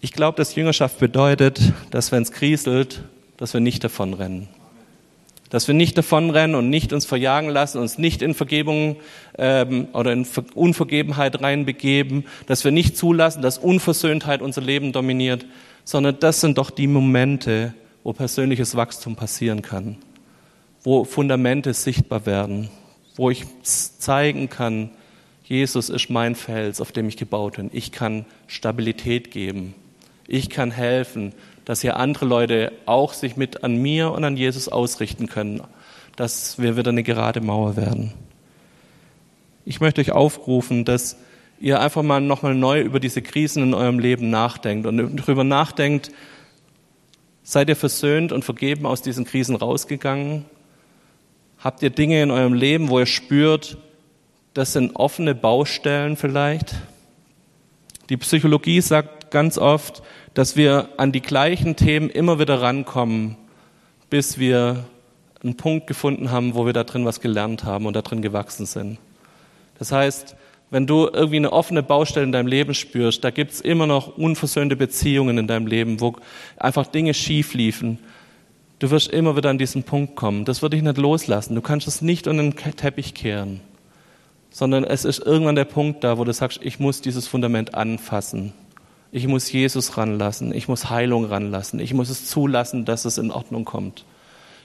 Ich 0.00 0.12
glaube, 0.12 0.36
dass 0.36 0.54
Jüngerschaft 0.54 0.98
bedeutet, 0.98 1.60
dass 1.90 2.10
wenn 2.10 2.22
es 2.22 2.32
kriselt, 2.32 3.02
dass 3.36 3.52
wir 3.52 3.60
nicht 3.60 3.84
davonrennen. 3.84 4.48
Dass 5.50 5.66
wir 5.66 5.74
nicht 5.74 5.98
davonrennen 5.98 6.56
und 6.56 6.70
nicht 6.70 6.92
uns 6.92 7.04
verjagen 7.04 7.50
lassen, 7.50 7.78
uns 7.78 7.98
nicht 7.98 8.22
in 8.22 8.34
Vergebung 8.34 8.96
ähm, 9.36 9.88
oder 9.92 10.12
in 10.12 10.26
Unvergebenheit 10.54 11.42
reinbegeben, 11.42 12.24
dass 12.46 12.64
wir 12.64 12.70
nicht 12.70 12.96
zulassen, 12.96 13.42
dass 13.42 13.58
Unversöhntheit 13.58 14.42
unser 14.42 14.62
Leben 14.62 14.92
dominiert, 14.92 15.44
sondern 15.84 16.18
das 16.20 16.40
sind 16.40 16.58
doch 16.58 16.70
die 16.70 16.86
Momente, 16.86 17.74
wo 18.04 18.12
persönliches 18.12 18.76
Wachstum 18.76 19.16
passieren 19.16 19.60
kann, 19.60 19.96
wo 20.82 21.04
Fundamente 21.04 21.74
sichtbar 21.74 22.26
werden, 22.26 22.70
wo 23.16 23.30
ich 23.30 23.44
zeigen 23.62 24.48
kann, 24.48 24.90
Jesus 25.50 25.88
ist 25.88 26.10
mein 26.10 26.36
Fels, 26.36 26.80
auf 26.80 26.92
dem 26.92 27.08
ich 27.08 27.16
gebaut 27.16 27.56
bin. 27.56 27.70
Ich 27.72 27.90
kann 27.90 28.24
Stabilität 28.46 29.32
geben. 29.32 29.74
Ich 30.28 30.48
kann 30.48 30.70
helfen, 30.70 31.32
dass 31.70 31.82
hier 31.82 31.98
andere 31.98 32.24
Leute 32.24 32.72
auch 32.84 33.12
sich 33.12 33.36
mit 33.36 33.62
an 33.62 33.76
mir 33.76 34.10
und 34.10 34.24
an 34.24 34.36
Jesus 34.36 34.68
ausrichten 34.68 35.28
können, 35.28 35.62
dass 36.16 36.58
wir 36.58 36.76
wieder 36.76 36.88
eine 36.88 37.04
gerade 37.04 37.40
Mauer 37.40 37.76
werden. 37.76 38.12
Ich 39.64 39.80
möchte 39.80 40.00
euch 40.00 40.10
aufrufen, 40.10 40.84
dass 40.84 41.16
ihr 41.60 41.78
einfach 41.80 42.02
mal 42.02 42.20
nochmal 42.20 42.56
neu 42.56 42.80
über 42.80 42.98
diese 42.98 43.22
Krisen 43.22 43.62
in 43.62 43.74
eurem 43.74 44.00
Leben 44.00 44.30
nachdenkt 44.30 44.84
und 44.84 45.16
darüber 45.16 45.44
nachdenkt, 45.44 46.10
seid 47.44 47.68
ihr 47.68 47.76
versöhnt 47.76 48.32
und 48.32 48.44
vergeben 48.44 48.84
aus 48.84 49.00
diesen 49.00 49.24
Krisen 49.24 49.54
rausgegangen? 49.54 50.46
Habt 51.60 51.84
ihr 51.84 51.90
Dinge 51.90 52.20
in 52.20 52.32
eurem 52.32 52.54
Leben, 52.54 52.88
wo 52.88 52.98
ihr 52.98 53.06
spürt, 53.06 53.78
das 54.54 54.72
sind 54.72 54.96
offene 54.96 55.36
Baustellen 55.36 56.16
vielleicht? 56.16 56.74
Die 58.08 58.16
Psychologie 58.16 58.80
sagt 58.80 59.30
ganz 59.30 59.56
oft, 59.56 60.02
dass 60.34 60.56
wir 60.56 60.88
an 60.96 61.12
die 61.12 61.22
gleichen 61.22 61.76
Themen 61.76 62.10
immer 62.10 62.38
wieder 62.38 62.60
rankommen, 62.62 63.36
bis 64.08 64.38
wir 64.38 64.84
einen 65.42 65.56
Punkt 65.56 65.86
gefunden 65.86 66.30
haben, 66.30 66.54
wo 66.54 66.66
wir 66.66 66.72
da 66.72 66.84
drin 66.84 67.04
was 67.04 67.20
gelernt 67.20 67.64
haben 67.64 67.86
und 67.86 67.94
da 67.94 68.02
drin 68.02 68.22
gewachsen 68.22 68.66
sind. 68.66 68.98
Das 69.78 69.92
heißt, 69.92 70.36
wenn 70.70 70.86
du 70.86 71.08
irgendwie 71.12 71.36
eine 71.36 71.52
offene 71.52 71.82
Baustelle 71.82 72.26
in 72.26 72.32
deinem 72.32 72.46
Leben 72.46 72.74
spürst, 72.74 73.24
da 73.24 73.30
gibt's 73.30 73.60
immer 73.60 73.86
noch 73.86 74.16
unversöhnte 74.16 74.76
Beziehungen 74.76 75.38
in 75.38 75.46
deinem 75.46 75.66
Leben, 75.66 76.00
wo 76.00 76.14
einfach 76.56 76.86
Dinge 76.86 77.14
schief 77.14 77.54
liefen. 77.54 77.98
Du 78.78 78.90
wirst 78.90 79.08
immer 79.08 79.36
wieder 79.36 79.50
an 79.50 79.58
diesen 79.58 79.82
Punkt 79.82 80.14
kommen. 80.14 80.44
Das 80.44 80.62
wird 80.62 80.72
dich 80.72 80.82
nicht 80.82 80.96
loslassen. 80.96 81.54
Du 81.54 81.60
kannst 81.60 81.88
es 81.88 82.02
nicht 82.02 82.28
unter 82.28 82.42
den 82.42 82.56
Teppich 82.56 83.14
kehren, 83.14 83.60
sondern 84.50 84.84
es 84.84 85.04
ist 85.04 85.18
irgendwann 85.18 85.56
der 85.56 85.64
Punkt 85.64 86.04
da, 86.04 86.18
wo 86.18 86.24
du 86.24 86.32
sagst, 86.32 86.60
ich 86.62 86.78
muss 86.78 87.00
dieses 87.00 87.26
Fundament 87.26 87.74
anfassen. 87.74 88.52
Ich 89.12 89.26
muss 89.26 89.50
Jesus 89.50 89.96
ranlassen. 89.96 90.54
Ich 90.54 90.68
muss 90.68 90.90
Heilung 90.90 91.24
ranlassen. 91.24 91.80
Ich 91.80 91.94
muss 91.94 92.10
es 92.10 92.26
zulassen, 92.26 92.84
dass 92.84 93.04
es 93.04 93.18
in 93.18 93.30
Ordnung 93.30 93.64
kommt. 93.64 94.04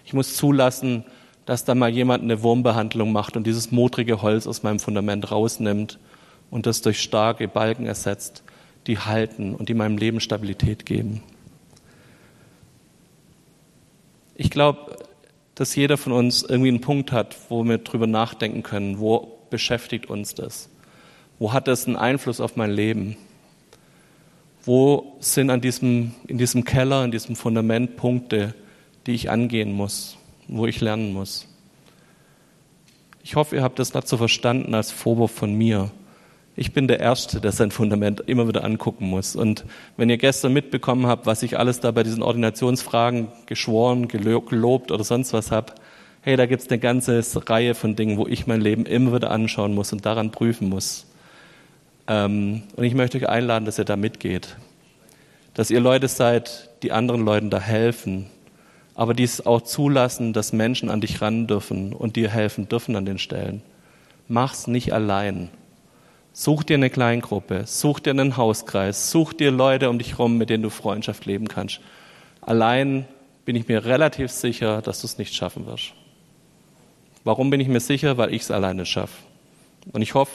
Ich 0.06 0.14
muss 0.14 0.36
zulassen, 0.36 1.04
dass 1.46 1.66
da 1.66 1.76
mal 1.76 1.90
jemand 1.90 2.24
eine 2.24 2.44
Wurmbehandlung 2.44 3.12
macht 3.12 3.38
und 3.38 3.46
dieses 3.48 3.72
modrige 3.72 4.22
Holz 4.22 4.48
aus 4.48 4.64
meinem 4.64 4.80
Fundament 4.80 5.32
rausnimmt 5.32 6.00
und 6.52 6.66
das 6.66 6.82
durch 6.82 7.02
starke 7.02 7.48
Balken 7.48 7.86
ersetzt, 7.86 8.44
die 8.88 9.00
halten 9.00 9.56
und 9.56 9.70
die 9.70 9.74
meinem 9.74 9.98
Leben 9.98 10.20
Stabilität 10.20 10.86
geben. 10.86 11.24
Ich 14.36 14.50
glaube, 14.50 14.98
dass 15.56 15.76
jeder 15.76 15.98
von 15.98 16.12
uns 16.12 16.44
irgendwie 16.44 16.70
einen 16.70 16.82
Punkt 16.82 17.12
hat, 17.12 17.36
wo 17.50 17.64
wir 17.64 17.78
drüber 17.78 18.08
nachdenken 18.08 18.64
können, 18.64 19.00
wo 19.00 19.40
beschäftigt 19.50 20.08
uns 20.08 20.36
das? 20.36 20.70
Wo 21.40 21.54
hat 21.54 21.68
das 21.68 21.88
einen 21.88 21.96
Einfluss 21.96 22.42
auf 22.42 22.56
mein 22.56 22.72
Leben? 22.72 23.18
Wo 24.65 25.15
sind 25.19 25.51
an 25.51 25.62
diesem, 25.62 26.13
in 26.28 26.39
diesem 26.39 26.63
Keller, 26.63 27.06
in 27.06 27.12
diesem 27.12 27.36
Fundament 27.36 27.97
Punkte, 27.97 28.56
die 29.06 29.13
ich 29.13 29.30
angehen 29.30 29.71
muss, 29.71 30.17
wo 30.47 30.65
ich 30.65 30.82
lernen 30.82 31.13
muss? 31.13 31.47
Ich 33.23 33.36
hoffe, 33.36 33.56
ihr 33.56 33.63
habt 33.63 33.80
das 33.80 33.93
so 34.06 34.17
verstanden 34.17 34.73
als 34.73 34.91
Vorwurf 34.91 35.32
von 35.32 35.54
mir. 35.54 35.91
Ich 36.56 36.73
bin 36.73 36.88
der 36.88 36.99
Erste, 36.99 37.41
der 37.41 37.51
sein 37.51 37.69
Fundament 37.69 38.21
immer 38.21 38.47
wieder 38.47 38.63
angucken 38.63 39.08
muss. 39.08 39.36
Und 39.36 39.65
wenn 39.97 40.10
ihr 40.10 40.17
gestern 40.17 40.54
mitbekommen 40.54 41.06
habt, 41.06 41.25
was 41.25 41.43
ich 41.43 41.60
alles 41.60 41.80
da 41.80 41.91
bei 41.91 42.04
diesen 42.04 42.23
Ordinationsfragen 42.23 43.28
geschworen, 43.45 44.08
gelobt 44.08 44.91
oder 44.91 45.04
sonst 45.04 45.34
was 45.34 45.51
habe, 45.51 45.73
hey, 46.21 46.38
da 46.38 46.45
gibt's 46.45 46.69
eine 46.69 46.80
ganze 46.80 47.23
Reihe 47.47 47.75
von 47.75 47.95
Dingen, 47.95 48.17
wo 48.17 48.25
ich 48.25 48.47
mein 48.47 48.62
Leben 48.62 48.86
immer 48.86 49.13
wieder 49.13 49.32
anschauen 49.32 49.75
muss 49.75 49.91
und 49.91 50.06
daran 50.06 50.32
prüfen 50.32 50.69
muss. 50.69 51.06
Ähm, 52.08 52.63
und 52.76 52.84
ich 52.84 52.94
möchte 52.94 53.18
euch 53.18 53.30
einladen, 53.30 53.65
dass 53.65 53.80
ihr 53.80 53.86
da 53.86 53.96
mitgeht. 53.96 54.58
Dass 55.54 55.72
ihr 55.72 55.80
Leute 55.80 56.08
seid, 56.08 56.70
die 56.84 56.91
anderen 56.91 57.26
Leuten 57.26 57.50
da 57.50 57.60
helfen, 57.60 58.28
aber 58.94 59.13
dies 59.13 59.46
auch 59.46 59.62
zulassen, 59.62 60.34
dass 60.34 60.54
Menschen 60.54 60.89
an 60.89 61.02
dich 61.02 61.22
ran 61.22 61.48
dürfen 61.48 61.94
und 61.94 62.15
dir 62.15 62.30
helfen 62.30 62.70
dürfen 62.70 62.96
an 62.96 63.06
den 63.06 63.18
Stellen. 63.18 63.62
Mach's 64.28 64.68
nicht 64.68 64.94
allein. 64.94 65.50
Such 66.34 66.63
dir 66.63 66.76
eine 66.76 66.89
Kleingruppe, 66.89 67.63
such 67.65 68.00
dir 68.00 68.12
einen 68.12 68.38
Hauskreis, 68.38 69.12
such 69.12 69.34
dir 69.34 69.52
Leute 69.52 69.89
um 69.89 70.00
dich 70.00 70.20
rum, 70.20 70.38
mit 70.38 70.50
denen 70.50 70.63
du 70.63 70.70
Freundschaft 70.70 71.26
leben 71.26 71.48
kannst. 71.48 71.80
Allein 72.41 73.06
bin 73.46 73.56
ich 73.56 73.68
mir 73.68 73.86
relativ 73.86 74.32
sicher, 74.32 74.82
dass 74.82 75.02
du 75.02 75.08
es 75.08 75.18
nicht 75.18 75.34
schaffen 75.34 75.65
wirst. 75.65 75.94
Warum 77.24 77.50
bin 77.50 77.60
ich 77.60 77.68
mir 77.68 77.80
sicher? 77.80 78.18
Weil 78.18 78.34
ich 78.34 78.44
es 78.44 78.52
alleine 78.52 78.86
schaffe. 78.86 79.24
Und 79.91 80.02
ich 80.02 80.13
hoffe, 80.13 80.34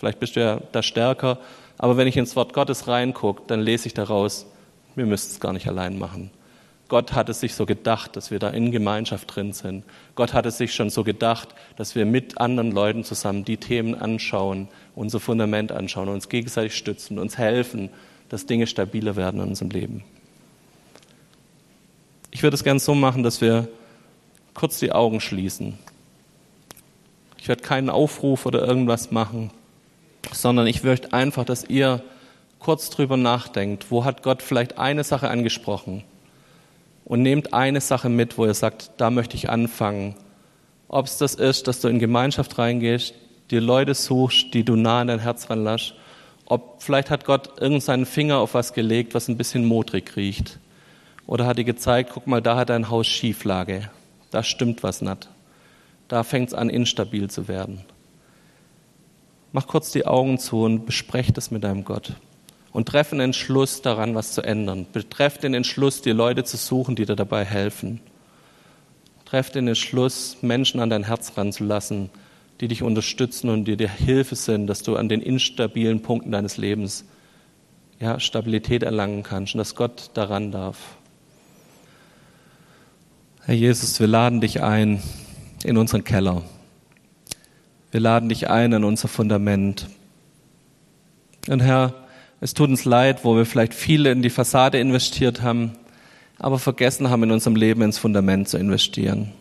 Vielleicht 0.00 0.18
bist 0.18 0.34
du 0.34 0.40
ja 0.40 0.60
da 0.72 0.82
stärker. 0.82 1.38
Aber 1.76 1.98
wenn 1.98 2.08
ich 2.08 2.16
ins 2.16 2.34
Wort 2.34 2.54
Gottes 2.54 2.88
reingucke, 2.88 3.42
dann 3.46 3.60
lese 3.60 3.86
ich 3.86 3.92
daraus, 3.92 4.46
wir 4.94 5.04
müssen 5.04 5.30
es 5.30 5.40
gar 5.40 5.52
nicht 5.52 5.68
allein 5.68 5.98
machen. 5.98 6.30
Gott 6.88 7.12
hat 7.12 7.28
es 7.28 7.40
sich 7.40 7.54
so 7.54 7.66
gedacht, 7.66 8.16
dass 8.16 8.30
wir 8.30 8.38
da 8.38 8.48
in 8.48 8.72
Gemeinschaft 8.72 9.36
drin 9.36 9.52
sind. 9.52 9.84
Gott 10.14 10.32
hat 10.32 10.46
es 10.46 10.56
sich 10.56 10.74
schon 10.74 10.88
so 10.88 11.04
gedacht, 11.04 11.50
dass 11.76 11.94
wir 11.94 12.06
mit 12.06 12.40
anderen 12.40 12.72
Leuten 12.72 13.04
zusammen 13.04 13.44
die 13.44 13.58
Themen 13.58 13.94
anschauen, 13.94 14.68
unser 14.94 15.20
Fundament 15.20 15.70
anschauen, 15.70 16.08
uns 16.08 16.30
gegenseitig 16.30 16.74
stützen, 16.74 17.18
uns 17.18 17.36
helfen, 17.36 17.90
dass 18.30 18.46
Dinge 18.46 18.66
stabiler 18.66 19.16
werden 19.16 19.42
in 19.42 19.48
unserem 19.48 19.70
Leben. 19.70 20.02
Ich 22.30 22.42
würde 22.42 22.54
es 22.54 22.64
gerne 22.64 22.80
so 22.80 22.94
machen, 22.94 23.22
dass 23.22 23.42
wir 23.42 23.68
kurz 24.54 24.78
die 24.78 24.92
Augen 24.92 25.20
schließen. 25.20 25.78
Ich 27.36 27.48
werde 27.48 27.62
keinen 27.62 27.90
Aufruf 27.90 28.46
oder 28.46 28.66
irgendwas 28.66 29.10
machen 29.10 29.50
sondern 30.32 30.66
ich 30.66 30.82
möchte 30.82 31.12
einfach, 31.12 31.44
dass 31.44 31.64
ihr 31.64 32.02
kurz 32.58 32.90
drüber 32.90 33.16
nachdenkt, 33.16 33.90
wo 33.90 34.04
hat 34.04 34.22
Gott 34.22 34.42
vielleicht 34.42 34.78
eine 34.78 35.04
Sache 35.04 35.28
angesprochen 35.28 36.04
und 37.04 37.22
nehmt 37.22 37.52
eine 37.52 37.80
Sache 37.80 38.08
mit, 38.08 38.38
wo 38.38 38.46
ihr 38.46 38.54
sagt, 38.54 38.92
da 38.98 39.10
möchte 39.10 39.36
ich 39.36 39.50
anfangen. 39.50 40.14
Ob 40.88 41.06
es 41.06 41.16
das 41.18 41.34
ist, 41.34 41.66
dass 41.66 41.80
du 41.80 41.88
in 41.88 41.98
Gemeinschaft 41.98 42.58
reingehst, 42.58 43.14
dir 43.50 43.60
Leute 43.60 43.94
suchst, 43.94 44.54
die 44.54 44.64
du 44.64 44.76
nah 44.76 45.00
an 45.00 45.08
dein 45.08 45.18
Herz 45.18 45.50
ranlässt, 45.50 45.94
ob 46.46 46.82
vielleicht 46.82 47.10
hat 47.10 47.24
Gott 47.24 47.60
irgendeinen 47.60 48.06
Finger 48.06 48.38
auf 48.38 48.54
was 48.54 48.72
gelegt, 48.72 49.14
was 49.14 49.28
ein 49.28 49.36
bisschen 49.36 49.64
modrig 49.64 50.16
riecht. 50.16 50.58
Oder 51.26 51.46
hat 51.46 51.58
dir 51.58 51.64
gezeigt, 51.64 52.10
guck 52.12 52.26
mal, 52.26 52.42
da 52.42 52.56
hat 52.56 52.70
dein 52.70 52.90
Haus 52.90 53.06
Schieflage. 53.06 53.88
Da 54.32 54.42
stimmt 54.42 54.82
was 54.82 55.00
nicht. 55.00 55.28
Da 56.08 56.24
fängt 56.24 56.48
es 56.48 56.54
an, 56.54 56.68
instabil 56.68 57.30
zu 57.30 57.46
werden. 57.46 57.84
Mach 59.52 59.66
kurz 59.66 59.90
die 59.90 60.06
Augen 60.06 60.38
zu 60.38 60.62
und 60.62 60.86
besprecht 60.86 61.36
es 61.38 61.50
mit 61.50 61.64
deinem 61.64 61.84
Gott. 61.84 62.12
Und 62.72 62.86
treff 62.86 63.12
einen 63.12 63.20
Entschluss 63.20 63.82
daran, 63.82 64.14
was 64.14 64.32
zu 64.32 64.42
ändern. 64.42 64.86
Betreff 64.92 65.38
den 65.38 65.54
Entschluss, 65.54 66.02
dir 66.02 66.14
Leute 66.14 66.44
zu 66.44 66.56
suchen, 66.56 66.94
die 66.94 67.04
dir 67.04 67.16
dabei 67.16 67.44
helfen. 67.44 68.00
Treff 69.24 69.50
den 69.50 69.66
Entschluss, 69.66 70.36
Menschen 70.40 70.80
an 70.80 70.90
dein 70.90 71.04
Herz 71.04 71.32
ranzulassen, 71.36 72.10
die 72.60 72.68
dich 72.68 72.82
unterstützen 72.82 73.48
und 73.48 73.64
die 73.64 73.76
dir 73.76 73.88
Hilfe 73.88 74.36
sind, 74.36 74.68
dass 74.68 74.82
du 74.82 74.96
an 74.96 75.08
den 75.08 75.20
instabilen 75.20 76.02
Punkten 76.02 76.30
deines 76.30 76.56
Lebens 76.56 77.04
ja, 77.98 78.20
Stabilität 78.20 78.82
erlangen 78.82 79.22
kannst 79.22 79.54
und 79.54 79.58
dass 79.58 79.74
Gott 79.74 80.10
daran 80.14 80.52
darf. 80.52 80.78
Herr 83.44 83.54
Jesus, 83.54 83.98
wir 83.98 84.06
laden 84.06 84.40
dich 84.40 84.62
ein 84.62 85.02
in 85.64 85.76
unseren 85.76 86.04
Keller. 86.04 86.42
Wir 87.90 88.00
laden 88.00 88.28
dich 88.28 88.48
ein 88.48 88.72
in 88.72 88.84
unser 88.84 89.08
Fundament. 89.08 89.88
Und 91.48 91.60
Herr, 91.60 91.94
es 92.40 92.54
tut 92.54 92.70
uns 92.70 92.84
leid, 92.84 93.24
wo 93.24 93.36
wir 93.36 93.44
vielleicht 93.44 93.74
viele 93.74 94.12
in 94.12 94.22
die 94.22 94.30
Fassade 94.30 94.78
investiert 94.78 95.42
haben, 95.42 95.72
aber 96.38 96.58
vergessen 96.58 97.10
haben, 97.10 97.24
in 97.24 97.32
unserem 97.32 97.56
Leben 97.56 97.82
ins 97.82 97.98
Fundament 97.98 98.48
zu 98.48 98.58
investieren. 98.58 99.32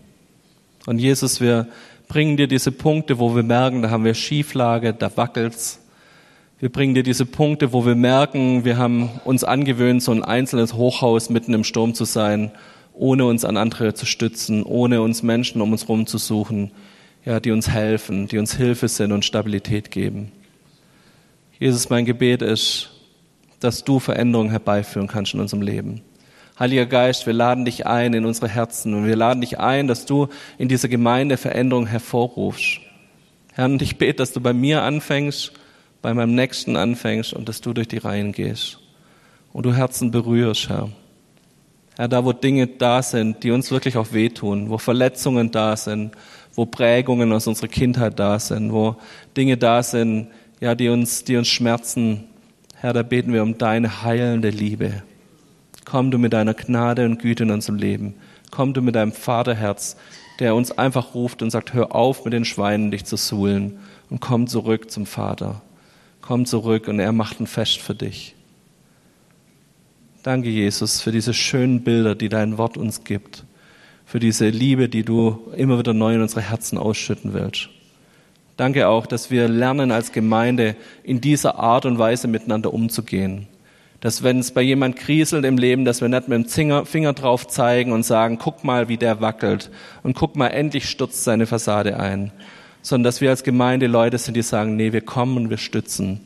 Und 0.85 0.99
Jesus, 0.99 1.39
wir 1.39 1.67
bringen 2.07 2.37
dir 2.37 2.47
diese 2.47 2.71
Punkte, 2.71 3.19
wo 3.19 3.35
wir 3.35 3.43
merken, 3.43 3.83
da 3.83 3.91
haben 3.91 4.03
wir 4.03 4.15
Schieflage, 4.15 4.93
da 4.93 5.15
wackelt's. 5.15 5.79
Wir 6.59 6.69
bringen 6.69 6.95
dir 6.95 7.03
diese 7.03 7.25
Punkte, 7.25 7.71
wo 7.71 7.85
wir 7.85 7.95
merken, 7.95 8.65
wir 8.65 8.77
haben 8.77 9.09
uns 9.23 9.43
angewöhnt, 9.43 10.01
so 10.01 10.11
ein 10.11 10.23
einzelnes 10.23 10.73
Hochhaus 10.73 11.29
mitten 11.29 11.53
im 11.53 11.63
Sturm 11.63 11.93
zu 11.93 12.03
sein, 12.03 12.51
ohne 12.93 13.25
uns 13.25 13.45
an 13.45 13.55
andere 13.55 13.93
zu 13.93 14.05
stützen, 14.05 14.63
ohne 14.63 15.01
uns 15.01 15.23
Menschen 15.23 15.61
um 15.61 15.71
uns 15.71 15.83
herum 15.83 16.07
zu 16.07 16.17
suchen, 16.17 16.71
ja, 17.29 17.39
die 17.39 17.51
uns 17.51 17.69
helfen, 17.69 18.27
die 18.27 18.39
uns 18.39 18.55
Hilfe 18.55 18.87
sind 18.87 19.11
und 19.11 19.23
Stabilität 19.23 19.91
geben. 19.91 20.31
Jesus, 21.59 21.87
mein 21.91 22.05
Gebet 22.05 22.41
ist, 22.41 22.89
dass 23.59 23.83
du 23.83 23.99
Veränderungen 23.99 24.49
herbeiführen 24.49 25.07
kannst 25.07 25.35
in 25.35 25.39
unserem 25.39 25.61
Leben. 25.61 26.01
Heiliger 26.57 26.87
Geist, 26.87 27.27
wir 27.27 27.33
laden 27.33 27.65
dich 27.65 27.85
ein 27.85 28.15
in 28.15 28.25
unsere 28.25 28.47
Herzen 28.47 28.95
und 28.95 29.05
wir 29.05 29.15
laden 29.15 29.41
dich 29.41 29.59
ein, 29.59 29.87
dass 29.87 30.07
du 30.07 30.29
in 30.57 30.69
dieser 30.69 30.87
Gemeinde 30.87 31.37
Veränderungen 31.37 31.85
hervorrufst. 31.85 32.79
Herr, 33.53 33.65
und 33.65 33.83
ich 33.83 33.99
bete, 33.99 34.15
dass 34.15 34.33
du 34.33 34.41
bei 34.41 34.53
mir 34.53 34.81
anfängst, 34.81 35.51
bei 36.01 36.15
meinem 36.15 36.33
Nächsten 36.33 36.77
anfängst 36.77 37.33
und 37.33 37.47
dass 37.47 37.61
du 37.61 37.73
durch 37.73 37.87
die 37.87 37.99
Reihen 37.99 38.31
gehst 38.31 38.79
und 39.53 39.67
du 39.67 39.73
Herzen 39.75 40.09
berührst, 40.09 40.67
Herr. 40.69 40.89
Herr, 41.95 42.07
da 42.07 42.25
wo 42.25 42.33
Dinge 42.33 42.65
da 42.65 43.03
sind, 43.03 43.43
die 43.43 43.51
uns 43.51 43.69
wirklich 43.69 43.97
auch 43.97 44.13
wehtun, 44.13 44.71
wo 44.71 44.79
Verletzungen 44.79 45.51
da 45.51 45.77
sind, 45.77 46.15
wo 46.55 46.65
Prägungen 46.65 47.31
aus 47.31 47.47
unserer 47.47 47.67
Kindheit 47.67 48.19
da 48.19 48.39
sind, 48.39 48.73
wo 48.73 48.95
Dinge 49.35 49.57
da 49.57 49.83
sind, 49.83 50.27
ja, 50.59 50.75
die 50.75 50.89
uns, 50.89 51.23
die 51.23 51.37
uns 51.37 51.47
schmerzen. 51.47 52.25
Herr, 52.75 52.93
da 52.93 53.03
beten 53.03 53.33
wir 53.33 53.43
um 53.43 53.57
deine 53.57 54.03
heilende 54.03 54.49
Liebe. 54.49 55.03
Komm 55.85 56.11
du 56.11 56.17
mit 56.17 56.33
deiner 56.33 56.53
Gnade 56.53 57.05
und 57.05 57.19
Güte 57.19 57.43
in 57.43 57.51
unserem 57.51 57.77
Leben. 57.77 58.15
Komm 58.51 58.73
du 58.73 58.81
mit 58.81 58.95
deinem 58.95 59.11
Vaterherz, 59.11 59.95
der 60.39 60.55
uns 60.55 60.71
einfach 60.71 61.13
ruft 61.13 61.41
und 61.41 61.49
sagt, 61.49 61.73
hör 61.73 61.95
auf 61.95 62.25
mit 62.25 62.33
den 62.33 62.45
Schweinen 62.45 62.91
dich 62.91 63.05
zu 63.05 63.17
suhlen 63.17 63.79
und 64.09 64.19
komm 64.19 64.47
zurück 64.47 64.91
zum 64.91 65.05
Vater 65.05 65.61
komm 66.29 66.45
zurück 66.45 66.87
und 66.87 66.99
er 66.99 67.11
macht 67.11 67.39
ein 67.39 67.47
Fest 67.47 67.79
für 67.79 67.95
dich. 67.95 68.35
Danke, 70.21 70.49
Jesus, 70.49 71.01
für 71.01 71.11
diese 71.11 71.33
schönen 71.33 71.83
Bilder, 71.83 72.13
die 72.13 72.29
dein 72.29 72.59
Wort 72.59 72.77
uns 72.77 73.03
gibt, 73.03 73.45
für 74.09 74.19
diese 74.19 74.49
Liebe, 74.49 74.89
die 74.89 75.03
du 75.03 75.37
immer 75.55 75.77
wieder 75.77 75.93
neu 75.93 76.15
in 76.15 76.21
unsere 76.23 76.41
Herzen 76.41 76.79
ausschütten 76.79 77.33
willst. 77.33 77.69
Danke 78.57 78.87
auch, 78.87 79.05
dass 79.05 79.29
wir 79.29 79.47
lernen 79.47 79.91
als 79.91 80.11
Gemeinde 80.11 80.75
in 81.03 81.21
dieser 81.21 81.59
Art 81.59 81.85
und 81.85 81.99
Weise 81.99 82.27
miteinander 82.27 82.73
umzugehen. 82.73 83.45
Dass 84.01 84.23
wenn 84.23 84.39
es 84.39 84.49
bei 84.49 84.63
jemand 84.63 84.95
kriselt 84.95 85.45
im 85.45 85.59
Leben, 85.59 85.85
dass 85.85 86.01
wir 86.01 86.09
nicht 86.09 86.27
mit 86.27 86.57
dem 86.57 86.85
Finger 86.87 87.13
drauf 87.13 87.47
zeigen 87.47 87.91
und 87.91 88.01
sagen, 88.01 88.39
guck 88.39 88.63
mal, 88.63 88.89
wie 88.89 88.97
der 88.97 89.21
wackelt 89.21 89.69
und 90.01 90.15
guck 90.15 90.35
mal, 90.35 90.47
endlich 90.47 90.89
stürzt 90.89 91.23
seine 91.23 91.45
Fassade 91.45 91.99
ein, 91.99 92.31
sondern 92.81 93.03
dass 93.03 93.21
wir 93.21 93.29
als 93.29 93.43
Gemeinde 93.43 93.85
Leute 93.85 94.17
sind, 94.17 94.33
die 94.33 94.41
sagen, 94.41 94.75
nee, 94.75 94.91
wir 94.91 95.01
kommen 95.01 95.37
und 95.37 95.49
wir 95.51 95.59
stützen. 95.59 96.21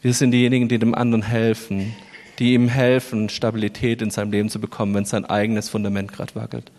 Wir 0.00 0.12
sind 0.12 0.32
diejenigen, 0.32 0.66
die 0.66 0.80
dem 0.80 0.96
anderen 0.96 1.22
helfen, 1.22 1.94
die 2.40 2.54
ihm 2.54 2.66
helfen, 2.66 3.28
Stabilität 3.28 4.02
in 4.02 4.10
seinem 4.10 4.32
Leben 4.32 4.48
zu 4.48 4.60
bekommen, 4.60 4.92
wenn 4.96 5.04
sein 5.04 5.24
eigenes 5.24 5.68
Fundament 5.68 6.12
gerade 6.12 6.34
wackelt. 6.34 6.72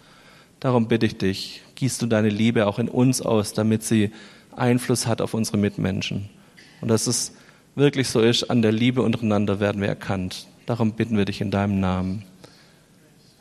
Darum 0.64 0.88
bitte 0.88 1.06
ich 1.06 1.18
dich, 1.18 1.62
gießt 1.76 2.02
du 2.02 2.06
deine 2.06 2.30
Liebe 2.30 2.68
auch 2.68 2.80
in 2.80 2.88
uns 2.88 3.22
aus, 3.22 3.52
damit 3.52 3.84
sie 3.84 4.12
Einfluss 4.56 5.08
hat 5.08 5.20
auf 5.20 5.34
unsere 5.34 5.58
Mitmenschen. 5.58 6.30
Und 6.80 6.88
dass 6.88 7.06
es 7.06 7.34
wirklich 7.76 8.08
so 8.08 8.22
ist, 8.22 8.50
an 8.50 8.62
der 8.62 8.72
Liebe 8.72 9.02
untereinander 9.02 9.60
werden 9.60 9.82
wir 9.82 9.90
erkannt. 9.90 10.48
Darum 10.66 10.94
bitten 10.94 11.18
wir 11.18 11.26
dich 11.26 11.42
in 11.42 11.52
deinem 11.52 11.82
Namen. 11.82 12.24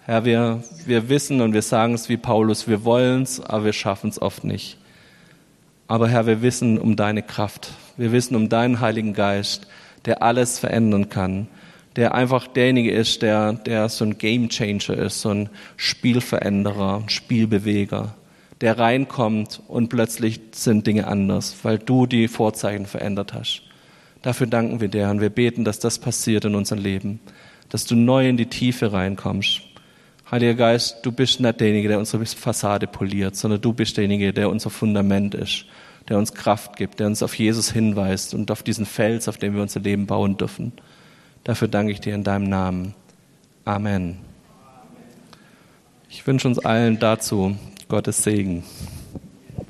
Herr, 0.04 0.24
wir, 0.24 0.64
wir 0.84 1.08
wissen 1.08 1.40
und 1.42 1.52
wir 1.52 1.62
sagen 1.62 1.94
es 1.94 2.08
wie 2.08 2.16
Paulus, 2.16 2.66
wir 2.66 2.84
wollen 2.84 3.22
es, 3.22 3.38
aber 3.38 3.66
wir 3.66 3.72
schaffen 3.72 4.10
es 4.10 4.20
oft 4.20 4.42
nicht. 4.42 4.76
Aber 5.86 6.08
Herr, 6.08 6.26
wir 6.26 6.42
wissen 6.42 6.76
um 6.76 6.96
deine 6.96 7.22
Kraft. 7.22 7.70
Wir 7.96 8.10
wissen 8.10 8.34
um 8.34 8.48
deinen 8.48 8.80
Heiligen 8.80 9.14
Geist, 9.14 9.68
der 10.06 10.24
alles 10.24 10.58
verändern 10.58 11.08
kann. 11.08 11.46
Der 11.96 12.14
einfach 12.14 12.46
derjenige 12.46 12.90
ist, 12.90 13.22
der, 13.22 13.52
der 13.52 13.88
so 13.88 14.04
ein 14.04 14.16
Game 14.16 14.48
Changer 14.48 14.96
ist, 14.96 15.20
so 15.20 15.30
ein 15.30 15.50
Spielveränderer, 15.76 17.02
ein 17.02 17.08
Spielbeweger, 17.08 18.14
der 18.62 18.78
reinkommt 18.78 19.60
und 19.68 19.88
plötzlich 19.88 20.40
sind 20.52 20.86
Dinge 20.86 21.06
anders, 21.06 21.56
weil 21.64 21.78
du 21.78 22.06
die 22.06 22.28
Vorzeichen 22.28 22.86
verändert 22.86 23.34
hast. 23.34 23.62
Dafür 24.22 24.46
danken 24.46 24.80
wir 24.80 24.88
dir 24.88 25.10
und 25.10 25.20
wir 25.20 25.30
beten, 25.30 25.64
dass 25.64 25.80
das 25.80 25.98
passiert 25.98 26.44
in 26.44 26.54
unserem 26.54 26.80
Leben, 26.80 27.20
dass 27.68 27.84
du 27.84 27.96
neu 27.96 28.28
in 28.28 28.36
die 28.36 28.46
Tiefe 28.46 28.92
reinkommst. 28.92 29.62
Heiliger 30.30 30.54
Geist, 30.54 30.98
du 31.02 31.12
bist 31.12 31.40
nicht 31.40 31.60
derjenige, 31.60 31.88
der 31.88 31.98
unsere 31.98 32.24
Fassade 32.24 32.86
poliert, 32.86 33.36
sondern 33.36 33.60
du 33.60 33.72
bist 33.72 33.96
derjenige, 33.96 34.32
der 34.32 34.48
unser 34.48 34.70
Fundament 34.70 35.34
ist, 35.34 35.66
der 36.08 36.16
uns 36.16 36.32
Kraft 36.32 36.76
gibt, 36.76 37.00
der 37.00 37.08
uns 37.08 37.22
auf 37.22 37.34
Jesus 37.34 37.70
hinweist 37.72 38.32
und 38.32 38.50
auf 38.50 38.62
diesen 38.62 38.86
Fels, 38.86 39.28
auf 39.28 39.36
dem 39.36 39.54
wir 39.54 39.62
unser 39.62 39.80
Leben 39.80 40.06
bauen 40.06 40.38
dürfen. 40.38 40.72
Dafür 41.44 41.68
danke 41.68 41.92
ich 41.92 42.00
dir 42.00 42.14
in 42.14 42.24
deinem 42.24 42.48
Namen. 42.48 42.94
Amen. 43.64 44.18
Ich 46.08 46.26
wünsche 46.26 46.46
uns 46.46 46.58
allen 46.58 46.98
dazu 46.98 47.56
Gottes 47.88 48.22
Segen. 48.22 48.62